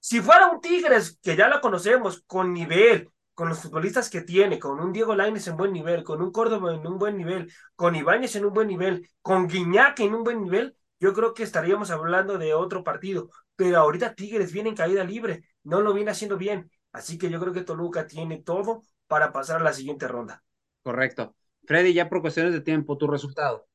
Si 0.00 0.20
fuera 0.20 0.48
un 0.48 0.60
Tigres, 0.60 1.18
que 1.22 1.36
ya 1.36 1.48
lo 1.48 1.60
conocemos, 1.60 2.22
con 2.26 2.52
nivel, 2.52 3.08
con 3.34 3.48
los 3.48 3.60
futbolistas 3.60 4.10
que 4.10 4.22
tiene, 4.22 4.58
con 4.58 4.80
un 4.80 4.92
Diego 4.92 5.14
Lainez 5.14 5.46
en 5.48 5.56
buen 5.56 5.72
nivel, 5.72 6.02
con 6.02 6.22
un 6.22 6.32
Córdoba 6.32 6.74
en 6.74 6.86
un 6.86 6.98
buen 6.98 7.16
nivel, 7.16 7.52
con 7.76 7.94
Ibáñez 7.94 8.36
en 8.36 8.46
un 8.46 8.52
buen 8.52 8.68
nivel, 8.68 9.08
con 9.20 9.46
Guiñac 9.46 10.00
en 10.00 10.14
un 10.14 10.24
buen 10.24 10.42
nivel, 10.42 10.76
yo 11.00 11.12
creo 11.12 11.34
que 11.34 11.42
estaríamos 11.42 11.90
hablando 11.90 12.38
de 12.38 12.54
otro 12.54 12.84
partido. 12.84 13.30
Pero 13.56 13.78
ahorita 13.78 14.14
Tigres 14.14 14.52
viene 14.52 14.70
en 14.70 14.76
caída 14.76 15.04
libre, 15.04 15.44
no 15.64 15.80
lo 15.80 15.92
viene 15.92 16.10
haciendo 16.10 16.36
bien. 16.36 16.70
Así 16.92 17.18
que 17.18 17.30
yo 17.30 17.40
creo 17.40 17.52
que 17.52 17.62
Toluca 17.62 18.06
tiene 18.06 18.42
todo 18.42 18.82
para 19.06 19.32
pasar 19.32 19.60
a 19.60 19.64
la 19.64 19.72
siguiente 19.72 20.08
ronda. 20.08 20.42
Correcto. 20.82 21.34
Freddy, 21.64 21.92
ya 21.92 22.08
por 22.08 22.20
cuestiones 22.20 22.52
de 22.52 22.60
tiempo, 22.60 22.98
tu 22.98 23.06
resultado. 23.06 23.66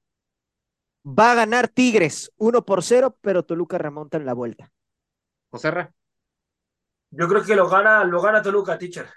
Va 1.06 1.32
a 1.32 1.36
ganar 1.36 1.70
Tigres 1.70 2.32
1 2.38 2.66
por 2.66 2.84
0, 2.84 3.18
pero 3.22 3.44
Toluca 3.44 3.78
remonta 3.78 4.18
en 4.18 4.26
la 4.26 4.34
vuelta. 4.34 4.72
José 5.50 5.72
Yo 7.12 7.28
creo 7.28 7.44
que 7.44 7.56
lo 7.56 7.70
gana, 7.70 8.04
lo 8.04 8.22
gana 8.22 8.42
Toluca, 8.42 8.78
teacher. 8.78 9.08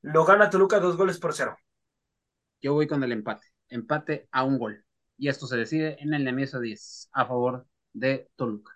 Lo 0.00 0.24
gana 0.24 0.50
Toluca 0.50 0.80
dos 0.80 0.96
goles 0.96 1.18
por 1.18 1.34
cero. 1.34 1.56
Yo 2.60 2.72
voy 2.74 2.86
con 2.86 3.02
el 3.02 3.12
empate. 3.12 3.46
Empate 3.68 4.28
a 4.30 4.44
un 4.44 4.58
gol 4.58 4.84
y 5.16 5.28
esto 5.28 5.46
se 5.46 5.56
decide 5.56 5.96
en 6.00 6.14
el 6.14 6.24
Nemesio 6.24 6.60
10 6.60 7.08
a 7.12 7.26
favor 7.26 7.66
de 7.92 8.28
Toluca. 8.36 8.72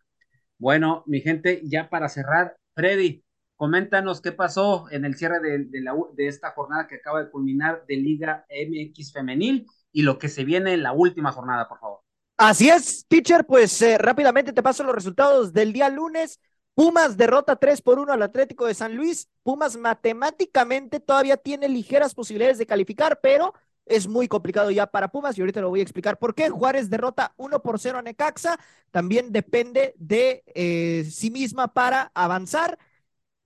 Bueno, 0.59 1.05
mi 1.07 1.21
gente, 1.21 1.61
ya 1.65 1.89
para 1.89 2.09
cerrar, 2.09 2.57
Freddy, 2.75 3.25
coméntanos 3.59 4.23
qué 4.23 4.31
pasó 4.31 4.87
en 4.91 5.05
el 5.05 5.17
cierre 5.17 5.41
de, 5.41 5.81
la, 5.83 5.93
de 6.15 6.29
esta 6.29 6.53
jornada 6.53 6.87
que 6.87 6.95
acaba 6.95 7.25
de 7.25 7.31
culminar 7.31 7.85
de 7.87 7.97
Liga 7.97 8.47
MX 8.49 9.13
Femenil 9.13 9.67
y 9.93 10.03
lo 10.03 10.17
que 10.19 10.29
se 10.29 10.45
viene 10.45 10.73
en 10.75 10.85
la 10.85 10.93
última 10.93 11.33
jornada, 11.33 11.69
por 11.69 11.81
favor. 11.81 11.99
Así 12.37 12.71
es, 12.71 13.05
teacher, 13.09 13.45
pues 13.45 13.83
eh, 13.83 13.99
rápidamente 13.99 14.53
te 14.53 14.63
paso 14.63 14.85
los 14.85 14.95
resultados 14.95 15.53
del 15.53 15.73
día 15.73 15.89
lunes. 15.89 16.41
Pumas 16.75 17.17
derrota 17.17 17.57
3 17.57 17.83
por 17.83 17.99
1 17.99 18.13
al 18.13 18.23
Atlético 18.23 18.65
de 18.65 18.75
San 18.75 18.95
Luis. 18.95 19.29
Pumas 19.43 19.77
matemáticamente 19.77 21.01
todavía 21.01 21.37
tiene 21.37 21.69
ligeras 21.69 22.15
posibilidades 22.15 22.59
de 22.59 22.67
calificar, 22.67 23.19
pero 23.21 23.55
es 23.87 24.07
muy 24.07 24.29
complicado 24.29 24.71
ya 24.71 24.87
para 24.87 25.09
Pumas 25.09 25.37
y 25.37 25.41
ahorita 25.41 25.61
lo 25.61 25.71
voy 25.71 25.81
a 25.81 25.83
explicar 25.83 26.17
por 26.21 26.37
qué. 26.37 26.49
Juárez 26.49 26.89
derrota 26.89 27.35
1 27.39 27.61
por 27.61 27.81
0 27.81 27.99
a 27.99 28.03
Necaxa, 28.03 28.61
también 28.93 29.33
depende 29.33 29.95
de 29.99 30.45
eh, 30.55 31.09
sí 31.11 31.33
misma 31.33 31.75
para 31.75 32.13
avanzar. 32.15 32.79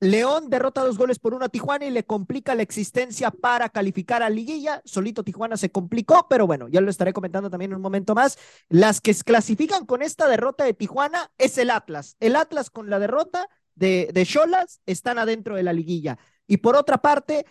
León 0.03 0.51
derrota 0.51 0.83
dos 0.83 0.99
goles 0.99 1.21
por 1.21 1.33
uno 1.33 1.45
a 1.45 1.49
Tijuana 1.49 1.85
y 1.87 1.91
le 1.91 2.03
complica 2.05 2.57
la 2.57 2.63
existencia 2.63 3.31
para 3.31 3.69
calificar 3.69 4.21
a 4.21 4.31
Liguilla. 4.31 4.83
Solito 4.85 5.23
Tijuana 5.23 5.57
se 5.57 5.71
complicó, 5.71 6.27
pero 6.29 6.45
bueno, 6.45 6.67
ya 6.67 6.81
lo 6.81 6.91
estaré 6.91 7.13
comentando 7.13 7.51
también 7.51 7.71
en 7.71 7.77
un 7.77 7.83
momento 7.83 8.13
más. 8.13 8.37
Las 8.69 9.01
que 9.01 9.15
clasifican 9.15 9.87
con 9.87 10.03
esta 10.03 10.27
derrota 10.27 10.65
de 10.65 10.75
Tijuana 10.75 11.31
es 11.39 11.57
el 11.57 11.71
Atlas. 11.71 12.17
El 12.19 12.35
Atlas 12.35 12.69
con 12.69 12.91
la 12.91 12.99
derrota 12.99 13.49
de, 13.77 14.11
de 14.13 14.27
Cholas 14.27 14.81
están 14.87 15.21
adentro 15.21 15.55
de 15.55 15.63
la 15.63 15.73
Liguilla. 15.73 16.19
Y 16.49 16.57
por 16.57 16.75
otra 16.75 16.99
parte, 16.99 17.47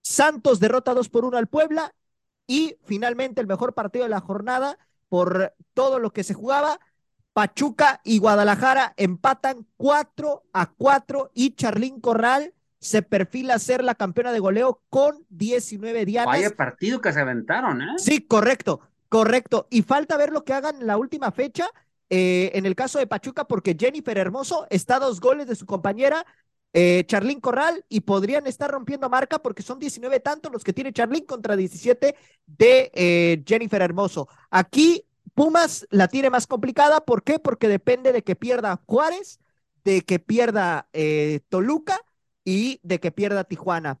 Santos 0.00 0.60
derrota 0.60 0.94
dos 0.94 1.08
por 1.08 1.24
uno 1.24 1.38
al 1.38 1.48
Puebla 1.48 1.92
y 2.46 2.76
finalmente 2.84 3.40
el 3.40 3.48
mejor 3.48 3.74
partido 3.74 4.04
de 4.04 4.10
la 4.10 4.20
jornada 4.20 4.78
por 5.08 5.54
todo 5.74 5.98
lo 5.98 6.12
que 6.12 6.22
se 6.22 6.34
jugaba. 6.34 6.78
Pachuca 7.32 8.00
y 8.04 8.18
Guadalajara 8.18 8.94
empatan 8.96 9.66
4 9.76 10.42
a 10.52 10.66
4 10.66 11.30
y 11.34 11.54
Charlín 11.54 12.00
Corral 12.00 12.54
se 12.78 13.02
perfila 13.02 13.54
a 13.54 13.58
ser 13.58 13.84
la 13.84 13.94
campeona 13.94 14.32
de 14.32 14.40
goleo 14.40 14.82
con 14.88 15.24
19 15.28 16.06
dianas. 16.06 16.26
Vaya 16.26 16.50
partido 16.50 17.00
que 17.00 17.12
se 17.12 17.20
aventaron, 17.20 17.82
¿eh? 17.82 17.94
Sí, 17.98 18.22
correcto, 18.22 18.80
correcto. 19.08 19.66
Y 19.70 19.82
falta 19.82 20.16
ver 20.16 20.32
lo 20.32 20.44
que 20.44 20.54
hagan 20.54 20.80
en 20.80 20.86
la 20.86 20.96
última 20.96 21.30
fecha. 21.30 21.68
Eh, 22.08 22.50
en 22.54 22.66
el 22.66 22.74
caso 22.74 22.98
de 22.98 23.06
Pachuca, 23.06 23.46
porque 23.46 23.76
Jennifer 23.78 24.18
Hermoso 24.18 24.66
está 24.70 24.96
a 24.96 25.00
dos 25.00 25.20
goles 25.20 25.46
de 25.46 25.54
su 25.54 25.64
compañera 25.64 26.26
eh, 26.72 27.04
Charlín 27.06 27.40
Corral 27.40 27.84
y 27.88 28.00
podrían 28.00 28.46
estar 28.46 28.70
rompiendo 28.70 29.08
marca 29.08 29.40
porque 29.40 29.62
son 29.62 29.78
19 29.78 30.20
tantos 30.20 30.52
los 30.52 30.62
que 30.62 30.72
tiene 30.72 30.92
Charlín 30.92 31.24
contra 31.24 31.56
17 31.56 32.14
de 32.46 32.90
eh, 32.94 33.42
Jennifer 33.46 33.82
Hermoso. 33.82 34.28
Aquí 34.50 35.04
Pumas 35.34 35.86
la 35.90 36.08
tiene 36.08 36.30
más 36.30 36.46
complicada. 36.46 37.00
¿Por 37.00 37.22
qué? 37.22 37.38
Porque 37.38 37.68
depende 37.68 38.12
de 38.12 38.22
que 38.22 38.36
pierda 38.36 38.80
Juárez, 38.86 39.40
de 39.84 40.02
que 40.02 40.18
pierda 40.18 40.88
eh, 40.92 41.40
Toluca 41.48 42.00
y 42.44 42.80
de 42.82 43.00
que 43.00 43.12
pierda 43.12 43.44
Tijuana. 43.44 44.00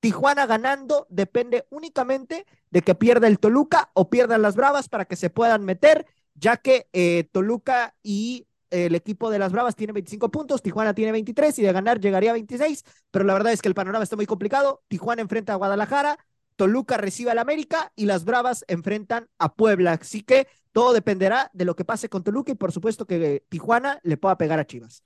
Tijuana 0.00 0.46
ganando 0.46 1.06
depende 1.10 1.66
únicamente 1.70 2.46
de 2.70 2.82
que 2.82 2.94
pierda 2.94 3.26
el 3.26 3.38
Toluca 3.38 3.90
o 3.94 4.08
pierdan 4.08 4.42
las 4.42 4.56
Bravas 4.56 4.88
para 4.88 5.04
que 5.04 5.16
se 5.16 5.30
puedan 5.30 5.64
meter, 5.64 6.06
ya 6.34 6.56
que 6.56 6.88
eh, 6.92 7.24
Toluca 7.32 7.94
y 8.02 8.46
el 8.70 8.94
equipo 8.94 9.30
de 9.30 9.38
las 9.38 9.52
Bravas 9.52 9.76
tiene 9.76 9.92
25 9.92 10.30
puntos, 10.30 10.62
Tijuana 10.62 10.94
tiene 10.94 11.12
23 11.12 11.58
y 11.58 11.62
de 11.62 11.72
ganar 11.72 12.00
llegaría 12.00 12.30
a 12.30 12.34
26, 12.34 12.84
pero 13.10 13.24
la 13.24 13.34
verdad 13.34 13.52
es 13.52 13.60
que 13.60 13.68
el 13.68 13.74
panorama 13.74 14.04
está 14.04 14.16
muy 14.16 14.26
complicado. 14.26 14.82
Tijuana 14.88 15.22
enfrenta 15.22 15.52
a 15.52 15.56
Guadalajara, 15.56 16.18
Toluca 16.60 16.98
recibe 16.98 17.30
al 17.30 17.38
América 17.38 17.90
y 17.96 18.04
las 18.04 18.26
Bravas 18.26 18.66
enfrentan 18.68 19.30
a 19.38 19.54
Puebla. 19.54 19.92
Así 19.92 20.20
que 20.20 20.46
todo 20.72 20.92
dependerá 20.92 21.50
de 21.54 21.64
lo 21.64 21.74
que 21.74 21.86
pase 21.86 22.10
con 22.10 22.22
Toluca 22.22 22.52
y 22.52 22.54
por 22.54 22.70
supuesto 22.70 23.06
que 23.06 23.46
Tijuana 23.48 23.98
le 24.02 24.18
pueda 24.18 24.36
pegar 24.36 24.58
a 24.58 24.66
Chivas. 24.66 25.02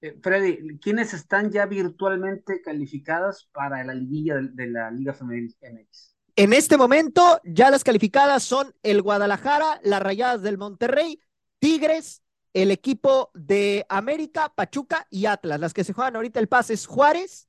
Eh, 0.00 0.18
Freddy, 0.20 0.80
¿quiénes 0.80 1.14
están 1.14 1.52
ya 1.52 1.64
virtualmente 1.66 2.60
calificadas 2.60 3.48
para 3.52 3.84
la 3.84 3.94
liguilla 3.94 4.34
de, 4.34 4.48
de 4.48 4.66
la 4.66 4.90
Liga 4.90 5.14
Femenil 5.14 5.54
MX? 5.60 6.16
En 6.34 6.52
este 6.52 6.76
momento, 6.76 7.40
ya 7.44 7.70
las 7.70 7.84
calificadas 7.84 8.42
son 8.42 8.74
el 8.82 9.00
Guadalajara, 9.00 9.78
las 9.84 10.02
Rayadas 10.02 10.42
del 10.42 10.58
Monterrey, 10.58 11.20
Tigres, 11.60 12.20
el 12.52 12.72
equipo 12.72 13.30
de 13.32 13.86
América, 13.88 14.52
Pachuca 14.56 15.06
y 15.08 15.26
Atlas. 15.26 15.60
Las 15.60 15.72
que 15.72 15.84
se 15.84 15.92
juegan 15.92 16.16
ahorita 16.16 16.40
el 16.40 16.48
pase 16.48 16.74
es 16.74 16.84
Juárez, 16.84 17.48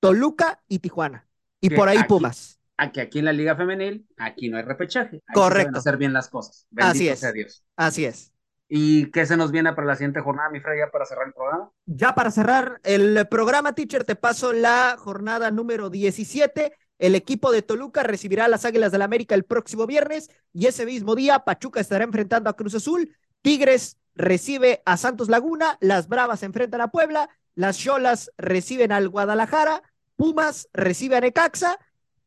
Toluca 0.00 0.64
y 0.66 0.80
Tijuana. 0.80 1.28
Y 1.60 1.70
por 1.70 1.88
ahí 1.88 2.02
Pumas. 2.08 2.57
Aquí, 2.78 3.00
aquí 3.00 3.18
en 3.18 3.24
la 3.26 3.32
Liga 3.32 3.56
Femenil, 3.56 4.06
aquí 4.16 4.48
no 4.48 4.56
hay 4.56 4.62
repechaje. 4.62 5.20
Correcto. 5.34 5.78
hacer 5.78 5.96
bien 5.96 6.12
las 6.12 6.28
cosas. 6.28 6.66
Así 6.76 7.08
es. 7.08 7.18
Sea 7.18 7.32
Dios. 7.32 7.64
Así 7.76 8.04
es. 8.04 8.32
¿Y 8.68 9.10
qué 9.10 9.26
se 9.26 9.36
nos 9.36 9.50
viene 9.50 9.72
para 9.72 9.86
la 9.86 9.96
siguiente 9.96 10.20
jornada, 10.20 10.50
mi 10.50 10.60
Fred, 10.60 10.78
ya 10.78 10.90
para 10.90 11.06
cerrar 11.06 11.26
el 11.26 11.32
programa? 11.32 11.70
Ya 11.86 12.14
para 12.14 12.30
cerrar 12.30 12.80
el 12.84 13.26
programa, 13.28 13.74
teacher, 13.74 14.04
te 14.04 14.14
paso 14.14 14.52
la 14.52 14.96
jornada 14.98 15.50
número 15.50 15.90
17. 15.90 16.72
El 16.98 17.14
equipo 17.14 17.50
de 17.50 17.62
Toluca 17.62 18.02
recibirá 18.02 18.44
a 18.44 18.48
las 18.48 18.64
Águilas 18.64 18.92
del 18.92 19.00
la 19.00 19.06
América 19.06 19.34
el 19.34 19.44
próximo 19.44 19.86
viernes 19.86 20.30
y 20.52 20.66
ese 20.66 20.84
mismo 20.84 21.14
día 21.14 21.40
Pachuca 21.40 21.80
estará 21.80 22.04
enfrentando 22.04 22.50
a 22.50 22.56
Cruz 22.56 22.74
Azul. 22.74 23.16
Tigres 23.40 23.96
recibe 24.14 24.82
a 24.84 24.96
Santos 24.96 25.28
Laguna, 25.28 25.78
las 25.80 26.08
Bravas 26.08 26.42
enfrentan 26.42 26.80
a 26.80 26.88
Puebla, 26.88 27.30
las 27.54 27.78
Cholas 27.78 28.30
reciben 28.36 28.92
al 28.92 29.08
Guadalajara, 29.08 29.82
Pumas 30.16 30.68
recibe 30.72 31.16
a 31.16 31.20
Necaxa, 31.20 31.78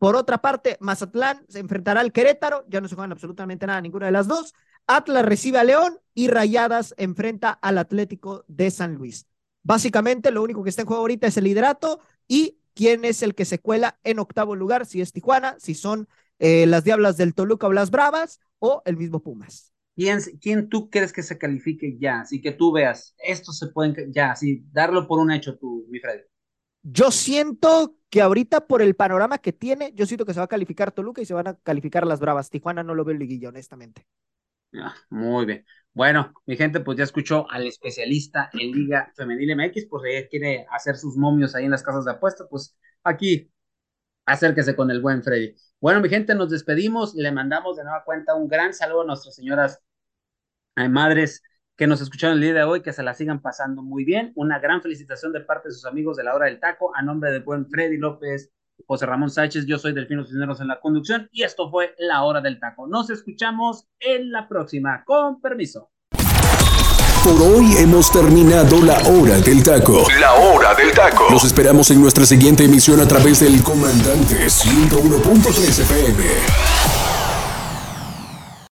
por 0.02 0.16
otra 0.16 0.40
parte, 0.40 0.78
Mazatlán 0.80 1.46
se 1.48 1.60
enfrentará 1.60 2.02
al 2.02 2.12
Querétaro, 2.12 2.66
ya 2.68 2.82
no 2.82 2.88
se 2.88 2.96
juegan 2.96 3.12
absolutamente 3.12 3.68
nada 3.68 3.80
ninguna 3.82 4.08
de 4.08 4.12
las 4.12 4.28
dos, 4.28 4.56
Atlas 4.88 5.24
recibe 5.24 5.60
a 5.60 5.64
León 5.64 6.00
y 6.16 6.28
Rayadas 6.28 6.96
enfrenta 6.98 7.52
al 7.52 7.78
Atlético 7.78 8.44
de 8.48 8.72
San 8.72 8.96
Luis. 8.96 9.28
Básicamente, 9.62 10.32
lo 10.32 10.42
único 10.42 10.64
que 10.64 10.72
está 10.72 10.82
en 10.82 10.88
juego 10.88 11.02
ahorita 11.02 11.28
es 11.28 11.38
el 11.38 11.44
liderato 11.44 12.00
y 12.28 12.58
quién 12.74 13.06
es 13.06 13.22
el 13.22 13.36
que 13.36 13.46
se 13.46 13.60
cuela 13.60 14.00
en 14.04 14.18
octavo 14.18 14.56
lugar, 14.56 14.88
si 14.88 15.02
es 15.02 15.14
Tijuana, 15.14 15.56
si 15.60 15.76
son 15.76 16.08
eh, 16.40 16.66
las 16.66 16.84
Diablas 16.84 17.16
del 17.16 17.36
Toluca 17.36 17.68
o 17.68 17.72
las 17.72 17.92
Bravas 17.92 18.40
o 18.58 18.82
el 18.86 18.98
mismo 18.98 19.22
Pumas. 19.22 19.72
¿Quién, 19.96 20.68
tú 20.68 20.90
crees 20.90 21.14
que 21.14 21.22
se 21.22 21.38
califique 21.38 22.00
ya? 22.00 22.22
Así 22.22 22.42
que 22.42 22.54
tú 22.54 22.72
veas, 22.72 23.14
esto 23.20 23.52
se 23.52 23.68
pueden, 23.68 24.12
ya, 24.12 24.32
así, 24.32 24.66
darlo 24.72 25.08
por 25.08 25.20
un 25.20 25.32
hecho 25.32 25.60
tú, 25.60 25.86
mi 25.92 26.00
Freddy. 26.00 26.24
Yo 26.84 27.12
siento 27.12 27.96
que 28.10 28.22
ahorita 28.22 28.68
por 28.68 28.82
el 28.82 28.96
panorama 28.96 29.38
que 29.38 29.54
tiene, 29.54 29.94
yo 29.94 30.06
siento 30.06 30.26
que 30.26 30.34
se 30.34 30.40
va 30.40 30.46
a 30.46 30.50
calificar 30.50 30.92
Toluca 30.92 31.22
y 31.22 31.26
se 31.26 31.34
van 31.34 31.48
a 31.48 31.56
calificar 31.56 32.06
las 32.06 32.20
Bravas. 32.20 32.50
Tijuana 32.50 32.84
no 32.84 32.96
lo 32.96 33.06
veo 33.06 33.14
en 33.14 33.20
liguilla, 33.20 33.50
honestamente. 33.50 34.06
Ah, 34.74 34.96
muy 35.10 35.46
bien. 35.46 35.66
Bueno, 35.94 36.34
mi 36.46 36.56
gente, 36.56 36.80
pues 36.80 36.98
ya 36.98 37.04
escuchó 37.04 37.50
al 37.50 37.68
especialista 37.68 38.50
en 38.54 38.72
Liga 38.72 39.12
Femenil 39.16 39.52
MX, 39.52 39.88
pues 39.90 40.04
ella 40.06 40.28
quiere 40.30 40.66
hacer 40.72 40.96
sus 40.96 41.18
momios 41.18 41.54
ahí 41.56 41.66
en 41.66 41.72
las 41.72 41.84
casas 41.84 42.06
de 42.06 42.12
apuestas, 42.12 42.48
pues 42.50 42.78
aquí 43.04 43.52
acérquese 44.26 44.76
con 44.76 44.92
el 44.92 45.02
buen 45.02 45.24
Freddy. 45.24 45.56
Bueno, 45.82 46.02
mi 46.02 46.10
gente, 46.10 46.36
nos 46.36 46.50
despedimos. 46.50 47.16
Le 47.16 47.32
mandamos 47.32 47.78
de 47.78 47.84
nueva 47.84 48.04
cuenta 48.06 48.36
un 48.36 48.48
gran 48.48 48.74
saludo 48.74 49.02
a 49.02 49.06
nuestras 49.06 49.36
señoras 49.36 49.82
eh, 50.76 50.90
madres 50.90 51.42
que 51.82 51.88
nos 51.88 52.00
escucharon 52.00 52.36
el 52.38 52.44
día 52.44 52.54
de 52.54 52.64
hoy, 52.64 52.84
que 52.84 52.94
se 52.94 53.02
la 53.02 53.16
sigan 53.16 53.42
pasando 53.42 53.82
muy 53.82 54.06
bien. 54.06 54.34
Una 54.36 54.60
gran 54.60 54.84
felicitación 54.84 55.34
de 55.34 55.40
parte 55.40 55.70
de 55.70 55.74
sus 55.74 55.86
amigos 55.86 56.16
de 56.16 56.24
la 56.24 56.36
hora 56.36 56.46
del 56.46 56.60
taco, 56.60 56.96
a 56.96 57.02
nombre 57.02 57.32
de 57.32 57.40
buen 57.40 57.68
Freddy 57.68 57.98
López, 57.98 58.52
José 58.86 59.08
Ramón 59.08 59.32
Sánchez, 59.32 59.66
yo 59.66 59.80
soy 59.80 59.92
Delfino 59.92 60.24
Cisneros 60.24 60.62
en 60.62 60.68
la 60.68 60.80
conducción 60.80 61.28
y 61.32 61.42
esto 61.42 61.72
fue 61.72 61.96
la 61.98 62.22
hora 62.22 62.40
del 62.40 62.60
taco. 62.60 62.86
Nos 62.86 63.10
escuchamos 63.10 63.88
en 64.00 64.32
la 64.32 64.48
próxima. 64.48 65.04
Con 65.06 65.42
permiso. 65.42 65.90
Por 67.24 67.42
hoy 67.42 67.76
hemos 67.80 68.12
terminado 68.12 68.80
la 68.84 69.00
hora 69.00 69.40
del 69.40 69.64
taco. 69.64 70.04
La 70.20 70.36
hora 70.36 70.76
del 70.76 70.92
taco. 70.92 71.30
Los 71.32 71.46
esperamos 71.46 71.90
en 71.90 72.00
nuestra 72.00 72.26
siguiente 72.26 72.64
emisión 72.64 73.00
a 73.00 73.08
través 73.08 73.40
del 73.40 73.64
Comandante 73.64 74.36
101.3 74.46 75.80
FM. 75.82 76.81